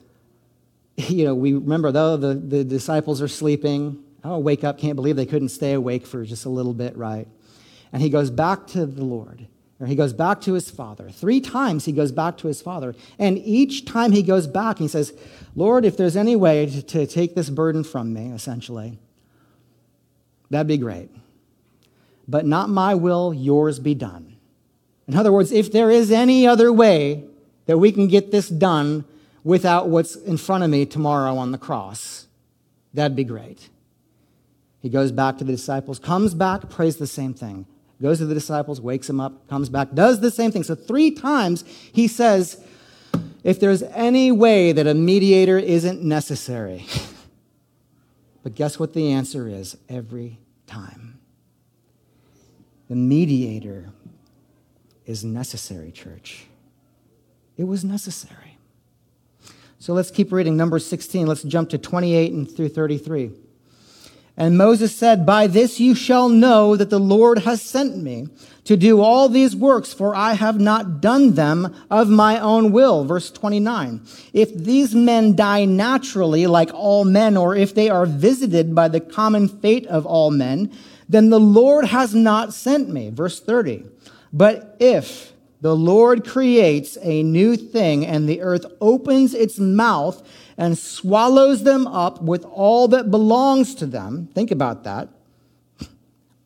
you 0.96 1.22
know, 1.22 1.36
we 1.36 1.52
remember 1.54 1.92
though 1.92 2.16
the, 2.16 2.34
the 2.34 2.64
disciples 2.64 3.22
are 3.22 3.28
sleeping. 3.28 4.02
Oh, 4.24 4.40
wake 4.40 4.64
up, 4.64 4.78
can't 4.78 4.96
believe 4.96 5.14
they 5.14 5.26
couldn't 5.26 5.50
stay 5.50 5.74
awake 5.74 6.04
for 6.04 6.24
just 6.24 6.44
a 6.44 6.48
little 6.48 6.74
bit, 6.74 6.96
right? 6.96 7.28
And 7.92 8.02
he 8.02 8.10
goes 8.10 8.30
back 8.30 8.66
to 8.68 8.86
the 8.86 9.04
Lord, 9.04 9.46
or 9.80 9.86
he 9.86 9.94
goes 9.94 10.12
back 10.12 10.40
to 10.42 10.54
his 10.54 10.70
father. 10.70 11.10
Three 11.10 11.40
times 11.40 11.84
he 11.84 11.92
goes 11.92 12.12
back 12.12 12.36
to 12.38 12.48
his 12.48 12.60
father. 12.60 12.94
And 13.18 13.38
each 13.38 13.84
time 13.84 14.12
he 14.12 14.22
goes 14.22 14.46
back, 14.46 14.78
he 14.78 14.88
says, 14.88 15.12
Lord, 15.54 15.84
if 15.84 15.96
there's 15.96 16.16
any 16.16 16.36
way 16.36 16.66
to, 16.66 16.82
to 16.82 17.06
take 17.06 17.34
this 17.34 17.50
burden 17.50 17.84
from 17.84 18.12
me, 18.12 18.30
essentially, 18.30 18.98
that'd 20.50 20.66
be 20.66 20.78
great. 20.78 21.10
But 22.26 22.44
not 22.44 22.68
my 22.68 22.94
will, 22.94 23.32
yours 23.32 23.78
be 23.78 23.94
done. 23.94 24.36
In 25.06 25.16
other 25.16 25.32
words, 25.32 25.50
if 25.50 25.72
there 25.72 25.90
is 25.90 26.12
any 26.12 26.46
other 26.46 26.70
way 26.70 27.24
that 27.64 27.78
we 27.78 27.90
can 27.92 28.08
get 28.08 28.30
this 28.30 28.48
done 28.48 29.06
without 29.42 29.88
what's 29.88 30.14
in 30.14 30.36
front 30.36 30.64
of 30.64 30.70
me 30.70 30.84
tomorrow 30.84 31.36
on 31.36 31.52
the 31.52 31.58
cross, 31.58 32.26
that'd 32.92 33.16
be 33.16 33.24
great. 33.24 33.70
He 34.80 34.90
goes 34.90 35.10
back 35.10 35.38
to 35.38 35.44
the 35.44 35.52
disciples, 35.52 35.98
comes 35.98 36.34
back, 36.34 36.68
prays 36.68 36.96
the 36.96 37.06
same 37.06 37.34
thing. 37.34 37.66
Goes 38.00 38.18
to 38.18 38.26
the 38.26 38.34
disciples, 38.34 38.80
wakes 38.80 39.08
them 39.08 39.20
up, 39.20 39.48
comes 39.48 39.68
back, 39.68 39.92
does 39.92 40.20
the 40.20 40.30
same 40.30 40.52
thing. 40.52 40.62
So, 40.62 40.74
three 40.74 41.10
times 41.10 41.64
he 41.92 42.06
says, 42.06 42.62
if 43.42 43.58
there's 43.58 43.82
any 43.82 44.30
way 44.30 44.72
that 44.72 44.86
a 44.86 44.94
mediator 44.94 45.58
isn't 45.58 46.02
necessary. 46.02 46.86
but 48.42 48.54
guess 48.54 48.78
what 48.78 48.94
the 48.94 49.10
answer 49.12 49.48
is 49.48 49.76
every 49.88 50.38
time? 50.66 51.18
The 52.88 52.96
mediator 52.96 53.90
is 55.06 55.24
necessary, 55.24 55.90
church. 55.90 56.46
It 57.56 57.64
was 57.64 57.84
necessary. 57.84 58.58
So 59.78 59.92
let's 59.92 60.10
keep 60.10 60.32
reading. 60.32 60.56
Number 60.56 60.78
16. 60.78 61.26
Let's 61.26 61.42
jump 61.42 61.70
to 61.70 61.78
28 61.78 62.32
and 62.32 62.50
through 62.50 62.68
33. 62.70 63.32
And 64.38 64.56
Moses 64.56 64.94
said, 64.94 65.26
By 65.26 65.48
this 65.48 65.80
you 65.80 65.96
shall 65.96 66.28
know 66.28 66.76
that 66.76 66.90
the 66.90 67.00
Lord 67.00 67.40
has 67.40 67.60
sent 67.60 67.96
me 67.96 68.28
to 68.62 68.76
do 68.76 69.00
all 69.00 69.28
these 69.28 69.56
works, 69.56 69.92
for 69.92 70.14
I 70.14 70.34
have 70.34 70.60
not 70.60 71.00
done 71.00 71.34
them 71.34 71.74
of 71.90 72.08
my 72.08 72.38
own 72.38 72.70
will. 72.70 73.04
Verse 73.04 73.32
29. 73.32 74.00
If 74.32 74.54
these 74.54 74.94
men 74.94 75.34
die 75.34 75.64
naturally 75.64 76.46
like 76.46 76.72
all 76.72 77.04
men, 77.04 77.36
or 77.36 77.56
if 77.56 77.74
they 77.74 77.90
are 77.90 78.06
visited 78.06 78.76
by 78.76 78.86
the 78.86 79.00
common 79.00 79.48
fate 79.48 79.88
of 79.88 80.06
all 80.06 80.30
men, 80.30 80.70
then 81.08 81.30
the 81.30 81.40
Lord 81.40 81.86
has 81.86 82.14
not 82.14 82.54
sent 82.54 82.88
me. 82.88 83.10
Verse 83.10 83.40
30. 83.40 83.86
But 84.32 84.76
if 84.78 85.32
the 85.60 85.74
Lord 85.74 86.24
creates 86.24 86.96
a 87.02 87.24
new 87.24 87.56
thing 87.56 88.06
and 88.06 88.28
the 88.28 88.40
earth 88.42 88.66
opens 88.80 89.34
its 89.34 89.58
mouth 89.58 90.22
and 90.58 90.76
swallows 90.76 91.62
them 91.62 91.86
up 91.86 92.20
with 92.20 92.44
all 92.44 92.88
that 92.88 93.10
belongs 93.10 93.76
to 93.76 93.86
them. 93.86 94.28
Think 94.34 94.50
about 94.50 94.82
that. 94.84 95.08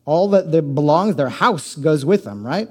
All 0.05 0.29
that 0.29 0.51
belongs, 0.51 1.15
their 1.15 1.29
house 1.29 1.75
goes 1.75 2.05
with 2.05 2.23
them, 2.23 2.45
right? 2.45 2.69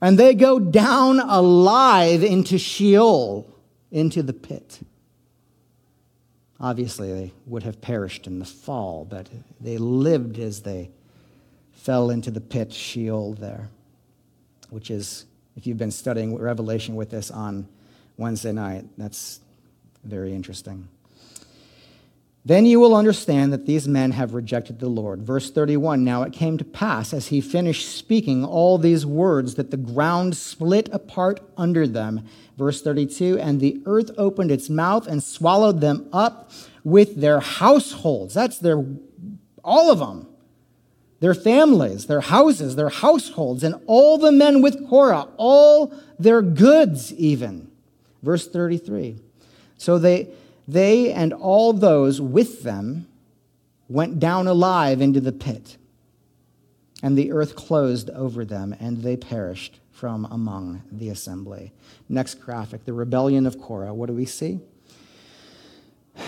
And 0.00 0.18
they 0.18 0.34
go 0.34 0.58
down 0.58 1.20
alive 1.20 2.24
into 2.24 2.58
Sheol, 2.58 3.46
into 3.90 4.22
the 4.22 4.32
pit. 4.32 4.80
Obviously, 6.60 7.12
they 7.12 7.32
would 7.46 7.64
have 7.64 7.80
perished 7.80 8.26
in 8.26 8.38
the 8.38 8.44
fall, 8.44 9.04
but 9.04 9.28
they 9.60 9.76
lived 9.76 10.38
as 10.38 10.62
they 10.62 10.90
fell 11.72 12.10
into 12.10 12.30
the 12.30 12.40
pit, 12.40 12.72
Sheol, 12.72 13.34
there, 13.34 13.68
which 14.70 14.90
is, 14.90 15.26
if 15.56 15.66
you've 15.66 15.78
been 15.78 15.90
studying 15.90 16.36
Revelation 16.38 16.96
with 16.96 17.12
us 17.12 17.30
on 17.30 17.68
Wednesday 18.16 18.52
night, 18.52 18.84
that's 18.96 19.40
very 20.04 20.32
interesting. 20.32 20.88
Then 22.48 22.64
you 22.64 22.80
will 22.80 22.96
understand 22.96 23.52
that 23.52 23.66
these 23.66 23.86
men 23.86 24.12
have 24.12 24.32
rejected 24.32 24.78
the 24.78 24.88
Lord. 24.88 25.22
Verse 25.22 25.50
31 25.50 26.02
Now 26.02 26.22
it 26.22 26.32
came 26.32 26.56
to 26.56 26.64
pass, 26.64 27.12
as 27.12 27.26
he 27.26 27.42
finished 27.42 27.94
speaking 27.94 28.42
all 28.42 28.78
these 28.78 29.04
words, 29.04 29.56
that 29.56 29.70
the 29.70 29.76
ground 29.76 30.34
split 30.34 30.88
apart 30.90 31.40
under 31.58 31.86
them. 31.86 32.26
Verse 32.56 32.80
32 32.80 33.38
And 33.38 33.60
the 33.60 33.82
earth 33.84 34.10
opened 34.16 34.50
its 34.50 34.70
mouth 34.70 35.06
and 35.06 35.22
swallowed 35.22 35.82
them 35.82 36.08
up 36.10 36.50
with 36.84 37.20
their 37.20 37.40
households. 37.40 38.32
That's 38.32 38.58
their, 38.58 38.82
all 39.62 39.92
of 39.92 39.98
them. 39.98 40.26
Their 41.20 41.34
families, 41.34 42.06
their 42.06 42.22
houses, 42.22 42.76
their 42.76 42.88
households, 42.88 43.62
and 43.62 43.74
all 43.86 44.16
the 44.16 44.32
men 44.32 44.62
with 44.62 44.88
Korah, 44.88 45.28
all 45.36 45.92
their 46.18 46.40
goods, 46.40 47.12
even. 47.12 47.70
Verse 48.22 48.48
33. 48.48 49.18
So 49.78 49.98
they, 49.98 50.28
they 50.66 51.12
and 51.12 51.32
all 51.32 51.72
those 51.72 52.20
with 52.20 52.62
them 52.62 53.06
went 53.88 54.20
down 54.20 54.46
alive 54.46 55.00
into 55.00 55.20
the 55.20 55.32
pit, 55.32 55.78
and 57.02 57.16
the 57.16 57.32
earth 57.32 57.56
closed 57.56 58.10
over 58.10 58.44
them, 58.44 58.76
and 58.78 59.02
they 59.02 59.16
perished 59.16 59.80
from 59.90 60.26
among 60.26 60.82
the 60.92 61.08
assembly. 61.08 61.72
Next 62.08 62.34
graphic 62.34 62.84
the 62.84 62.92
rebellion 62.92 63.46
of 63.46 63.60
Korah. 63.60 63.94
What 63.94 64.06
do 64.06 64.12
we 64.12 64.26
see? 64.26 64.60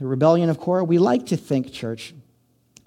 The 0.00 0.08
rebellion 0.08 0.50
of 0.50 0.58
Korah. 0.58 0.82
We 0.82 0.98
like 0.98 1.26
to 1.26 1.36
think, 1.36 1.72
church, 1.72 2.14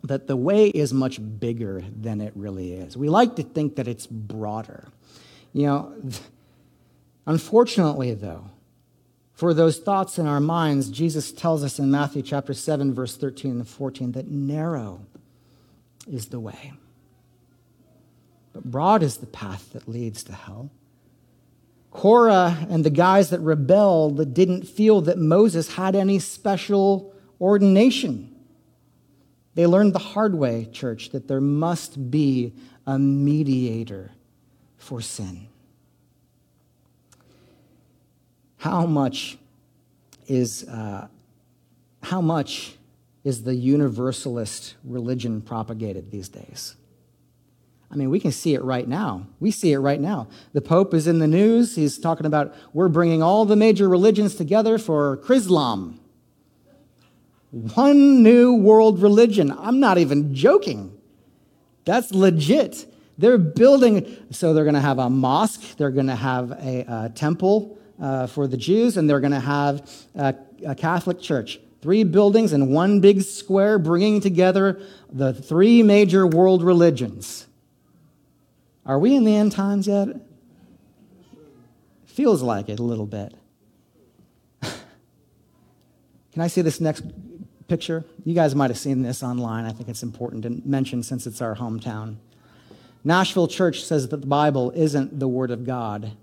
that 0.03 0.27
the 0.27 0.35
way 0.35 0.67
is 0.67 0.93
much 0.93 1.19
bigger 1.39 1.81
than 1.89 2.19
it 2.19 2.33
really 2.35 2.73
is. 2.73 2.97
We 2.97 3.07
like 3.07 3.37
to 3.37 3.43
think 3.43 3.77
that 3.77 3.87
it's 3.87 4.05
broader. 4.05 4.89
You 5.53 5.67
know, 5.67 5.95
unfortunately, 7.25 8.13
though, 8.13 8.49
for 9.37 9.53
those 9.53 9.77
thoughts 9.77 10.17
in 10.17 10.25
our 10.25 10.39
minds, 10.39 10.89
Jesus 10.89 11.31
tells 11.31 11.63
us 11.63 11.77
in 11.77 11.91
Matthew 11.91 12.23
chapter 12.23 12.55
7, 12.55 12.91
verse 12.91 13.15
13 13.15 13.51
and 13.51 13.67
14, 13.67 14.13
that 14.13 14.31
narrow 14.31 15.05
is 16.11 16.29
the 16.29 16.39
way, 16.39 16.73
but 18.51 18.63
broad 18.63 19.03
is 19.03 19.17
the 19.17 19.27
path 19.27 19.73
that 19.73 19.87
leads 19.87 20.23
to 20.23 20.33
hell. 20.33 20.71
Korah 21.91 22.65
and 22.67 22.83
the 22.83 22.89
guys 22.89 23.29
that 23.29 23.39
rebelled 23.41 24.17
that 24.17 24.33
didn't 24.33 24.67
feel 24.67 25.01
that 25.01 25.19
Moses 25.19 25.75
had 25.75 25.95
any 25.95 26.17
special 26.17 27.13
ordination. 27.39 28.35
They 29.53 29.67
learned 29.67 29.93
the 29.93 29.99
hard 29.99 30.33
way, 30.33 30.67
church, 30.71 31.11
that 31.11 31.27
there 31.27 31.41
must 31.41 32.09
be 32.09 32.55
a 32.87 32.97
mediator 32.97 34.13
for 34.79 34.99
sin. 34.99 35.47
How 38.67 38.85
much 38.85 39.37
is 40.27 40.67
uh, 40.67 41.07
how 42.03 42.21
much 42.21 42.75
is 43.23 43.43
the 43.43 43.55
universalist 43.55 44.75
religion 44.83 45.41
propagated 45.41 46.11
these 46.11 46.27
days? 46.27 46.75
I 47.89 47.95
mean, 47.95 48.09
we 48.09 48.19
can 48.19 48.33
see 48.33 48.53
it 48.53 48.63
right 48.63 48.85
now. 48.85 49.27
We 49.39 49.51
see 49.51 49.71
it 49.71 49.79
right 49.79 50.01
now. 50.01 50.27
The 50.51 50.59
Pope 50.59 50.93
is 50.93 51.07
in 51.07 51.19
the 51.19 51.27
news. 51.27 51.77
He's 51.77 51.97
talking 51.97 52.25
about 52.25 52.53
we're 52.73 52.89
bringing 52.89 53.23
all 53.23 53.45
the 53.45 53.55
major 53.55 53.87
religions 53.87 54.35
together 54.35 54.77
for 54.77 55.17
Chrislam. 55.17 55.99
One 57.51 58.21
new 58.21 58.53
world 58.53 59.01
religion. 59.01 59.55
I'm 59.57 59.79
not 59.79 59.97
even 59.97 60.35
joking. 60.35 60.91
That's 61.85 62.11
legit. 62.11 62.85
They're 63.17 63.37
building, 63.37 64.17
so 64.31 64.53
they're 64.53 64.65
going 64.65 64.75
to 64.75 64.81
have 64.81 64.99
a 64.99 65.09
mosque, 65.09 65.77
they're 65.77 65.89
going 65.91 66.07
to 66.07 66.15
have 66.15 66.51
a, 66.51 66.85
a 66.87 67.11
temple, 67.15 67.76
uh, 67.99 68.27
for 68.27 68.47
the 68.47 68.57
Jews, 68.57 68.97
and 68.97 69.09
they're 69.09 69.19
going 69.19 69.31
to 69.31 69.39
have 69.39 69.89
a, 70.15 70.35
a 70.65 70.75
Catholic 70.75 71.19
church. 71.21 71.59
Three 71.81 72.03
buildings 72.03 72.53
in 72.53 72.71
one 72.71 72.99
big 72.99 73.21
square, 73.21 73.79
bringing 73.79 74.19
together 74.19 74.81
the 75.11 75.33
three 75.33 75.83
major 75.83 76.25
world 76.25 76.63
religions. 76.63 77.47
Are 78.85 78.97
we 78.97 79.15
in 79.15 79.23
the 79.23 79.35
end 79.35 79.51
times 79.51 79.87
yet? 79.87 80.07
Feels 82.05 82.41
like 82.41 82.69
it 82.69 82.79
a 82.79 82.83
little 82.83 83.05
bit. 83.05 83.33
Can 84.61 86.41
I 86.41 86.47
see 86.47 86.61
this 86.61 86.81
next 86.81 87.03
picture? 87.67 88.05
You 88.23 88.33
guys 88.33 88.55
might 88.55 88.69
have 88.69 88.77
seen 88.77 89.03
this 89.03 89.21
online. 89.21 89.65
I 89.65 89.71
think 89.71 89.89
it's 89.89 90.03
important 90.03 90.43
to 90.43 90.61
mention 90.65 91.03
since 91.03 91.27
it's 91.27 91.41
our 91.41 91.55
hometown. 91.55 92.15
Nashville 93.03 93.47
Church 93.47 93.83
says 93.83 94.07
that 94.07 94.21
the 94.21 94.27
Bible 94.27 94.71
isn't 94.71 95.19
the 95.19 95.27
Word 95.27 95.51
of 95.51 95.65
God 95.65 96.13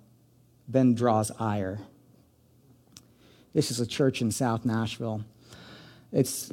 then 0.68 0.94
draws 0.94 1.30
ire. 1.38 1.80
This 3.52 3.70
is 3.70 3.80
a 3.80 3.86
church 3.86 4.20
in 4.20 4.30
South 4.30 4.64
Nashville. 4.64 5.24
It's 6.12 6.52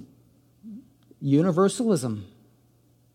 universalism. 1.19 2.25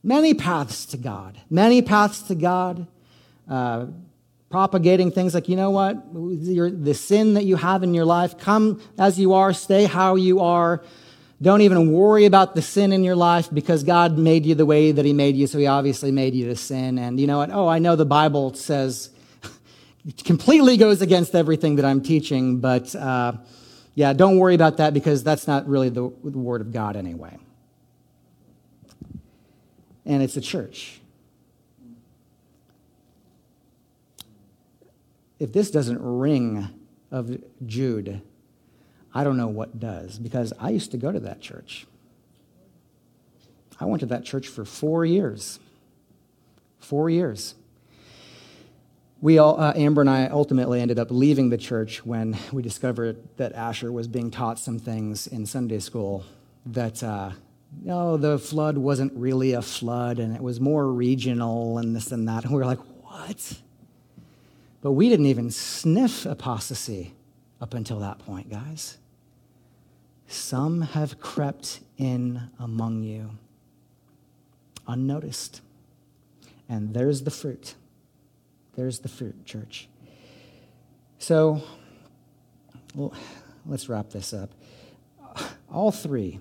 Many 0.03 0.35
paths 0.35 0.87
to 0.87 0.97
God. 0.97 1.41
Many 1.51 1.83
paths 1.83 2.23
to 2.23 2.35
God. 2.35 2.87
Uh, 3.49 3.87
propagating 4.49 5.11
things 5.11 5.35
like, 5.35 5.49
you 5.49 5.57
know 5.57 5.71
what? 5.71 5.97
The 6.15 6.95
sin 6.95 7.35
that 7.35 7.45
you 7.45 7.57
have 7.57 7.83
in 7.83 7.95
your 7.95 8.05
life, 8.05 8.39
come 8.39 8.81
as 8.99 9.19
you 9.19 9.35
are, 9.35 9.53
stay 9.53 9.85
how 9.85 10.15
you 10.15 10.41
are. 10.41 10.83
Don't 11.43 11.61
even 11.61 11.93
worry 11.93 12.25
about 12.25 12.55
the 12.55 12.63
sin 12.63 12.93
in 12.93 13.05
your 13.05 13.17
life 13.17 13.49
because 13.53 13.83
God 13.83 14.17
made 14.17 14.47
you 14.47 14.55
the 14.55 14.65
way 14.65 14.93
that 14.93 15.05
He 15.05 15.13
made 15.13 15.37
you, 15.37 15.47
so 15.47 15.59
He 15.59 15.67
obviously 15.67 16.11
made 16.11 16.35
you 16.35 16.47
to 16.47 16.57
sin. 16.57 16.99
And 16.99 17.21
you 17.21 17.27
know 17.27 17.39
what? 17.39 17.51
Oh, 17.51 17.69
I 17.69 17.79
know 17.79 17.97
the 17.97 18.07
Bible 18.07 18.55
says 18.55 19.11
it 20.07 20.25
completely 20.25 20.77
goes 20.77 21.03
against 21.03 21.35
everything 21.35 21.77
that 21.77 21.85
I'm 21.85 22.01
teaching, 22.01 22.61
but 22.61 22.95
uh, 22.95 23.33
yeah, 23.95 24.13
don't 24.13 24.39
worry 24.39 24.55
about 24.55 24.77
that 24.77 24.95
because 24.95 25.25
that's 25.25 25.49
not 25.49 25.67
really 25.67 25.89
the, 25.89 26.13
the 26.23 26.39
Word 26.39 26.61
of 26.61 26.73
God 26.73 26.97
anyway. 26.97 27.37
And 30.05 30.23
it's 30.23 30.37
a 30.37 30.41
church. 30.41 31.01
If 35.41 35.53
this 35.53 35.71
doesn't 35.71 36.01
ring 36.01 36.69
of 37.11 37.43
Jude, 37.67 38.23
I 39.13 39.25
don't 39.25 39.37
know 39.37 39.49
what 39.49 39.81
does 39.81 40.19
because 40.19 40.53
I 40.61 40.71
used 40.71 40.93
to 40.93 40.99
go 40.99 41.11
to 41.11 41.21
that 41.21 41.41
church. 41.41 41.87
I 43.81 43.87
went 43.87 44.01
to 44.01 44.07
that 44.07 44.25
church 44.25 44.47
for 44.47 44.65
four 44.65 45.05
years. 45.05 45.59
Four 46.79 47.11
years. 47.11 47.55
We 49.23 49.39
all, 49.39 49.59
uh, 49.59 49.73
Amber 49.75 50.03
and 50.03 50.11
I 50.11 50.27
ultimately 50.27 50.81
ended 50.81 50.99
up 50.99 51.11
leaving 51.11 51.49
the 51.49 51.57
church 51.57 52.05
when 52.05 52.37
we 52.53 52.63
discovered 52.63 53.17
that 53.39 53.55
Asher 53.55 53.91
was 53.91 54.09
being 54.09 54.31
taught 54.31 54.59
some 54.59 54.79
things 54.79 55.27
in 55.27 55.47
Sunday 55.47 55.79
school 55.79 56.25
that, 56.67 57.03
uh, 57.03 57.31
no, 57.83 58.19
the 58.19 58.39
flood 58.39 58.77
wasn't 58.77 59.13
really 59.15 59.53
a 59.53 59.63
flood 59.63 60.19
and 60.19 60.37
it 60.37 60.43
was 60.43 60.61
more 60.61 60.87
regional 60.93 61.79
and 61.79 61.97
this 61.97 62.13
and 62.13 62.29
that. 62.29 62.45
And 62.45 62.53
we 62.53 62.59
were 62.59 62.67
like, 62.67 62.81
what? 63.05 63.61
But 64.83 64.93
we 64.93 65.09
didn't 65.09 65.27
even 65.27 65.51
sniff 65.51 66.27
apostasy 66.27 67.15
up 67.61 67.73
until 67.73 67.99
that 68.01 68.19
point, 68.19 68.51
guys. 68.51 68.99
Some 70.29 70.83
have 70.83 71.21
crept 71.21 71.81
in 71.97 72.51
among 72.59 73.03
you 73.03 73.31
unnoticed. 74.87 75.63
And 76.69 76.93
there's 76.95 77.23
the 77.23 77.31
fruit. 77.31 77.75
There's 78.77 78.99
the 79.01 79.09
fruit, 79.09 79.45
church. 79.45 79.89
So, 81.19 81.63
well, 82.95 83.15
let's 83.65 83.89
wrap 83.89 84.11
this 84.11 84.33
up. 84.33 84.51
All 85.73 85.91
three 85.91 86.41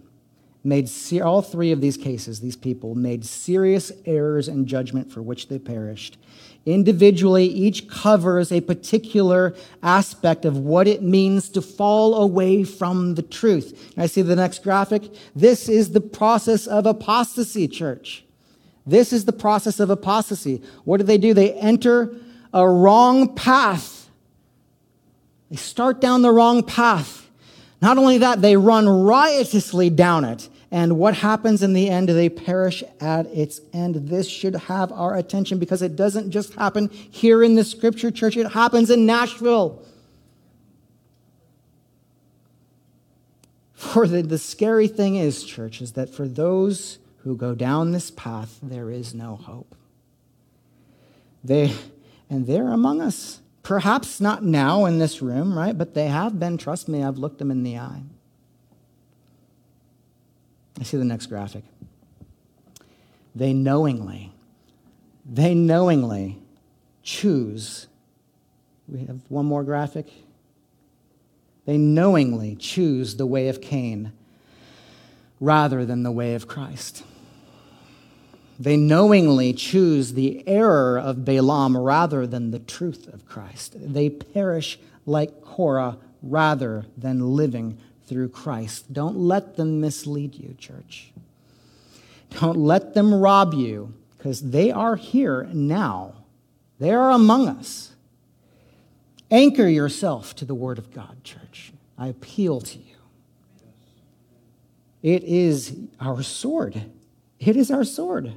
made 0.66 0.90
all 1.22 1.44
three 1.44 1.72
of 1.72 1.80
these 1.80 1.96
cases, 1.96 2.40
these 2.40 2.56
people 2.56 2.96
made 2.96 3.24
serious 3.24 3.92
errors 4.06 4.48
in 4.48 4.66
judgment 4.66 5.12
for 5.12 5.22
which 5.22 5.48
they 5.48 5.60
perished. 5.60 6.18
Individually, 6.66 7.46
each 7.46 7.88
covers 7.88 8.52
a 8.52 8.60
particular 8.62 9.56
aspect 9.84 10.44
of 10.44 10.58
what 10.58 10.88
it 10.88 11.04
means 11.04 11.50
to 11.50 11.62
fall 11.62 12.16
away 12.16 12.64
from 12.64 13.14
the 13.14 13.22
truth. 13.22 13.94
I 13.96 14.08
see 14.08 14.24
the 14.24 14.36
next 14.36 14.64
graphic. 14.64 15.04
This 15.36 15.70
is 15.70 15.92
the 15.92 16.02
process 16.02 16.66
of 16.66 16.88
apostasy, 16.88 17.68
church. 17.68 18.26
This 18.88 19.14
is 19.14 19.26
the 19.26 19.34
process 19.34 19.80
of 19.80 19.92
apostasy. 19.92 20.64
What 20.84 20.98
do 20.98 21.04
they 21.04 21.20
do? 21.20 21.36
They 21.36 21.54
enter 21.54 22.16
a 22.54 22.68
wrong 22.68 23.36
path. 23.36 24.10
They 25.50 25.58
start 25.58 26.02
down 26.02 26.22
the 26.22 26.32
wrong 26.32 26.64
path. 26.64 27.30
Not 27.82 27.98
only 27.98 28.18
that, 28.20 28.42
they 28.42 28.58
run 28.58 28.88
riotously 28.88 29.90
down 29.90 30.26
it. 30.26 30.50
And 30.72 30.98
what 30.98 31.16
happens 31.16 31.62
in 31.62 31.74
the 31.74 31.90
end? 31.90 32.10
They 32.10 32.30
perish 32.30 32.84
at 33.00 33.28
its 33.28 33.62
end. 33.72 33.96
This 34.10 34.28
should 34.28 34.56
have 34.56 34.92
our 34.92 35.16
attention 35.16 35.60
because 35.60 35.82
it 35.82 35.96
doesn't 35.96 36.32
just 36.32 36.54
happen 36.56 36.90
here 36.90 37.44
in 37.44 37.56
the 37.56 37.64
scripture 37.64 38.12
church, 38.12 38.36
it 38.36 38.52
happens 38.52 38.90
in 38.90 39.06
Nashville. 39.06 39.82
For 43.74 44.08
the, 44.08 44.22
the 44.24 44.38
scary 44.38 44.88
thing 44.88 45.16
is, 45.16 45.44
church, 45.44 45.82
is 45.82 45.94
that 45.94 46.10
for 46.10 46.28
those 46.28 46.98
who 47.20 47.38
go 47.38 47.56
down 47.56 47.92
this 47.92 48.12
path, 48.12 48.60
there 48.62 48.90
is 48.90 49.14
no 49.14 49.36
hope. 49.36 49.76
They, 51.44 51.74
and 52.30 52.48
they're 52.48 52.70
among 52.70 53.02
us. 53.02 53.42
Perhaps 53.64 54.22
not 54.22 54.44
now 54.44 54.86
in 54.86 55.00
this 55.00 55.22
room, 55.22 55.58
right? 55.58 55.78
But 55.78 55.94
they 55.94 56.08
have 56.08 56.40
been. 56.40 56.58
Trust 56.58 56.88
me, 56.88 57.04
I've 57.04 57.18
looked 57.18 57.40
them 57.40 57.52
in 57.52 57.64
the 57.64 57.78
eye. 57.78 58.04
I 60.80 60.84
see 60.84 60.98
the 60.98 61.06
next 61.06 61.28
graphic. 61.28 61.64
They 63.34 63.54
knowingly, 63.54 64.32
they 65.26 65.54
knowingly 65.54 66.40
choose. 67.04 67.88
We 68.88 69.06
have 69.06 69.20
one 69.30 69.46
more 69.46 69.64
graphic. 69.64 70.08
They 71.66 71.78
knowingly 71.78 72.56
choose 72.56 73.16
the 73.18 73.26
way 73.26 73.48
of 73.48 73.62
Cain 73.62 74.14
rather 75.40 75.86
than 75.86 76.04
the 76.04 76.12
way 76.12 76.36
of 76.36 76.48
Christ. 76.48 77.04
They 78.60 78.78
knowingly 78.78 79.54
choose 79.54 80.14
the 80.14 80.48
error 80.48 80.98
of 80.98 81.26
Balaam 81.26 81.78
rather 81.78 82.26
than 82.26 82.52
the 82.52 82.60
truth 82.60 83.08
of 83.14 83.26
Christ. 83.26 83.76
They 83.76 84.10
perish 84.10 84.80
like 85.06 85.42
Korah 85.42 85.98
rather 86.22 86.86
than 86.98 87.36
living 87.36 87.78
through 88.08 88.30
Christ. 88.30 88.94
Don't 88.94 89.18
let 89.18 89.58
them 89.58 89.82
mislead 89.82 90.36
you, 90.36 90.56
church. 90.58 91.12
Don't 92.30 92.58
let 92.58 92.94
them 92.94 93.14
rob 93.14 93.54
you 93.54 93.94
because 94.18 94.52
they 94.52 94.72
are 94.72 94.96
here 94.96 95.50
now. 95.54 96.14
They 96.80 96.92
are 96.92 97.12
among 97.12 97.48
us. 97.48 97.92
Anchor 99.32 99.68
yourself 99.68 100.36
to 100.38 100.46
the 100.46 100.56
Word 100.56 100.78
of 100.78 100.94
God, 100.94 101.24
church. 101.24 101.74
I 101.98 102.08
appeal 102.08 102.62
to 102.62 102.78
you. 102.78 102.96
It 105.02 105.24
is 105.24 105.78
our 106.00 106.24
sword. 106.24 106.92
It 107.40 107.56
is 107.56 107.70
our 107.70 107.84
sword. 107.84 108.34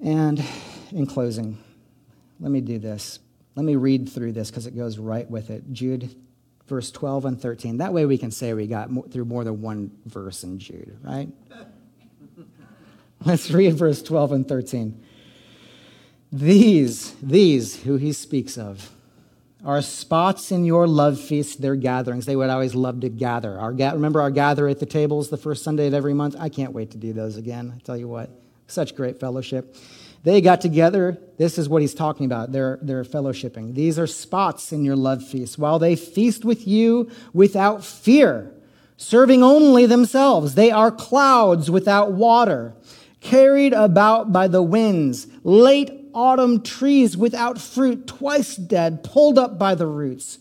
And 0.00 0.44
in 0.92 1.06
closing, 1.06 1.58
let 2.40 2.50
me 2.50 2.60
do 2.60 2.78
this. 2.78 3.18
Let 3.54 3.64
me 3.64 3.76
read 3.76 4.08
through 4.08 4.32
this 4.32 4.50
because 4.50 4.66
it 4.66 4.76
goes 4.76 4.98
right 4.98 5.28
with 5.30 5.50
it. 5.50 5.72
Jude 5.72 6.14
verse 6.66 6.90
12 6.90 7.24
and 7.26 7.40
13. 7.40 7.78
That 7.78 7.92
way 7.92 8.06
we 8.06 8.18
can 8.18 8.30
say 8.30 8.52
we 8.54 8.66
got 8.66 8.88
through 9.10 9.24
more 9.24 9.44
than 9.44 9.60
one 9.60 9.90
verse 10.06 10.44
in 10.44 10.58
Jude, 10.58 10.98
right? 11.02 11.28
Let's 13.24 13.50
read 13.50 13.74
verse 13.74 14.02
12 14.02 14.32
and 14.32 14.48
13. 14.48 15.02
These, 16.32 17.14
these 17.22 17.82
who 17.82 17.96
he 17.96 18.12
speaks 18.12 18.58
of, 18.58 18.90
are 19.64 19.80
spots 19.80 20.52
in 20.52 20.64
your 20.66 20.86
love 20.86 21.18
feast, 21.18 21.62
their 21.62 21.76
gatherings. 21.76 22.26
They 22.26 22.36
would 22.36 22.50
always 22.50 22.74
love 22.74 23.00
to 23.00 23.08
gather. 23.08 23.58
Our 23.58 23.72
remember 23.72 24.20
our 24.20 24.30
gather 24.30 24.68
at 24.68 24.78
the 24.78 24.84
tables 24.84 25.30
the 25.30 25.38
first 25.38 25.64
Sunday 25.64 25.86
of 25.86 25.94
every 25.94 26.12
month? 26.12 26.36
I 26.38 26.50
can't 26.50 26.74
wait 26.74 26.90
to 26.90 26.98
do 26.98 27.14
those 27.14 27.38
again. 27.38 27.72
I 27.74 27.78
tell 27.80 27.96
you 27.96 28.06
what, 28.06 28.28
such 28.74 28.94
great 28.94 29.18
fellowship. 29.18 29.76
They 30.24 30.40
got 30.40 30.62
together. 30.62 31.18
This 31.36 31.58
is 31.58 31.68
what 31.68 31.82
he's 31.82 31.94
talking 31.94 32.26
about. 32.26 32.50
They're, 32.50 32.78
they're 32.80 33.04
fellowshipping. 33.04 33.74
These 33.74 33.98
are 33.98 34.06
spots 34.06 34.72
in 34.72 34.82
your 34.82 34.96
love 34.96 35.22
feast. 35.22 35.58
While 35.58 35.78
they 35.78 35.96
feast 35.96 36.44
with 36.44 36.66
you 36.66 37.10
without 37.34 37.84
fear, 37.84 38.50
serving 38.96 39.42
only 39.42 39.84
themselves, 39.84 40.54
they 40.54 40.70
are 40.70 40.90
clouds 40.90 41.70
without 41.70 42.12
water, 42.12 42.74
carried 43.20 43.74
about 43.74 44.32
by 44.32 44.48
the 44.48 44.62
winds, 44.62 45.26
late 45.44 45.90
autumn 46.14 46.62
trees 46.62 47.18
without 47.18 47.60
fruit, 47.60 48.06
twice 48.06 48.56
dead, 48.56 49.04
pulled 49.04 49.38
up 49.38 49.58
by 49.58 49.74
the 49.74 49.86
roots, 49.86 50.38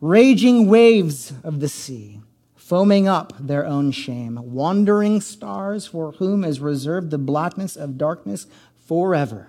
raging 0.00 0.66
waves 0.66 1.32
of 1.44 1.60
the 1.60 1.68
sea 1.68 2.20
foaming 2.62 3.08
up 3.08 3.32
their 3.40 3.66
own 3.66 3.90
shame, 3.90 4.38
wandering 4.40 5.20
stars 5.20 5.86
for 5.86 6.12
whom 6.12 6.44
is 6.44 6.60
reserved 6.60 7.10
the 7.10 7.18
blackness 7.18 7.76
of 7.76 7.98
darkness 7.98 8.46
forever. 8.86 9.48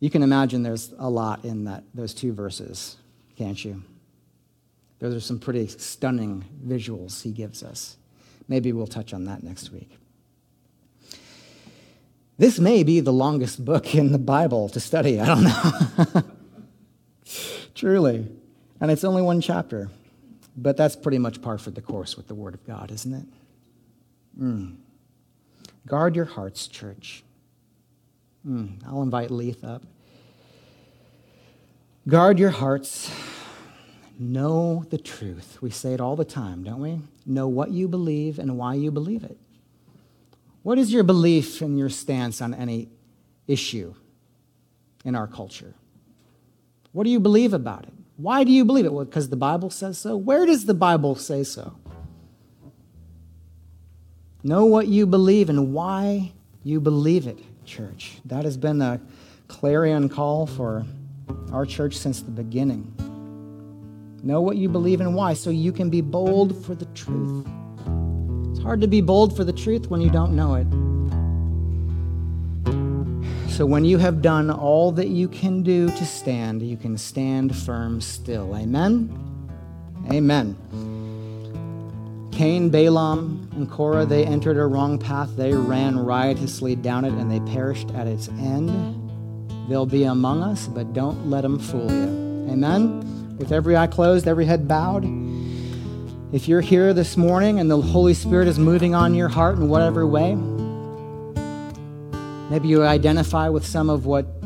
You 0.00 0.10
can 0.10 0.24
imagine 0.24 0.64
there's 0.64 0.92
a 0.98 1.08
lot 1.08 1.44
in 1.44 1.64
that, 1.64 1.84
those 1.94 2.12
two 2.12 2.32
verses, 2.32 2.96
can't 3.36 3.64
you? 3.64 3.82
Those 4.98 5.14
are 5.14 5.20
some 5.20 5.38
pretty 5.38 5.68
stunning 5.68 6.44
visuals 6.66 7.22
he 7.22 7.30
gives 7.30 7.62
us. 7.62 7.96
Maybe 8.48 8.72
we'll 8.72 8.88
touch 8.88 9.14
on 9.14 9.24
that 9.26 9.44
next 9.44 9.70
week. 9.70 9.96
This 12.36 12.58
may 12.58 12.82
be 12.82 12.98
the 12.98 13.12
longest 13.12 13.64
book 13.64 13.94
in 13.94 14.10
the 14.10 14.18
Bible 14.18 14.68
to 14.70 14.80
study. 14.80 15.20
I 15.20 15.26
don't 15.26 15.44
know. 15.44 16.22
Truly. 17.76 18.26
And 18.80 18.90
it's 18.90 19.04
only 19.04 19.22
one 19.22 19.40
chapter. 19.40 19.88
But 20.56 20.76
that's 20.76 20.96
pretty 20.96 21.18
much 21.18 21.42
par 21.42 21.58
for 21.58 21.70
the 21.70 21.82
course 21.82 22.16
with 22.16 22.28
the 22.28 22.34
Word 22.34 22.54
of 22.54 22.64
God, 22.66 22.90
isn't 22.90 23.12
it? 23.12 23.26
Mm. 24.40 24.76
Guard 25.86 26.16
your 26.16 26.24
hearts, 26.24 26.66
church. 26.66 27.24
Mm, 28.46 28.84
I'll 28.86 29.02
invite 29.02 29.30
Leith 29.30 29.64
up. 29.64 29.82
Guard 32.06 32.38
your 32.38 32.50
hearts. 32.50 33.10
Know 34.18 34.84
the 34.90 34.98
truth. 34.98 35.58
We 35.60 35.70
say 35.70 35.94
it 35.94 36.00
all 36.00 36.14
the 36.14 36.24
time, 36.24 36.62
don't 36.62 36.80
we? 36.80 37.00
Know 37.26 37.48
what 37.48 37.70
you 37.70 37.88
believe 37.88 38.38
and 38.38 38.56
why 38.58 38.74
you 38.74 38.90
believe 38.90 39.24
it. 39.24 39.38
What 40.62 40.78
is 40.78 40.92
your 40.92 41.02
belief 41.02 41.60
and 41.60 41.78
your 41.78 41.88
stance 41.88 42.40
on 42.40 42.54
any 42.54 42.88
issue 43.46 43.94
in 45.04 45.14
our 45.14 45.26
culture? 45.26 45.74
What 46.92 47.04
do 47.04 47.10
you 47.10 47.20
believe 47.20 47.52
about 47.52 47.84
it? 47.84 47.92
Why 48.16 48.44
do 48.44 48.52
you 48.52 48.64
believe 48.64 48.84
it? 48.84 48.92
Well, 48.92 49.04
because 49.04 49.28
the 49.28 49.36
Bible 49.36 49.70
says 49.70 49.98
so. 49.98 50.16
Where 50.16 50.46
does 50.46 50.66
the 50.66 50.74
Bible 50.74 51.16
say 51.16 51.42
so? 51.42 51.76
Know 54.42 54.66
what 54.66 54.88
you 54.88 55.06
believe 55.06 55.48
and 55.48 55.72
why 55.72 56.32
you 56.62 56.80
believe 56.80 57.26
it, 57.26 57.38
church. 57.64 58.18
That 58.26 58.44
has 58.44 58.56
been 58.56 58.80
a 58.82 59.00
clarion 59.48 60.08
call 60.08 60.46
for 60.46 60.84
our 61.50 61.66
church 61.66 61.96
since 61.96 62.20
the 62.20 62.30
beginning. 62.30 62.92
Know 64.22 64.40
what 64.40 64.56
you 64.56 64.68
believe 64.68 65.00
and 65.00 65.14
why 65.14 65.34
so 65.34 65.50
you 65.50 65.72
can 65.72 65.90
be 65.90 66.00
bold 66.00 66.64
for 66.64 66.74
the 66.74 66.86
truth. 66.86 67.46
It's 68.50 68.62
hard 68.62 68.80
to 68.80 68.86
be 68.86 69.00
bold 69.00 69.36
for 69.36 69.44
the 69.44 69.52
truth 69.52 69.90
when 69.90 70.00
you 70.00 70.10
don't 70.10 70.36
know 70.36 70.54
it. 70.54 70.66
So 73.54 73.64
when 73.64 73.84
you 73.84 73.98
have 73.98 74.20
done 74.20 74.50
all 74.50 74.90
that 74.90 75.06
you 75.06 75.28
can 75.28 75.62
do 75.62 75.86
to 75.86 76.04
stand, 76.04 76.60
you 76.60 76.76
can 76.76 76.98
stand 76.98 77.54
firm 77.54 78.00
still. 78.00 78.56
Amen? 78.56 79.16
Amen. 80.10 80.56
Cain, 82.32 82.68
Balaam, 82.68 83.48
and 83.52 83.70
Korah, 83.70 84.06
they 84.06 84.24
entered 84.24 84.56
a 84.56 84.66
wrong 84.66 84.98
path. 84.98 85.36
They 85.36 85.54
ran 85.54 85.96
riotously 85.96 86.74
down 86.74 87.04
it 87.04 87.12
and 87.12 87.30
they 87.30 87.38
perished 87.54 87.92
at 87.92 88.08
its 88.08 88.26
end. 88.26 88.70
They'll 89.68 89.86
be 89.86 90.02
among 90.02 90.42
us, 90.42 90.66
but 90.66 90.92
don't 90.92 91.30
let 91.30 91.42
them 91.42 91.60
fool 91.60 91.88
you. 91.88 92.50
Amen? 92.50 93.36
With 93.38 93.52
every 93.52 93.76
eye 93.76 93.86
closed, 93.86 94.26
every 94.26 94.46
head 94.46 94.66
bowed. 94.66 95.04
If 96.32 96.48
you're 96.48 96.60
here 96.60 96.92
this 96.92 97.16
morning 97.16 97.60
and 97.60 97.70
the 97.70 97.80
Holy 97.80 98.14
Spirit 98.14 98.48
is 98.48 98.58
moving 98.58 98.96
on 98.96 99.14
your 99.14 99.28
heart 99.28 99.58
in 99.58 99.68
whatever 99.68 100.04
way, 100.08 100.36
maybe 102.54 102.68
you 102.68 102.84
identify 102.84 103.48
with 103.48 103.66
some 103.66 103.90
of 103.90 104.06
what 104.06 104.40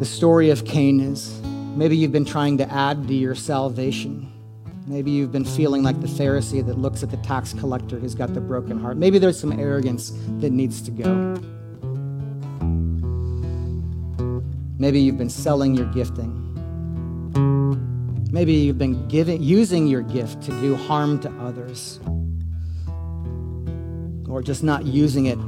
the 0.00 0.04
story 0.04 0.50
of 0.50 0.64
Cain 0.64 0.98
is. 0.98 1.40
Maybe 1.76 1.96
you've 1.96 2.10
been 2.10 2.24
trying 2.24 2.58
to 2.58 2.68
add 2.72 3.06
to 3.06 3.14
your 3.14 3.36
salvation. 3.36 4.32
Maybe 4.88 5.12
you've 5.12 5.30
been 5.30 5.44
feeling 5.44 5.84
like 5.84 6.00
the 6.00 6.08
Pharisee 6.08 6.66
that 6.66 6.76
looks 6.76 7.04
at 7.04 7.12
the 7.12 7.18
tax 7.18 7.52
collector 7.52 8.00
who's 8.00 8.16
got 8.16 8.34
the 8.34 8.40
broken 8.40 8.80
heart. 8.80 8.96
Maybe 8.96 9.20
there's 9.20 9.38
some 9.38 9.52
arrogance 9.60 10.10
that 10.40 10.50
needs 10.50 10.82
to 10.82 10.90
go. 10.90 11.36
Maybe 14.76 14.98
you've 14.98 15.18
been 15.18 15.30
selling 15.30 15.76
your 15.76 15.86
gifting. 15.92 16.40
Maybe 18.32 18.54
you've 18.54 18.78
been 18.78 19.06
giving, 19.06 19.40
using 19.40 19.86
your 19.86 20.02
gift 20.02 20.42
to 20.42 20.50
do 20.60 20.74
harm 20.74 21.20
to 21.20 21.30
others. 21.40 22.00
Or 24.28 24.42
just 24.42 24.64
not 24.64 24.84
using 24.84 25.26
it 25.26 25.38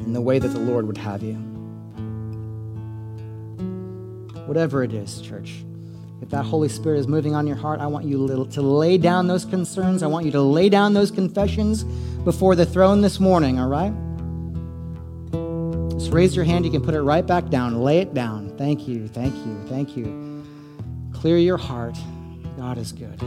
in 0.00 0.12
the 0.12 0.20
way 0.20 0.38
that 0.38 0.48
the 0.48 0.58
Lord 0.58 0.86
would 0.86 0.98
have 0.98 1.22
you. 1.22 1.34
Whatever 4.46 4.82
it 4.82 4.92
is, 4.92 5.20
church. 5.20 5.64
If 6.22 6.30
that 6.30 6.44
Holy 6.44 6.68
Spirit 6.68 6.98
is 6.98 7.08
moving 7.08 7.34
on 7.34 7.46
your 7.46 7.56
heart, 7.56 7.80
I 7.80 7.86
want 7.86 8.04
you 8.04 8.26
to 8.26 8.60
lay 8.60 8.98
down 8.98 9.26
those 9.26 9.44
concerns. 9.44 10.02
I 10.02 10.06
want 10.06 10.26
you 10.26 10.32
to 10.32 10.42
lay 10.42 10.68
down 10.68 10.92
those 10.92 11.10
confessions 11.10 11.84
before 12.24 12.54
the 12.54 12.66
throne 12.66 13.00
this 13.00 13.18
morning, 13.18 13.58
all 13.58 13.68
right? 13.68 13.92
Just 15.98 16.12
raise 16.12 16.36
your 16.36 16.44
hand. 16.44 16.64
You 16.64 16.70
can 16.70 16.82
put 16.82 16.94
it 16.94 17.02
right 17.02 17.26
back 17.26 17.48
down. 17.48 17.82
Lay 17.82 17.98
it 18.00 18.12
down. 18.12 18.56
Thank 18.58 18.86
you, 18.86 19.08
thank 19.08 19.34
you, 19.34 19.64
thank 19.68 19.96
you. 19.96 20.44
Clear 21.12 21.38
your 21.38 21.56
heart. 21.56 21.96
God 22.56 22.76
is 22.76 22.92
good. 22.92 23.18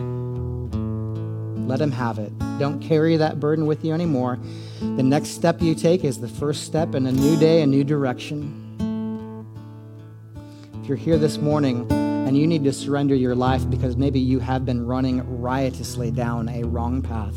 Let 1.67 1.81
Him 1.81 1.91
have 1.91 2.19
it. 2.19 2.37
Don't 2.59 2.79
carry 2.79 3.17
that 3.17 3.39
burden 3.39 3.65
with 3.65 3.83
you 3.83 3.93
anymore. 3.93 4.39
The 4.79 5.03
next 5.03 5.29
step 5.29 5.61
you 5.61 5.75
take 5.75 6.03
is 6.03 6.19
the 6.19 6.27
first 6.27 6.63
step 6.63 6.95
in 6.95 7.07
a 7.07 7.11
new 7.11 7.37
day, 7.37 7.61
a 7.61 7.67
new 7.67 7.83
direction. 7.83 8.59
If 10.81 10.87
you're 10.87 10.97
here 10.97 11.17
this 11.17 11.37
morning, 11.37 11.87
and 12.27 12.37
you 12.37 12.47
need 12.47 12.63
to 12.63 12.71
surrender 12.71 13.13
your 13.13 13.35
life 13.35 13.69
because 13.69 13.97
maybe 13.97 14.19
you 14.19 14.39
have 14.39 14.65
been 14.65 14.85
running 14.85 15.41
riotously 15.41 16.09
down 16.09 16.47
a 16.47 16.63
wrong 16.63 17.01
path 17.01 17.35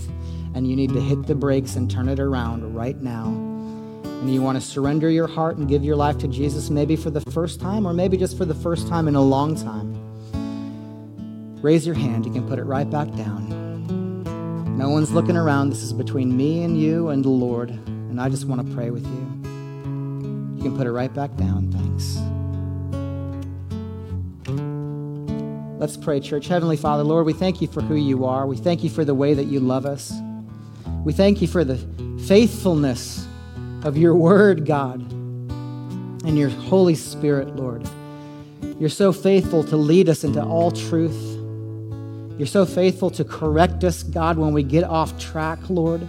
and 0.55 0.67
you 0.67 0.77
need 0.77 0.93
to 0.93 1.01
hit 1.01 1.27
the 1.27 1.35
brakes 1.35 1.75
and 1.75 1.91
turn 1.91 2.09
it 2.09 2.21
around 2.21 2.75
right 2.75 2.97
now. 3.03 3.27
And 3.27 4.33
you 4.33 4.41
want 4.41 4.57
to 4.57 4.67
surrender 4.67 5.11
your 5.11 5.27
heart 5.27 5.57
and 5.57 5.69
give 5.69 5.85
your 5.85 5.97
life 5.97 6.19
to 6.19 6.29
Jesus, 6.29 6.71
maybe 6.71 6.97
for 6.97 7.11
the 7.11 7.21
first 7.33 7.61
time 7.61 7.85
or 7.85 7.93
maybe 7.93 8.17
just 8.17 8.39
for 8.39 8.45
the 8.45 8.55
first 8.55 8.89
time 8.89 9.09
in 9.09 9.17
a 9.17 9.21
long 9.21 9.57
time. 9.57 9.93
Raise 11.61 11.85
your 11.85 11.97
hand. 11.97 12.25
You 12.25 12.33
can 12.33 12.49
put 12.49 12.59
it 12.59 12.65
right 12.65 12.89
back 12.89 13.09
down. 13.17 13.56
No 14.77 14.91
one's 14.91 15.11
looking 15.11 15.39
around. 15.39 15.71
This 15.71 15.83
is 15.83 15.95
between 15.95 16.37
me 16.37 16.63
and 16.63 16.79
you 16.79 17.09
and 17.09 17.25
the 17.25 17.31
Lord. 17.31 17.71
And 17.71 18.21
I 18.21 18.29
just 18.29 18.45
want 18.45 18.69
to 18.69 18.75
pray 18.75 18.91
with 18.91 19.07
you. 19.07 19.21
You 20.57 20.63
can 20.63 20.77
put 20.77 20.87
it 20.87 20.93
right 20.93 21.13
back 21.15 21.35
down. 21.37 21.73
Thanks. 21.73 22.19
Let's 25.81 25.97
pray, 25.97 26.21
church. 26.21 26.49
Heavenly 26.49 26.77
Father, 26.77 27.05
Lord, 27.05 27.25
we 27.25 27.33
thank 27.33 27.63
you 27.63 27.69
for 27.69 27.81
who 27.81 27.95
you 27.95 28.27
are. 28.27 28.47
We 28.47 28.59
thank 28.59 28.85
you 28.85 28.91
for 28.91 29.03
the 29.03 29.15
way 29.15 29.33
that 29.33 29.45
you 29.45 29.61
love 29.61 29.87
us. 29.87 30.13
We 31.05 31.15
thank 31.15 31.41
you 31.41 31.49
for 31.49 31.65
the 31.65 31.79
faithfulness 32.27 33.27
of 33.83 33.97
your 33.97 34.15
word, 34.15 34.67
God, 34.67 35.01
and 35.01 36.37
your 36.37 36.51
Holy 36.51 36.97
Spirit, 36.97 37.57
Lord. 37.57 37.89
You're 38.79 38.91
so 38.91 39.11
faithful 39.11 39.65
to 39.65 39.77
lead 39.77 40.11
us 40.11 40.23
into 40.23 40.45
all 40.45 40.71
truth. 40.71 41.36
You're 42.39 42.47
so 42.47 42.67
faithful 42.67 43.09
to 43.11 43.25
correct 43.25 43.83
us, 43.83 44.03
God, 44.03 44.37
when 44.37 44.53
we 44.53 44.63
get 44.63 44.85
off 44.85 45.19
track, 45.19 45.71
Lord. 45.71 46.07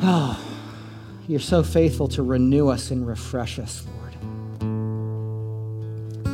Oh, 0.00 0.38
you're 1.26 1.40
so 1.40 1.64
faithful 1.64 2.06
to 2.08 2.22
renew 2.22 2.68
us 2.68 2.92
and 2.92 3.04
refresh 3.06 3.58
us, 3.58 3.84
Lord. 3.84 4.14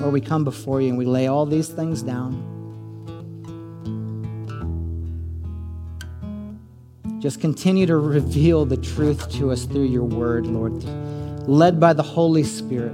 Lord, 0.01 0.13
we 0.13 0.21
come 0.21 0.45
before 0.45 0.83
you 0.83 0.91
and 0.91 0.99
we 0.99 1.07
lay 1.07 1.27
all 1.27 1.47
these 1.47 1.69
things 1.69 2.03
down. 2.03 2.51
Just 7.19 7.41
continue 7.41 7.87
to 7.87 7.97
reveal 7.97 8.67
the 8.67 8.77
truth 8.77 9.33
to 9.33 9.51
us 9.51 9.65
through 9.65 9.87
your 9.87 10.05
word, 10.05 10.47
Lord, 10.47 10.85
led 11.49 11.81
by 11.81 11.95
the 11.95 12.03
Holy 12.03 12.43
Spirit. 12.43 12.93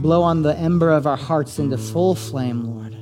Blow 0.00 0.22
on 0.22 0.42
the 0.42 0.56
ember 0.56 0.90
of 0.90 1.06
our 1.06 1.16
hearts 1.16 1.58
into 1.58 1.76
full 1.76 2.14
flame, 2.14 2.64
Lord, 2.64 2.96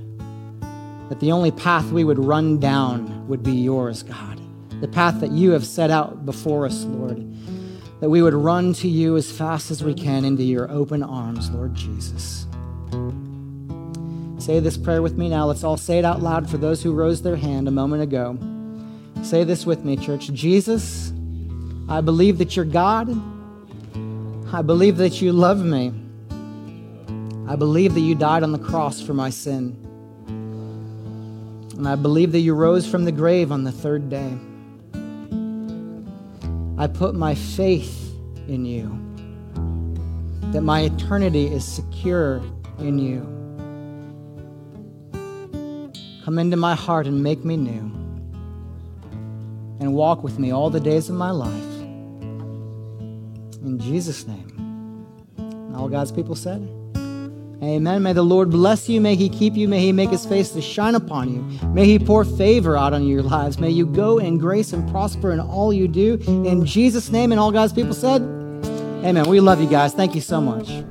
that 1.09 1.21
the 1.21 1.33
only 1.33 1.51
path 1.51 1.91
we 1.91 2.05
would 2.05 2.19
run 2.19 2.59
down 2.59 3.27
would 3.29 3.43
be 3.43 3.53
yours, 3.53 4.03
God, 4.03 4.41
the 4.81 4.89
path 4.89 5.21
that 5.21 5.31
you 5.31 5.53
have 5.53 5.65
set 5.65 5.91
out 5.91 6.27
before 6.27 6.67
us, 6.67 6.85
Lord 6.85 7.29
that 8.01 8.11
we 8.11 8.23
would 8.23 8.35
run 8.35 8.73
to 8.75 8.89
you 8.89 9.17
as 9.17 9.31
fast 9.31 9.71
as 9.71 9.83
we 9.83 9.95
can 9.95 10.25
into 10.25 10.43
your 10.43 10.71
open 10.71 11.03
arms, 11.03 11.51
Lord 11.51 11.75
Jesus. 11.75 12.47
Say 14.39 14.61
this 14.61 14.77
prayer 14.77 15.03
with 15.03 15.19
me 15.19 15.29
now. 15.29 15.47
Let's 15.47 15.65
all 15.65 15.77
say 15.77 15.99
it 15.99 16.05
out 16.05 16.23
loud 16.23 16.49
for 16.49 16.59
those 16.59 16.83
who 16.83 16.93
rose 16.93 17.23
their 17.23 17.37
hand 17.37 17.67
a 17.67 17.73
moment 17.73 18.03
ago. 18.03 18.39
Say 19.23 19.43
this 19.43 19.67
with 19.67 19.85
me, 19.85 19.97
church. 19.97 20.33
Jesus, 20.33 21.13
I 21.89 22.01
believe 22.01 22.39
that 22.39 22.55
you're 22.55 22.65
God. 22.65 23.11
I 24.53 24.63
believe 24.63 24.97
that 24.99 25.21
you 25.21 25.33
love 25.33 25.63
me. 25.63 25.93
I 27.49 27.57
believe 27.57 27.95
that 27.95 28.01
you 28.01 28.15
died 28.15 28.43
on 28.43 28.53
the 28.53 28.59
cross 28.59 29.01
for 29.01 29.15
my 29.15 29.31
sin. 29.31 29.75
And 31.79 31.89
I 31.89 31.97
believe 31.97 32.33
that 32.33 32.41
you 32.41 32.53
rose 32.53 32.87
from 32.87 33.07
the 33.07 33.13
grave 33.13 33.51
on 33.51 33.65
the 33.65 33.73
third 33.73 34.11
day. 34.11 34.37
I 36.77 36.87
put 36.89 37.15
my 37.15 37.35
faith 37.35 38.13
in 38.49 38.67
you, 38.67 38.91
that 40.53 40.61
my 40.61 40.83
eternity 40.83 41.47
is 41.47 41.65
secure 41.65 42.43
in 42.81 42.99
you. 42.99 43.23
Come 46.27 46.39
into 46.39 46.59
my 46.59 46.75
heart 46.75 47.07
and 47.07 47.23
make 47.23 47.47
me 47.47 47.57
new, 47.57 47.91
and 49.81 49.95
walk 49.95 50.23
with 50.23 50.39
me 50.39 50.53
all 50.53 50.69
the 50.69 50.81
days 50.81 51.09
of 51.09 51.17
my 51.17 51.31
life. 51.31 51.65
In 53.63 53.79
Jesus' 53.81 54.27
name. 54.27 55.07
all 55.75 55.89
God's 55.89 56.13
people 56.13 56.35
said, 56.35 56.69
Amen. 57.63 58.05
May 58.05 58.13
the 58.13 58.23
Lord 58.23 58.51
bless 58.51 58.89
you. 58.89 59.01
May 59.01 59.17
He 59.17 59.29
keep 59.29 59.55
you. 59.55 59.67
May 59.67 59.81
He 59.81 59.93
make 59.93 60.11
His 60.11 60.25
face 60.25 60.51
to 60.51 60.63
shine 60.63 60.95
upon 60.95 61.33
you. 61.33 61.69
May 61.69 61.87
He 61.87 61.99
pour 61.99 62.25
favor 62.25 62.77
out 62.77 62.93
on 62.93 63.07
your 63.07 63.23
lives. 63.23 63.59
May 63.59 63.71
you 63.71 63.85
go 63.85 64.19
in 64.19 64.39
grace 64.39 64.73
and 64.73 64.89
prosper 64.91 65.33
in 65.33 65.41
all 65.41 65.73
you 65.73 65.89
do. 65.89 66.19
In 66.27 66.65
Jesus' 66.65 67.11
name, 67.11 67.33
and 67.33 67.41
all 67.41 67.51
God's 67.51 67.73
people 67.73 67.95
said, 67.95 68.23
Amen. 69.05 69.29
We 69.29 69.41
love 69.41 69.61
you 69.61 69.69
guys. 69.69 69.93
Thank 69.93 70.15
you 70.15 70.21
so 70.21 70.41
much. 70.41 70.85